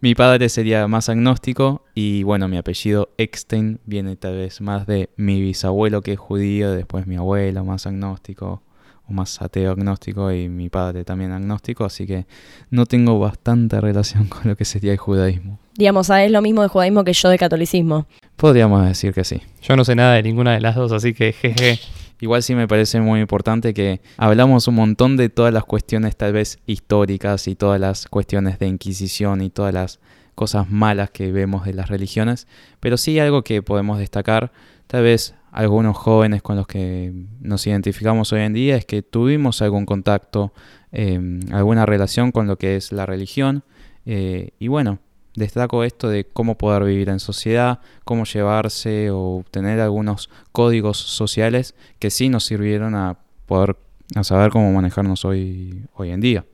mi 0.00 0.14
padre 0.14 0.48
sería 0.48 0.86
más 0.86 1.08
agnóstico 1.08 1.84
y 1.92 2.22
bueno, 2.22 2.46
mi 2.46 2.58
apellido 2.58 3.10
Eckstein 3.18 3.80
viene 3.86 4.14
tal 4.14 4.36
vez 4.36 4.60
más 4.60 4.86
de 4.86 5.10
mi 5.16 5.40
bisabuelo 5.40 6.00
que 6.00 6.12
es 6.12 6.18
judío, 6.18 6.70
después 6.70 7.08
mi 7.08 7.16
abuelo 7.16 7.64
más 7.64 7.88
agnóstico 7.88 8.62
o 9.10 9.12
más 9.12 9.42
ateo 9.42 9.72
agnóstico 9.72 10.32
y 10.32 10.48
mi 10.48 10.68
padre 10.68 11.04
también 11.04 11.32
agnóstico, 11.32 11.84
así 11.84 12.06
que 12.06 12.26
no 12.70 12.86
tengo 12.86 13.18
bastante 13.18 13.80
relación 13.80 14.24
con 14.28 14.42
lo 14.44 14.56
que 14.56 14.64
sería 14.64 14.92
el 14.92 14.98
judaísmo. 14.98 15.58
Digamos, 15.76 16.10
ah, 16.10 16.24
es 16.24 16.30
lo 16.30 16.42
mismo 16.42 16.62
de 16.62 16.68
judaísmo 16.68 17.04
que 17.04 17.12
yo 17.12 17.28
de 17.28 17.38
catolicismo. 17.38 18.06
Podríamos 18.36 18.86
decir 18.86 19.12
que 19.12 19.24
sí. 19.24 19.42
yo 19.62 19.76
no 19.76 19.84
sé 19.84 19.94
nada 19.94 20.14
de 20.14 20.22
ninguna 20.22 20.52
de 20.52 20.60
las 20.60 20.74
dos, 20.74 20.92
así 20.92 21.14
que 21.14 21.32
jeje. 21.32 21.78
Igual 22.22 22.42
sí 22.42 22.54
me 22.54 22.68
parece 22.68 23.00
muy 23.00 23.20
importante 23.20 23.72
que 23.72 24.02
hablamos 24.18 24.68
un 24.68 24.74
montón 24.74 25.16
de 25.16 25.30
todas 25.30 25.54
las 25.54 25.64
cuestiones 25.64 26.16
tal 26.16 26.34
vez 26.34 26.58
históricas 26.66 27.48
y 27.48 27.54
todas 27.54 27.80
las 27.80 28.08
cuestiones 28.08 28.58
de 28.58 28.66
Inquisición 28.66 29.40
y 29.40 29.48
todas 29.48 29.72
las 29.72 30.00
cosas 30.34 30.70
malas 30.70 31.10
que 31.10 31.32
vemos 31.32 31.64
de 31.64 31.74
las 31.74 31.88
religiones, 31.88 32.46
pero 32.78 32.96
sí 32.96 33.18
algo 33.18 33.42
que 33.42 33.62
podemos 33.62 33.98
destacar, 33.98 34.52
tal 34.86 35.02
vez 35.02 35.34
algunos 35.52 35.96
jóvenes 35.96 36.42
con 36.42 36.56
los 36.56 36.66
que 36.66 37.12
nos 37.40 37.66
identificamos 37.66 38.32
hoy 38.32 38.40
en 38.42 38.52
día, 38.52 38.76
es 38.76 38.84
que 38.84 39.02
tuvimos 39.02 39.62
algún 39.62 39.86
contacto, 39.86 40.52
eh, 40.92 41.40
alguna 41.52 41.86
relación 41.86 42.32
con 42.32 42.46
lo 42.46 42.56
que 42.56 42.76
es 42.76 42.92
la 42.92 43.06
religión, 43.06 43.64
eh, 44.06 44.50
y 44.58 44.68
bueno, 44.68 44.98
destaco 45.34 45.84
esto 45.84 46.08
de 46.08 46.24
cómo 46.24 46.56
poder 46.56 46.84
vivir 46.84 47.08
en 47.08 47.20
sociedad, 47.20 47.80
cómo 48.04 48.24
llevarse 48.24 49.10
o 49.10 49.44
tener 49.50 49.80
algunos 49.80 50.30
códigos 50.52 50.98
sociales 50.98 51.74
que 51.98 52.10
sí 52.10 52.28
nos 52.28 52.44
sirvieron 52.44 52.94
a 52.94 53.18
poder 53.46 53.76
a 54.16 54.24
saber 54.24 54.50
cómo 54.50 54.72
manejarnos 54.72 55.24
hoy, 55.24 55.84
hoy 55.94 56.10
en 56.10 56.20
día. 56.20 56.44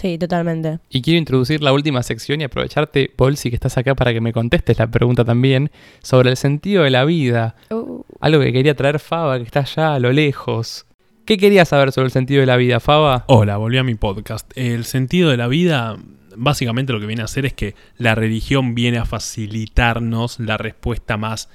Sí, 0.00 0.16
totalmente. 0.16 0.78
Y 0.90 1.02
quiero 1.02 1.18
introducir 1.18 1.60
la 1.60 1.72
última 1.72 2.04
sección 2.04 2.40
y 2.40 2.44
aprovecharte, 2.44 3.10
Bolsi, 3.18 3.50
que 3.50 3.56
estás 3.56 3.78
acá 3.78 3.96
para 3.96 4.12
que 4.12 4.20
me 4.20 4.32
contestes 4.32 4.78
la 4.78 4.88
pregunta 4.88 5.24
también 5.24 5.72
sobre 6.04 6.30
el 6.30 6.36
sentido 6.36 6.84
de 6.84 6.90
la 6.90 7.04
vida. 7.04 7.56
Uh, 7.70 8.04
Algo 8.20 8.40
que 8.40 8.52
quería 8.52 8.76
traer 8.76 9.00
Faba, 9.00 9.38
que 9.38 9.44
está 9.44 9.60
allá 9.60 9.94
a 9.94 9.98
lo 9.98 10.12
lejos. 10.12 10.86
¿Qué 11.24 11.36
querías 11.36 11.70
saber 11.70 11.90
sobre 11.90 12.06
el 12.06 12.12
sentido 12.12 12.38
de 12.38 12.46
la 12.46 12.56
vida, 12.56 12.78
Faba? 12.78 13.24
Hola, 13.26 13.56
volví 13.56 13.76
a 13.76 13.82
mi 13.82 13.96
podcast. 13.96 14.48
El 14.54 14.84
sentido 14.84 15.30
de 15.30 15.36
la 15.36 15.48
vida, 15.48 15.96
básicamente 16.36 16.92
lo 16.92 17.00
que 17.00 17.06
viene 17.06 17.22
a 17.22 17.24
hacer 17.24 17.44
es 17.44 17.54
que 17.54 17.74
la 17.96 18.14
religión 18.14 18.76
viene 18.76 18.98
a 18.98 19.04
facilitarnos 19.04 20.38
la 20.38 20.58
respuesta 20.58 21.16
más 21.16 21.48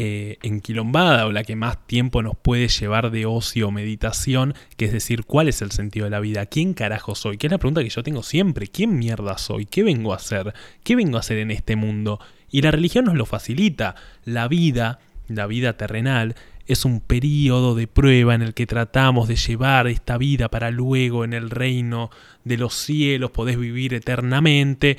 eh, 0.00 0.38
enquilombada 0.42 1.26
o 1.26 1.32
la 1.32 1.42
que 1.42 1.56
más 1.56 1.84
tiempo 1.88 2.22
nos 2.22 2.36
puede 2.36 2.68
llevar 2.68 3.10
de 3.10 3.26
ocio 3.26 3.66
o 3.66 3.70
meditación, 3.72 4.54
que 4.76 4.84
es 4.84 4.92
decir, 4.92 5.24
¿cuál 5.24 5.48
es 5.48 5.60
el 5.60 5.72
sentido 5.72 6.04
de 6.04 6.10
la 6.10 6.20
vida? 6.20 6.46
¿Quién 6.46 6.72
carajo 6.72 7.16
soy? 7.16 7.36
Que 7.36 7.48
es 7.48 7.50
la 7.50 7.58
pregunta 7.58 7.82
que 7.82 7.88
yo 7.88 8.04
tengo 8.04 8.22
siempre. 8.22 8.68
¿Quién 8.68 8.96
mierda 8.96 9.36
soy? 9.38 9.66
¿Qué 9.66 9.82
vengo 9.82 10.12
a 10.12 10.16
hacer? 10.16 10.54
¿Qué 10.84 10.94
vengo 10.94 11.16
a 11.16 11.20
hacer 11.20 11.38
en 11.38 11.50
este 11.50 11.74
mundo? 11.74 12.20
Y 12.48 12.62
la 12.62 12.70
religión 12.70 13.06
nos 13.06 13.16
lo 13.16 13.26
facilita. 13.26 13.96
La 14.24 14.46
vida, 14.46 15.00
la 15.26 15.48
vida 15.48 15.76
terrenal, 15.76 16.36
es 16.68 16.84
un 16.84 17.00
periodo 17.00 17.74
de 17.74 17.88
prueba 17.88 18.36
en 18.36 18.42
el 18.42 18.54
que 18.54 18.68
tratamos 18.68 19.26
de 19.26 19.34
llevar 19.34 19.88
esta 19.88 20.16
vida 20.16 20.48
para 20.48 20.70
luego 20.70 21.24
en 21.24 21.32
el 21.32 21.50
reino 21.50 22.10
de 22.44 22.56
los 22.56 22.72
cielos 22.74 23.32
podés 23.32 23.58
vivir 23.58 23.94
eternamente, 23.94 24.96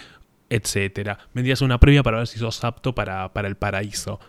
etc. 0.49 1.19
Vendrías 1.33 1.61
una 1.61 1.79
previa 1.79 2.03
para 2.03 2.17
ver 2.17 2.27
si 2.27 2.37
sos 2.37 2.65
apto 2.65 2.93
para, 2.93 3.31
para 3.31 3.47
el 3.47 3.55
paraíso. 3.55 4.19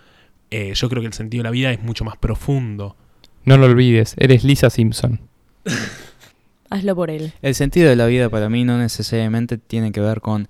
Eh, 0.51 0.72
yo 0.74 0.88
creo 0.88 1.01
que 1.01 1.07
el 1.07 1.12
sentido 1.12 1.42
de 1.42 1.48
la 1.48 1.53
vida 1.53 1.72
es 1.72 1.82
mucho 1.82 2.05
más 2.05 2.16
profundo. 2.16 2.96
No 3.44 3.57
lo 3.57 3.66
olvides, 3.66 4.14
eres 4.18 4.44
Lisa 4.44 4.70
Simpson. 4.70 5.20
hazlo 6.70 6.94
por 6.94 7.11
él. 7.11 7.32
El 7.42 7.55
sentido 7.55 7.90
de 7.90 7.96
la 7.96 8.07
vida 8.07 8.30
para 8.30 8.48
mí 8.48 8.64
no 8.64 8.78
necesariamente 8.78 9.59
tiene 9.59 9.92
que 9.92 10.01
ver 10.01 10.20
con 10.20 10.48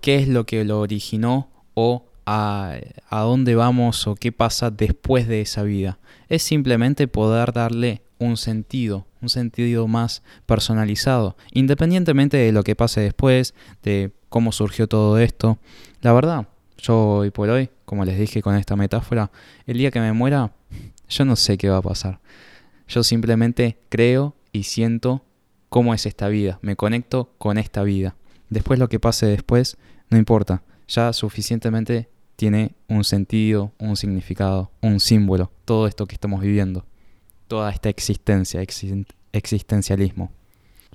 qué 0.00 0.16
es 0.16 0.28
lo 0.28 0.46
que 0.46 0.64
lo 0.64 0.80
originó 0.80 1.50
o 1.74 2.06
a, 2.24 2.76
a 3.10 3.20
dónde 3.20 3.54
vamos 3.54 4.06
o 4.06 4.14
qué 4.14 4.32
pasa 4.32 4.70
después 4.70 5.28
de 5.28 5.40
esa 5.40 5.64
vida. 5.64 5.98
Es 6.28 6.42
simplemente 6.42 7.08
poder 7.08 7.52
darle 7.52 8.02
un 8.18 8.36
sentido, 8.36 9.06
un 9.20 9.28
sentido 9.28 9.86
más 9.88 10.22
personalizado, 10.46 11.36
independientemente 11.52 12.36
de 12.36 12.52
lo 12.52 12.62
que 12.64 12.76
pase 12.76 13.00
después, 13.00 13.54
de 13.82 14.12
cómo 14.28 14.52
surgió 14.52 14.88
todo 14.88 15.18
esto. 15.18 15.58
La 16.00 16.12
verdad, 16.12 16.48
yo 16.78 16.96
hoy 17.16 17.30
por 17.30 17.48
hoy, 17.50 17.70
como 17.84 18.04
les 18.04 18.18
dije 18.18 18.42
con 18.42 18.54
esta 18.56 18.76
metáfora, 18.76 19.30
el 19.66 19.78
día 19.78 19.90
que 19.90 20.00
me 20.00 20.12
muera, 20.12 20.52
yo 21.08 21.24
no 21.24 21.36
sé 21.36 21.58
qué 21.58 21.68
va 21.68 21.78
a 21.78 21.82
pasar. 21.82 22.20
Yo 22.88 23.02
simplemente 23.02 23.78
creo 23.88 24.34
y 24.52 24.62
siento 24.62 25.22
cómo 25.68 25.92
es 25.92 26.06
esta 26.06 26.28
vida, 26.28 26.58
me 26.62 26.76
conecto 26.76 27.30
con 27.38 27.58
esta 27.58 27.82
vida. 27.82 28.16
Después 28.48 28.78
lo 28.78 28.88
que 28.88 28.98
pase 29.00 29.26
después, 29.26 29.76
no 30.08 30.16
importa, 30.16 30.62
ya 30.86 31.12
suficientemente 31.12 32.08
tiene 32.36 32.74
un 32.88 33.04
sentido, 33.04 33.72
un 33.78 33.96
significado, 33.96 34.70
un 34.80 35.00
símbolo, 35.00 35.50
todo 35.64 35.86
esto 35.86 36.06
que 36.06 36.14
estamos 36.14 36.40
viviendo, 36.40 36.86
toda 37.48 37.70
esta 37.70 37.88
existencia, 37.88 38.62
existen- 38.62 39.06
existencialismo. 39.32 40.30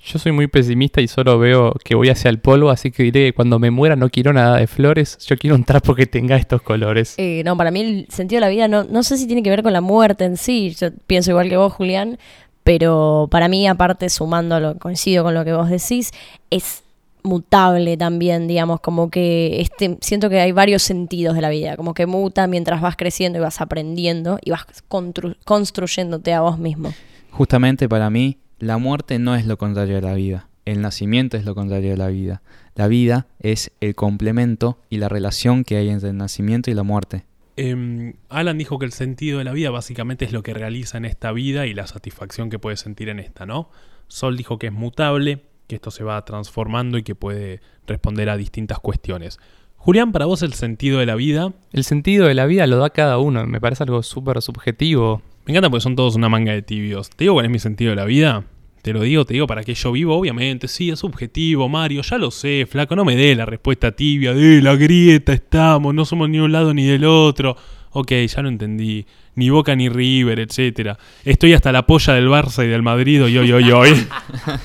Yo 0.06 0.18
soy 0.18 0.32
muy 0.32 0.48
pesimista 0.48 1.00
y 1.00 1.08
solo 1.08 1.38
veo 1.38 1.72
que 1.82 1.94
voy 1.94 2.10
hacia 2.10 2.28
el 2.28 2.38
polvo, 2.38 2.68
así 2.68 2.90
que 2.90 3.04
diré 3.04 3.26
que 3.26 3.32
cuando 3.32 3.58
me 3.58 3.70
muera 3.70 3.96
no 3.96 4.10
quiero 4.10 4.34
nada 4.34 4.58
de 4.58 4.66
flores, 4.66 5.16
yo 5.26 5.36
quiero 5.38 5.56
un 5.56 5.64
trapo 5.64 5.94
que 5.94 6.04
tenga 6.06 6.36
estos 6.36 6.60
colores. 6.60 7.14
Eh, 7.16 7.42
no, 7.44 7.56
para 7.56 7.70
mí 7.70 7.80
el 7.80 8.06
sentido 8.10 8.36
de 8.36 8.40
la 8.42 8.48
vida 8.50 8.68
no, 8.68 8.84
no 8.84 9.02
sé 9.02 9.16
si 9.16 9.26
tiene 9.26 9.42
que 9.42 9.48
ver 9.48 9.62
con 9.62 9.72
la 9.72 9.80
muerte 9.80 10.24
en 10.24 10.36
sí. 10.36 10.76
Yo 10.78 10.88
pienso 11.06 11.30
igual 11.30 11.48
que 11.48 11.56
vos, 11.56 11.72
Julián, 11.72 12.18
pero 12.64 13.28
para 13.30 13.48
mí, 13.48 13.66
aparte, 13.66 14.10
sumando 14.10 14.60
lo 14.60 14.78
coincido 14.78 15.24
con 15.24 15.32
lo 15.32 15.42
que 15.44 15.54
vos 15.54 15.70
decís, 15.70 16.10
es 16.50 16.82
mutable 17.22 17.96
también, 17.96 18.46
digamos, 18.46 18.80
como 18.80 19.10
que 19.10 19.62
este, 19.62 19.96
siento 20.02 20.28
que 20.28 20.38
hay 20.40 20.52
varios 20.52 20.82
sentidos 20.82 21.34
de 21.34 21.40
la 21.40 21.48
vida, 21.48 21.76
como 21.78 21.94
que 21.94 22.04
muta 22.04 22.46
mientras 22.46 22.82
vas 22.82 22.96
creciendo 22.96 23.38
y 23.38 23.40
vas 23.42 23.62
aprendiendo 23.62 24.38
y 24.44 24.50
vas 24.50 24.66
constru- 24.90 25.36
construyéndote 25.46 26.34
a 26.34 26.42
vos 26.42 26.58
mismo. 26.58 26.92
Justamente 27.30 27.88
para 27.88 28.10
mí, 28.10 28.36
la 28.58 28.78
muerte 28.78 29.18
no 29.18 29.34
es 29.34 29.46
lo 29.46 29.58
contrario 29.58 29.96
de 29.96 30.02
la 30.02 30.14
vida. 30.14 30.48
El 30.64 30.80
nacimiento 30.80 31.36
es 31.36 31.44
lo 31.44 31.54
contrario 31.54 31.90
de 31.90 31.96
la 31.96 32.08
vida. 32.08 32.42
La 32.74 32.88
vida 32.88 33.26
es 33.38 33.70
el 33.80 33.94
complemento 33.94 34.78
y 34.88 34.96
la 34.96 35.08
relación 35.08 35.64
que 35.64 35.76
hay 35.76 35.90
entre 35.90 36.10
el 36.10 36.16
nacimiento 36.16 36.70
y 36.70 36.74
la 36.74 36.82
muerte. 36.82 37.24
Em, 37.56 38.14
Alan 38.30 38.58
dijo 38.58 38.78
que 38.78 38.86
el 38.86 38.92
sentido 38.92 39.38
de 39.38 39.44
la 39.44 39.52
vida 39.52 39.70
básicamente 39.70 40.24
es 40.24 40.32
lo 40.32 40.42
que 40.42 40.54
realiza 40.54 40.98
en 40.98 41.04
esta 41.04 41.30
vida 41.32 41.66
y 41.66 41.74
la 41.74 41.86
satisfacción 41.86 42.50
que 42.50 42.58
puede 42.58 42.76
sentir 42.76 43.08
en 43.08 43.20
esta, 43.20 43.46
¿no? 43.46 43.70
Sol 44.08 44.36
dijo 44.36 44.58
que 44.58 44.68
es 44.68 44.72
mutable, 44.72 45.42
que 45.68 45.76
esto 45.76 45.90
se 45.90 46.02
va 46.02 46.24
transformando 46.24 46.98
y 46.98 47.02
que 47.02 47.14
puede 47.14 47.60
responder 47.86 48.28
a 48.28 48.36
distintas 48.36 48.80
cuestiones. 48.80 49.38
Julián, 49.76 50.12
para 50.12 50.24
vos 50.24 50.42
el 50.42 50.54
sentido 50.54 50.98
de 50.98 51.06
la 51.06 51.14
vida, 51.14 51.52
El 51.72 51.84
sentido 51.84 52.26
de 52.26 52.34
la 52.34 52.46
vida 52.46 52.66
lo 52.66 52.78
da 52.78 52.90
cada 52.90 53.18
uno, 53.18 53.46
me 53.46 53.60
parece 53.60 53.84
algo 53.84 54.02
súper 54.02 54.40
subjetivo. 54.40 55.22
Me 55.44 55.52
encanta 55.52 55.70
porque 55.70 55.82
son 55.82 55.96
todos 55.96 56.16
una 56.16 56.28
manga 56.28 56.52
de 56.52 56.62
tibios. 56.62 57.10
¿Te 57.10 57.24
digo 57.24 57.34
cuál 57.34 57.46
es 57.46 57.52
mi 57.52 57.58
sentido 57.58 57.90
de 57.90 57.96
la 57.96 58.04
vida? 58.04 58.44
Te 58.82 58.92
lo 58.92 59.00
digo, 59.00 59.24
te 59.24 59.34
digo 59.34 59.46
para 59.46 59.64
qué 59.64 59.74
yo 59.74 59.92
vivo, 59.92 60.14
obviamente, 60.14 60.68
sí, 60.68 60.90
es 60.90 60.98
subjetivo, 60.98 61.68
Mario, 61.70 62.02
ya 62.02 62.18
lo 62.18 62.30
sé, 62.30 62.66
flaco, 62.68 62.94
no 62.94 63.04
me 63.04 63.16
dé 63.16 63.34
la 63.34 63.46
respuesta 63.46 63.92
tibia 63.92 64.34
de 64.34 64.60
la 64.60 64.76
grieta 64.76 65.32
estamos, 65.32 65.94
no 65.94 66.04
somos 66.04 66.28
ni 66.28 66.38
un 66.38 66.52
lado 66.52 66.74
ni 66.74 66.84
del 66.84 67.04
otro. 67.04 67.56
Ok, 67.96 68.12
ya 68.26 68.42
lo 68.42 68.48
entendí. 68.48 69.06
Ni 69.36 69.50
Boca 69.50 69.74
ni 69.76 69.88
River, 69.88 70.40
etcétera. 70.40 70.98
Estoy 71.24 71.54
hasta 71.54 71.72
la 71.72 71.86
polla 71.86 72.12
del 72.12 72.28
Barça 72.28 72.64
y 72.64 72.68
del 72.68 72.82
Madrid, 72.82 73.22
hoy, 73.22 73.38
hoy, 73.38 73.52
hoy, 73.52 73.70
hoy. 73.70 73.90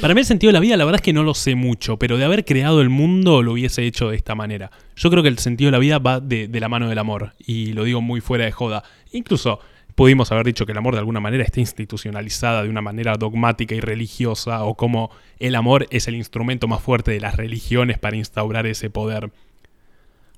Para 0.01 0.15
mí 0.15 0.21
el 0.21 0.27
sentido 0.27 0.49
de 0.49 0.55
la 0.55 0.61
vida, 0.61 0.77
la 0.77 0.85
verdad 0.85 1.01
es 1.01 1.05
que 1.05 1.13
no 1.13 1.23
lo 1.23 1.35
sé 1.35 1.55
mucho, 1.55 1.99
pero 1.99 2.17
de 2.17 2.25
haber 2.25 2.45
creado 2.45 2.81
el 2.81 2.89
mundo 2.89 3.43
lo 3.43 3.53
hubiese 3.53 3.85
hecho 3.85 4.11
de 4.11 4.17
esta 4.17 4.35
manera. 4.35 4.71
Yo 4.97 5.11
creo 5.11 5.23
que 5.23 5.29
el 5.29 5.39
sentido 5.39 5.69
de 5.69 5.73
la 5.73 5.79
vida 5.79 5.99
va 5.99 6.21
de, 6.21 6.49
la 6.49 6.69
mano 6.69 6.89
del 6.89 6.99
amor, 6.99 7.35
y 7.39 7.73
lo 7.73 7.85
digo 7.85 8.01
muy 8.01 8.21
fuera 8.21 8.45
de 8.45 8.53
joda. 8.53 8.83
Incluso 9.13 9.61
pudimos 9.95 10.33
haber 10.33 10.47
dicho 10.47 10.67
que 10.67 10.73
el 10.73 10.79
amor 10.79 10.95
de 10.95 11.01
alguna 11.01 11.21
manera 11.21 11.45
está 11.45 11.61
institucionalizada 11.61 12.63
de 12.63 12.69
una 12.69 12.81
manera 12.81 13.17
dogmática 13.17 13.75
y 13.75 13.81
religiosa, 13.81 14.65
o 14.65 14.77
como 14.77 15.11
el 15.39 15.55
amor 15.55 15.87
es 15.91 16.09
el 16.09 16.17
instrumento 16.17 16.69
más 16.69 16.83
fuerte 16.83 17.11
de 17.11 17.21
las 17.21 17.37
religiones 17.37 17.99
para 17.99 18.17
instaurar 18.17 18.67
ese 18.67 18.91
poder 18.91 19.31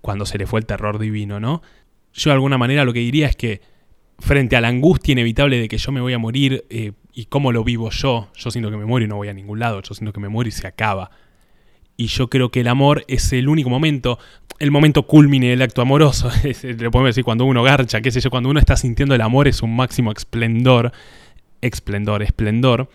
cuando 0.01 0.27
se 0.27 0.37
le 0.37 0.47
fue 0.47 0.61
el 0.61 0.67
terror 0.67 0.99
divino, 0.99 1.41
¿no? 1.41 1.63
Yo 2.13 2.31
de 2.31 2.35
alguna 2.35 2.59
manera 2.59 2.85
lo 2.85 2.93
que 2.93 3.01
diría 3.01 3.27
es 3.27 3.37
que 3.37 3.61
frente 4.19 4.57
a 4.57 4.61
la 4.61 4.69
angustia 4.69 5.13
inevitable 5.13 5.59
de 5.59 5.69
que 5.69 5.79
yo 5.79 5.93
me 5.93 6.01
voy 6.01 6.13
a 6.13 6.19
morir 6.19 6.65
eh, 6.69 6.93
y 7.15 7.27
cómo 7.27 7.53
lo 7.53 7.63
vivo 7.63 7.91
yo, 7.91 8.29
yo 8.35 8.51
siento 8.51 8.71
que 8.71 8.77
me 8.77 8.85
muero 8.85 9.07
y 9.07 9.09
no 9.09 9.17
voy 9.17 9.29
a 9.29 9.35
ningún 9.35 9.61
lado, 9.61 9.81
yo 9.83 9.95
siento 9.95 10.13
que 10.13 10.21
me 10.21 10.29
muero 10.29 10.49
y 10.49 10.53
se 10.53 10.67
acaba. 10.67 11.11
Y 11.97 12.09
yo 12.09 12.29
creo 12.29 12.51
que 12.51 12.61
el 12.61 12.69
amor 12.69 13.05
es 13.07 13.33
el 13.33 13.49
único 13.49 13.71
momento, 13.71 14.19
el 14.59 14.73
momento 14.73 15.05
culmine 15.07 15.49
del 15.51 15.63
acto 15.63 15.81
amoroso. 15.81 16.29
Le 16.63 16.91
podemos 16.91 17.11
decir 17.11 17.23
cuando 17.23 17.45
uno 17.45 17.63
garcha, 17.63 18.01
qué 18.01 18.11
sé 18.11 18.21
yo, 18.21 18.31
cuando 18.31 18.49
uno 18.51 18.59
está 18.59 18.77
sintiendo 18.77 19.15
el 19.15 19.21
amor 19.21 19.47
es 19.47 19.63
un 19.63 19.77
máximo 19.77 20.11
esplendor, 20.11 20.93
esplendor, 21.61 22.23
esplendor. 22.25 22.91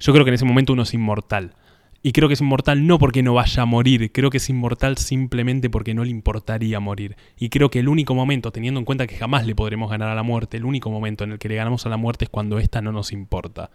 Yo 0.00 0.12
creo 0.12 0.24
que 0.24 0.30
en 0.30 0.34
ese 0.34 0.44
momento 0.44 0.72
uno 0.72 0.82
es 0.82 0.92
inmortal. 0.92 1.54
Y 2.02 2.12
creo 2.12 2.28
que 2.28 2.34
es 2.34 2.40
inmortal 2.40 2.86
no 2.86 2.98
porque 2.98 3.22
no 3.22 3.34
vaya 3.34 3.62
a 3.62 3.66
morir, 3.66 4.10
creo 4.10 4.30
que 4.30 4.38
es 4.38 4.48
inmortal 4.48 4.96
simplemente 4.96 5.68
porque 5.68 5.92
no 5.92 6.02
le 6.02 6.10
importaría 6.10 6.80
morir. 6.80 7.16
Y 7.38 7.50
creo 7.50 7.70
que 7.70 7.80
el 7.80 7.88
único 7.88 8.14
momento, 8.14 8.52
teniendo 8.52 8.80
en 8.80 8.86
cuenta 8.86 9.06
que 9.06 9.16
jamás 9.16 9.46
le 9.46 9.54
podremos 9.54 9.90
ganar 9.90 10.08
a 10.08 10.14
la 10.14 10.22
muerte, 10.22 10.56
el 10.56 10.64
único 10.64 10.90
momento 10.90 11.24
en 11.24 11.32
el 11.32 11.38
que 11.38 11.50
le 11.50 11.56
ganamos 11.56 11.84
a 11.84 11.90
la 11.90 11.98
muerte 11.98 12.24
es 12.24 12.30
cuando 12.30 12.58
ésta 12.58 12.80
no 12.80 12.90
nos 12.90 13.12
importa. 13.12 13.70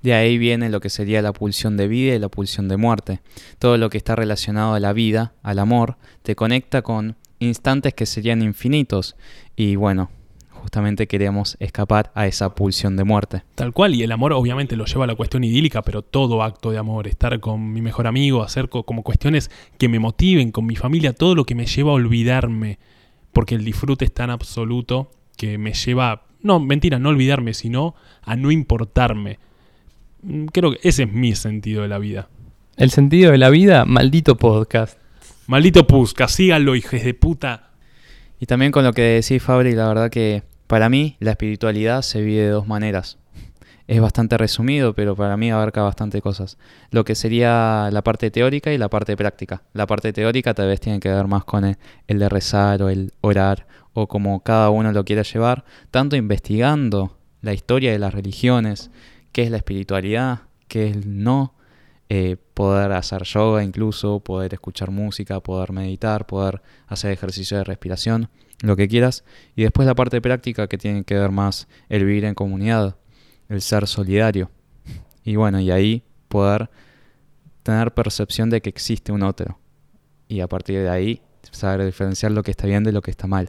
De 0.00 0.14
ahí 0.14 0.38
viene 0.38 0.70
lo 0.70 0.80
que 0.80 0.88
sería 0.88 1.20
la 1.20 1.32
pulsión 1.32 1.76
de 1.76 1.88
vida 1.88 2.14
y 2.14 2.18
la 2.18 2.28
pulsión 2.28 2.68
de 2.68 2.76
muerte. 2.76 3.20
Todo 3.58 3.76
lo 3.76 3.90
que 3.90 3.98
está 3.98 4.16
relacionado 4.16 4.74
a 4.74 4.80
la 4.80 4.92
vida, 4.92 5.34
al 5.42 5.58
amor, 5.58 5.98
te 6.22 6.34
conecta 6.34 6.82
con 6.82 7.16
instantes 7.40 7.92
que 7.92 8.06
serían 8.06 8.42
infinitos. 8.42 9.16
Y 9.56 9.76
bueno, 9.76 10.10
justamente 10.62 11.06
queremos 11.06 11.56
escapar 11.60 12.10
a 12.14 12.26
esa 12.26 12.54
pulsión 12.54 12.96
de 12.96 13.04
muerte. 13.04 13.42
Tal 13.54 13.72
cual, 13.72 13.94
y 13.94 14.02
el 14.02 14.12
amor 14.12 14.32
obviamente 14.32 14.76
lo 14.76 14.84
lleva 14.86 15.04
a 15.04 15.06
la 15.08 15.14
cuestión 15.16 15.44
idílica, 15.44 15.82
pero 15.82 16.02
todo 16.02 16.42
acto 16.42 16.70
de 16.70 16.78
amor, 16.78 17.06
estar 17.08 17.38
con 17.40 17.72
mi 17.72 17.82
mejor 17.82 18.06
amigo, 18.06 18.42
hacer 18.42 18.68
co- 18.68 18.84
como 18.84 19.02
cuestiones 19.02 19.50
que 19.78 19.88
me 19.88 19.98
motiven, 19.98 20.52
con 20.52 20.64
mi 20.64 20.76
familia, 20.76 21.12
todo 21.12 21.34
lo 21.34 21.44
que 21.44 21.54
me 21.54 21.66
lleva 21.66 21.90
a 21.90 21.94
olvidarme, 21.94 22.78
porque 23.32 23.56
el 23.56 23.64
disfrute 23.64 24.04
es 24.04 24.12
tan 24.14 24.30
absoluto 24.30 25.10
que 25.36 25.58
me 25.58 25.72
lleva, 25.74 26.22
no, 26.42 26.60
mentira, 26.60 26.98
no 26.98 27.08
olvidarme, 27.10 27.54
sino 27.54 27.94
a 28.22 28.36
no 28.36 28.50
importarme. 28.50 29.38
Mm, 30.22 30.46
Creo 30.46 30.72
que 30.72 30.78
ese 30.88 31.02
es 31.02 31.12
mi 31.12 31.34
sentido 31.34 31.82
de 31.82 31.88
la 31.88 31.98
vida. 31.98 32.28
El 32.76 32.90
sentido 32.90 33.32
de 33.32 33.38
la 33.38 33.50
vida, 33.50 33.84
maldito 33.84 34.36
podcast. 34.36 34.98
Maldito 35.48 35.86
Pusca, 35.86 36.28
síganlo, 36.28 36.76
hijos 36.76 37.02
de 37.02 37.14
puta. 37.14 37.70
Y 38.40 38.46
también 38.46 38.72
con 38.72 38.84
lo 38.84 38.92
que 38.92 39.02
decís, 39.02 39.42
Fabri, 39.42 39.72
la 39.72 39.88
verdad 39.88 40.10
que 40.10 40.42
para 40.72 40.88
mí 40.88 41.18
la 41.20 41.32
espiritualidad 41.32 42.00
se 42.00 42.22
vive 42.22 42.44
de 42.44 42.48
dos 42.48 42.66
maneras. 42.66 43.18
Es 43.88 44.00
bastante 44.00 44.38
resumido, 44.38 44.94
pero 44.94 45.14
para 45.14 45.36
mí 45.36 45.50
abarca 45.50 45.82
bastante 45.82 46.22
cosas. 46.22 46.56
Lo 46.90 47.04
que 47.04 47.14
sería 47.14 47.90
la 47.92 48.00
parte 48.00 48.30
teórica 48.30 48.72
y 48.72 48.78
la 48.78 48.88
parte 48.88 49.14
práctica. 49.14 49.64
La 49.74 49.86
parte 49.86 50.14
teórica 50.14 50.54
tal 50.54 50.68
vez 50.68 50.80
tiene 50.80 50.98
que 50.98 51.10
ver 51.10 51.26
más 51.26 51.44
con 51.44 51.66
el, 51.66 51.76
el 52.08 52.18
de 52.18 52.28
rezar 52.30 52.82
o 52.82 52.88
el 52.88 53.12
orar, 53.20 53.66
o 53.92 54.08
como 54.08 54.42
cada 54.42 54.70
uno 54.70 54.92
lo 54.92 55.04
quiera 55.04 55.24
llevar, 55.24 55.66
tanto 55.90 56.16
investigando 56.16 57.18
la 57.42 57.52
historia 57.52 57.92
de 57.92 57.98
las 57.98 58.14
religiones, 58.14 58.90
qué 59.32 59.42
es 59.42 59.50
la 59.50 59.58
espiritualidad, 59.58 60.44
qué 60.68 60.88
es 60.88 60.96
el 60.96 61.22
no, 61.22 61.52
eh, 62.14 62.36
poder 62.52 62.92
hacer 62.92 63.22
yoga 63.22 63.64
incluso, 63.64 64.20
poder 64.20 64.52
escuchar 64.52 64.90
música, 64.90 65.40
poder 65.40 65.72
meditar, 65.72 66.26
poder 66.26 66.60
hacer 66.86 67.10
ejercicio 67.10 67.56
de 67.56 67.64
respiración, 67.64 68.28
lo 68.60 68.76
que 68.76 68.86
quieras. 68.86 69.24
Y 69.56 69.62
después 69.62 69.86
la 69.86 69.94
parte 69.94 70.20
práctica 70.20 70.66
que 70.66 70.76
tiene 70.76 71.04
que 71.04 71.14
ver 71.14 71.30
más 71.30 71.68
el 71.88 72.04
vivir 72.04 72.26
en 72.26 72.34
comunidad, 72.34 72.96
el 73.48 73.62
ser 73.62 73.86
solidario. 73.86 74.50
Y 75.24 75.36
bueno, 75.36 75.58
y 75.58 75.70
ahí 75.70 76.02
poder 76.28 76.68
tener 77.62 77.94
percepción 77.94 78.50
de 78.50 78.60
que 78.60 78.68
existe 78.68 79.10
un 79.10 79.22
otro. 79.22 79.58
Y 80.28 80.40
a 80.40 80.48
partir 80.48 80.80
de 80.80 80.90
ahí 80.90 81.22
saber 81.50 81.82
diferenciar 81.86 82.32
lo 82.32 82.42
que 82.42 82.50
está 82.50 82.66
bien 82.66 82.84
de 82.84 82.92
lo 82.92 83.00
que 83.00 83.10
está 83.10 83.26
mal. 83.26 83.48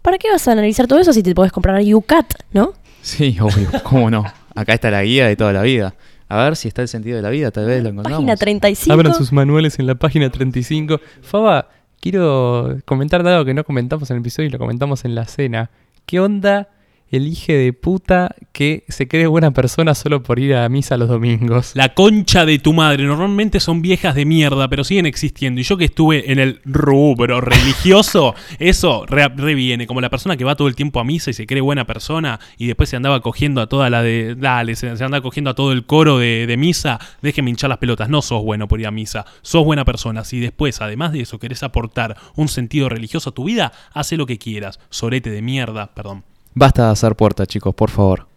¿Para 0.00 0.16
qué 0.16 0.30
vas 0.30 0.48
a 0.48 0.52
analizar 0.52 0.86
todo 0.86 0.98
eso 0.98 1.12
si 1.12 1.22
te 1.22 1.34
podés 1.34 1.52
comprar 1.52 1.78
UCAT, 1.82 2.44
no? 2.54 2.72
Sí, 3.02 3.36
obvio, 3.38 3.68
cómo 3.84 4.08
no. 4.08 4.24
Acá 4.54 4.72
está 4.72 4.90
la 4.90 5.02
guía 5.02 5.26
de 5.26 5.36
toda 5.36 5.52
la 5.52 5.60
vida. 5.60 5.94
A 6.32 6.44
ver 6.44 6.56
si 6.56 6.66
está 6.66 6.80
el 6.80 6.88
sentido 6.88 7.16
de 7.16 7.22
la 7.22 7.28
vida, 7.28 7.50
tal 7.50 7.66
vez 7.66 7.82
lo 7.82 7.90
encontramos. 7.90 8.20
Página 8.20 8.36
35. 8.36 8.90
Abran 8.90 9.14
sus 9.14 9.32
manuales 9.32 9.78
en 9.78 9.86
la 9.86 9.96
página 9.96 10.30
35. 10.30 10.98
Faba, 11.20 11.68
quiero 12.00 12.78
comentar 12.86 13.26
algo 13.26 13.44
que 13.44 13.52
no 13.52 13.64
comentamos 13.64 14.10
en 14.10 14.16
el 14.16 14.22
episodio 14.22 14.48
y 14.48 14.50
lo 14.50 14.58
comentamos 14.58 15.04
en 15.04 15.14
la 15.14 15.26
cena. 15.26 15.68
¿Qué 16.06 16.20
onda 16.20 16.70
el 17.12 17.34
de 17.46 17.72
puta 17.74 18.34
que 18.52 18.84
se 18.88 19.06
cree 19.06 19.26
buena 19.26 19.50
persona 19.52 19.94
solo 19.94 20.22
por 20.22 20.38
ir 20.38 20.54
a 20.54 20.68
misa 20.68 20.96
los 20.96 21.08
domingos? 21.08 21.72
La 21.74 21.94
concha 21.94 22.46
de 22.46 22.58
tu 22.58 22.72
madre. 22.72 23.04
Normalmente 23.04 23.60
son 23.60 23.82
viejas 23.82 24.14
de 24.14 24.24
mierda, 24.24 24.68
pero 24.68 24.82
siguen 24.82 25.04
existiendo. 25.06 25.60
Y 25.60 25.64
yo 25.64 25.76
que 25.76 25.84
estuve 25.84 26.32
en 26.32 26.38
el 26.38 26.60
rubro 26.64 27.40
religioso, 27.40 28.34
eso 28.58 29.04
re- 29.06 29.28
reviene. 29.28 29.86
Como 29.86 30.00
la 30.00 30.08
persona 30.10 30.36
que 30.36 30.44
va 30.44 30.56
todo 30.56 30.68
el 30.68 30.74
tiempo 30.74 31.00
a 31.00 31.04
misa 31.04 31.30
y 31.30 31.34
se 31.34 31.46
cree 31.46 31.60
buena 31.60 31.86
persona 31.86 32.40
y 32.56 32.66
después 32.66 32.88
se 32.88 32.96
andaba 32.96 33.20
cogiendo 33.20 33.60
a 33.60 33.66
toda 33.68 33.90
la 33.90 34.02
de. 34.02 34.34
Dale, 34.34 34.74
se, 34.74 34.96
se 34.96 35.04
andaba 35.04 35.22
cogiendo 35.22 35.50
a 35.50 35.54
todo 35.54 35.72
el 35.72 35.84
coro 35.84 36.18
de, 36.18 36.46
de 36.46 36.56
misa. 36.56 36.98
Déjeme 37.20 37.50
hinchar 37.50 37.68
las 37.70 37.78
pelotas. 37.78 38.08
No 38.08 38.22
sos 38.22 38.42
bueno 38.42 38.68
por 38.68 38.80
ir 38.80 38.86
a 38.86 38.90
misa. 38.90 39.26
Sos 39.42 39.64
buena 39.64 39.84
persona. 39.84 40.24
Si 40.24 40.40
después, 40.40 40.80
además 40.80 41.12
de 41.12 41.20
eso, 41.20 41.38
querés 41.38 41.62
aportar 41.62 42.16
un 42.36 42.48
sentido 42.48 42.88
religioso 42.88 43.30
a 43.30 43.34
tu 43.34 43.44
vida, 43.44 43.72
hace 43.92 44.16
lo 44.16 44.24
que 44.26 44.38
quieras. 44.38 44.80
Sorete 44.88 45.30
de 45.30 45.42
mierda, 45.42 45.94
perdón. 45.94 46.24
Basta 46.54 46.86
de 46.86 46.92
hacer 46.92 47.16
puerta, 47.16 47.46
chicos, 47.46 47.74
por 47.74 47.90
favor. 47.90 48.28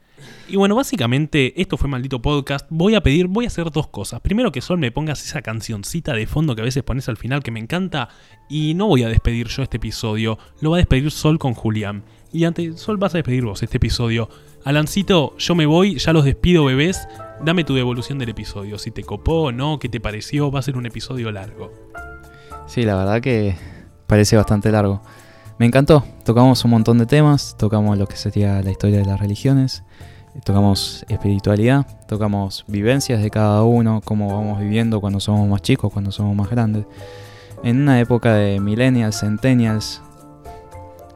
Y 0.48 0.58
bueno, 0.58 0.76
básicamente 0.76 1.60
esto 1.60 1.76
fue 1.76 1.90
Maldito 1.90 2.22
Podcast. 2.22 2.68
Voy 2.70 2.94
a 2.94 3.02
pedir, 3.02 3.26
voy 3.28 3.46
a 3.46 3.48
hacer 3.48 3.72
dos 3.72 3.88
cosas. 3.88 4.22
Primero 4.22 4.52
que 4.52 4.62
Sol 4.62 4.78
me 4.78 4.92
pongas 4.92 5.26
esa 5.26 5.42
cancioncita 5.42 6.14
de 6.14 6.28
fondo 6.28 6.56
que 6.56 6.62
a 6.62 6.66
veces 6.66 6.84
pones 6.84 7.10
al 7.10 7.18
final 7.18 7.42
que 7.42 7.50
me 7.50 7.60
encanta. 7.60 8.10
Y 8.48 8.76
no 8.76 8.88
voy 8.88 9.04
a 9.04 9.10
despedir 9.10 9.48
yo 9.48 9.64
este 9.64 9.78
episodio, 9.78 10.38
lo 10.62 10.70
va 10.70 10.78
a 10.78 10.80
despedir 10.80 11.10
Sol 11.10 11.40
con 11.40 11.56
Julián. 11.56 12.04
Y 12.32 12.44
antes, 12.44 12.80
Sol, 12.80 12.98
vas 12.98 13.16
a 13.16 13.18
despedir 13.18 13.44
vos 13.44 13.64
este 13.64 13.78
episodio. 13.78 14.30
Alancito, 14.64 15.36
yo 15.38 15.56
me 15.56 15.66
voy, 15.66 15.98
ya 15.98 16.14
los 16.14 16.26
despido, 16.26 16.66
bebés. 16.66 17.08
Dame 17.44 17.64
tu 17.64 17.74
devolución 17.74 18.20
del 18.20 18.30
episodio. 18.30 18.78
Si 18.78 18.92
te 18.92 19.04
copó 19.04 19.44
o 19.44 19.52
no, 19.52 19.80
qué 19.80 19.90
te 19.90 20.00
pareció, 20.00 20.52
va 20.52 20.60
a 20.60 20.64
ser 20.64 20.78
un 20.78 20.86
episodio 20.86 21.32
largo. 21.32 21.72
Sí, 22.68 22.84
la 22.84 22.96
verdad 22.96 23.22
que 23.22 23.56
parece 24.06 24.38
bastante 24.38 24.72
largo. 24.72 25.02
Me 25.58 25.66
encantó. 25.66 26.04
Tocamos 26.24 26.64
un 26.66 26.72
montón 26.72 26.98
de 26.98 27.06
temas. 27.06 27.56
Tocamos 27.58 27.98
lo 27.98 28.08
que 28.08 28.18
sería 28.18 28.62
la 28.62 28.72
historia 28.72 29.00
de 29.00 29.06
las 29.06 29.20
religiones. 29.20 29.84
Tocamos 30.44 31.06
espiritualidad. 31.08 31.86
Tocamos 32.08 32.66
vivencias 32.68 33.22
de 33.22 33.30
cada 33.30 33.64
uno. 33.64 34.02
Cómo 34.04 34.36
vamos 34.36 34.60
viviendo 34.60 35.00
cuando 35.00 35.20
somos 35.20 35.48
más 35.48 35.62
chicos, 35.62 35.92
cuando 35.94 36.12
somos 36.12 36.36
más 36.36 36.50
grandes. 36.50 36.86
En 37.64 37.82
una 37.82 38.00
época 38.00 38.34
de 38.34 38.60
millennials, 38.60 39.22
centennials. 39.22 40.02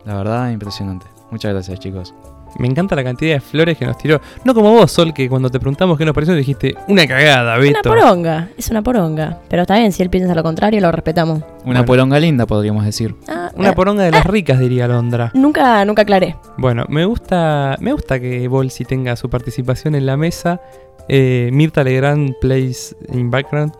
La 0.05 0.15
verdad, 0.15 0.51
impresionante. 0.51 1.05
Muchas 1.31 1.51
gracias, 1.51 1.79
chicos. 1.79 2.13
Me 2.57 2.67
encanta 2.67 2.95
la 2.95 3.03
cantidad 3.03 3.33
de 3.35 3.39
flores 3.41 3.77
que 3.77 3.85
nos 3.85 3.97
tiró. 3.97 4.19
No 4.43 4.53
como 4.53 4.71
vos, 4.71 4.91
Sol, 4.91 5.13
que 5.13 5.29
cuando 5.29 5.49
te 5.49 5.59
preguntamos 5.59 5.97
qué 5.97 6.05
nos 6.05 6.13
pareció 6.13 6.33
dijiste 6.35 6.75
una 6.87 7.05
cagada, 7.07 7.53
Una 7.55 7.61
Beto. 7.61 7.89
poronga, 7.89 8.49
es 8.57 8.69
una 8.69 8.81
poronga. 8.81 9.39
Pero 9.49 9.61
está 9.63 9.77
bien, 9.77 9.91
si 9.91 10.01
él 10.03 10.09
piensa 10.09 10.33
lo 10.35 10.43
contrario, 10.43 10.81
lo 10.81 10.91
respetamos. 10.91 11.39
Una 11.39 11.45
Bueno. 11.65 11.85
poronga 11.85 12.19
linda, 12.19 12.45
podríamos 12.45 12.83
decir. 12.85 13.15
Ah, 13.27 13.51
Una 13.55 13.69
eh, 13.69 13.73
poronga 13.73 14.03
de 14.03 14.11
las 14.11 14.25
ricas, 14.25 14.59
diría 14.59 14.87
Londra. 14.87 15.31
Nunca, 15.33 15.83
nunca 15.85 16.01
aclaré. 16.03 16.35
Bueno, 16.57 16.85
me 16.89 17.05
gusta, 17.05 17.75
me 17.79 17.91
gusta 17.93 18.19
que 18.19 18.47
Bolsi 18.47 18.85
tenga 18.85 19.15
su 19.15 19.29
participación 19.29 19.95
en 19.95 20.05
la 20.05 20.17
mesa. 20.17 20.61
Eh, 21.07 21.49
Mirta 21.51 21.83
Legrand 21.83 22.35
plays 22.39 22.95
in 23.13 23.31
background. 23.31 23.73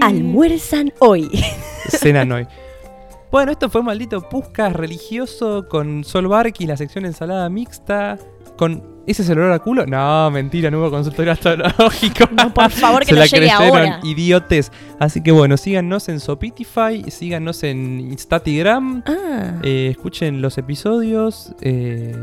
Almuerzan 0.00 0.92
hoy. 0.98 1.28
Cenan 1.88 2.32
hoy. 2.32 2.46
Bueno, 3.30 3.52
esto 3.52 3.70
fue 3.70 3.82
maldito 3.82 4.28
Puscas 4.28 4.72
religioso 4.72 5.68
con 5.68 6.02
Sol 6.04 6.26
Barky, 6.28 6.66
la 6.66 6.76
sección 6.76 7.04
ensalada 7.06 7.48
mixta. 7.48 8.18
Con. 8.56 9.00
¿Ese 9.06 9.22
es 9.22 9.28
el 9.30 9.38
olor 9.38 9.52
a 9.52 9.58
culo? 9.60 9.86
No, 9.86 10.30
mentira, 10.30 10.70
no 10.70 10.78
hubo 10.80 10.90
consultorio 10.90 11.32
astrológico. 11.32 12.28
No, 12.32 12.52
por 12.52 12.70
favor, 12.70 13.00
que 13.00 13.06
Se 13.06 13.12
no 13.14 13.20
la 13.20 13.26
llegue 13.26 13.50
ahora. 13.50 14.00
idiotes. 14.02 14.70
Así 14.98 15.22
que 15.22 15.32
bueno, 15.32 15.56
síganos 15.56 16.08
en 16.08 16.20
Sopitify, 16.20 17.10
síganos 17.10 17.62
en 17.62 18.00
Instagram. 18.00 19.02
Ah, 19.06 19.60
eh, 19.62 19.88
escuchen 19.90 20.42
los 20.42 20.58
episodios. 20.58 21.52
eh, 21.62 22.14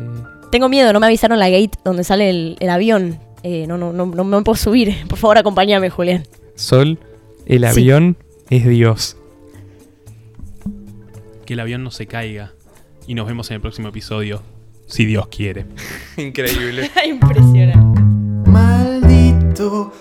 tengo 0.51 0.69
miedo, 0.69 0.93
no 0.93 0.99
me 0.99 1.07
avisaron 1.07 1.39
la 1.39 1.49
gate 1.49 1.71
donde 1.83 2.03
sale 2.03 2.29
el, 2.29 2.57
el 2.59 2.69
avión. 2.69 3.19
Eh, 3.43 3.65
no, 3.67 3.77
no, 3.77 3.91
no, 3.93 4.05
no 4.05 4.23
me 4.23 4.41
puedo 4.43 4.55
subir. 4.55 4.95
Por 5.07 5.17
favor, 5.17 5.37
acompáñame, 5.37 5.89
Julián. 5.89 6.23
Sol, 6.55 6.99
el 7.47 7.61
Sí. 7.61 7.65
avión 7.65 8.17
es 8.49 8.65
Dios. 8.67 9.17
Que 11.47 11.53
el 11.53 11.61
avión 11.61 11.81
no 11.81 11.91
se 11.91 12.07
caiga. 12.07 12.51
Y 13.07 13.15
nos 13.15 13.25
vemos 13.25 13.49
en 13.49 13.55
el 13.55 13.61
próximo 13.61 13.87
episodio. 13.87 14.43
Si 14.85 15.05
Dios 15.05 15.29
quiere. 15.29 15.65
Increíble. 16.17 16.91
Impresionante. 17.07 18.01
Maldito 18.51 19.93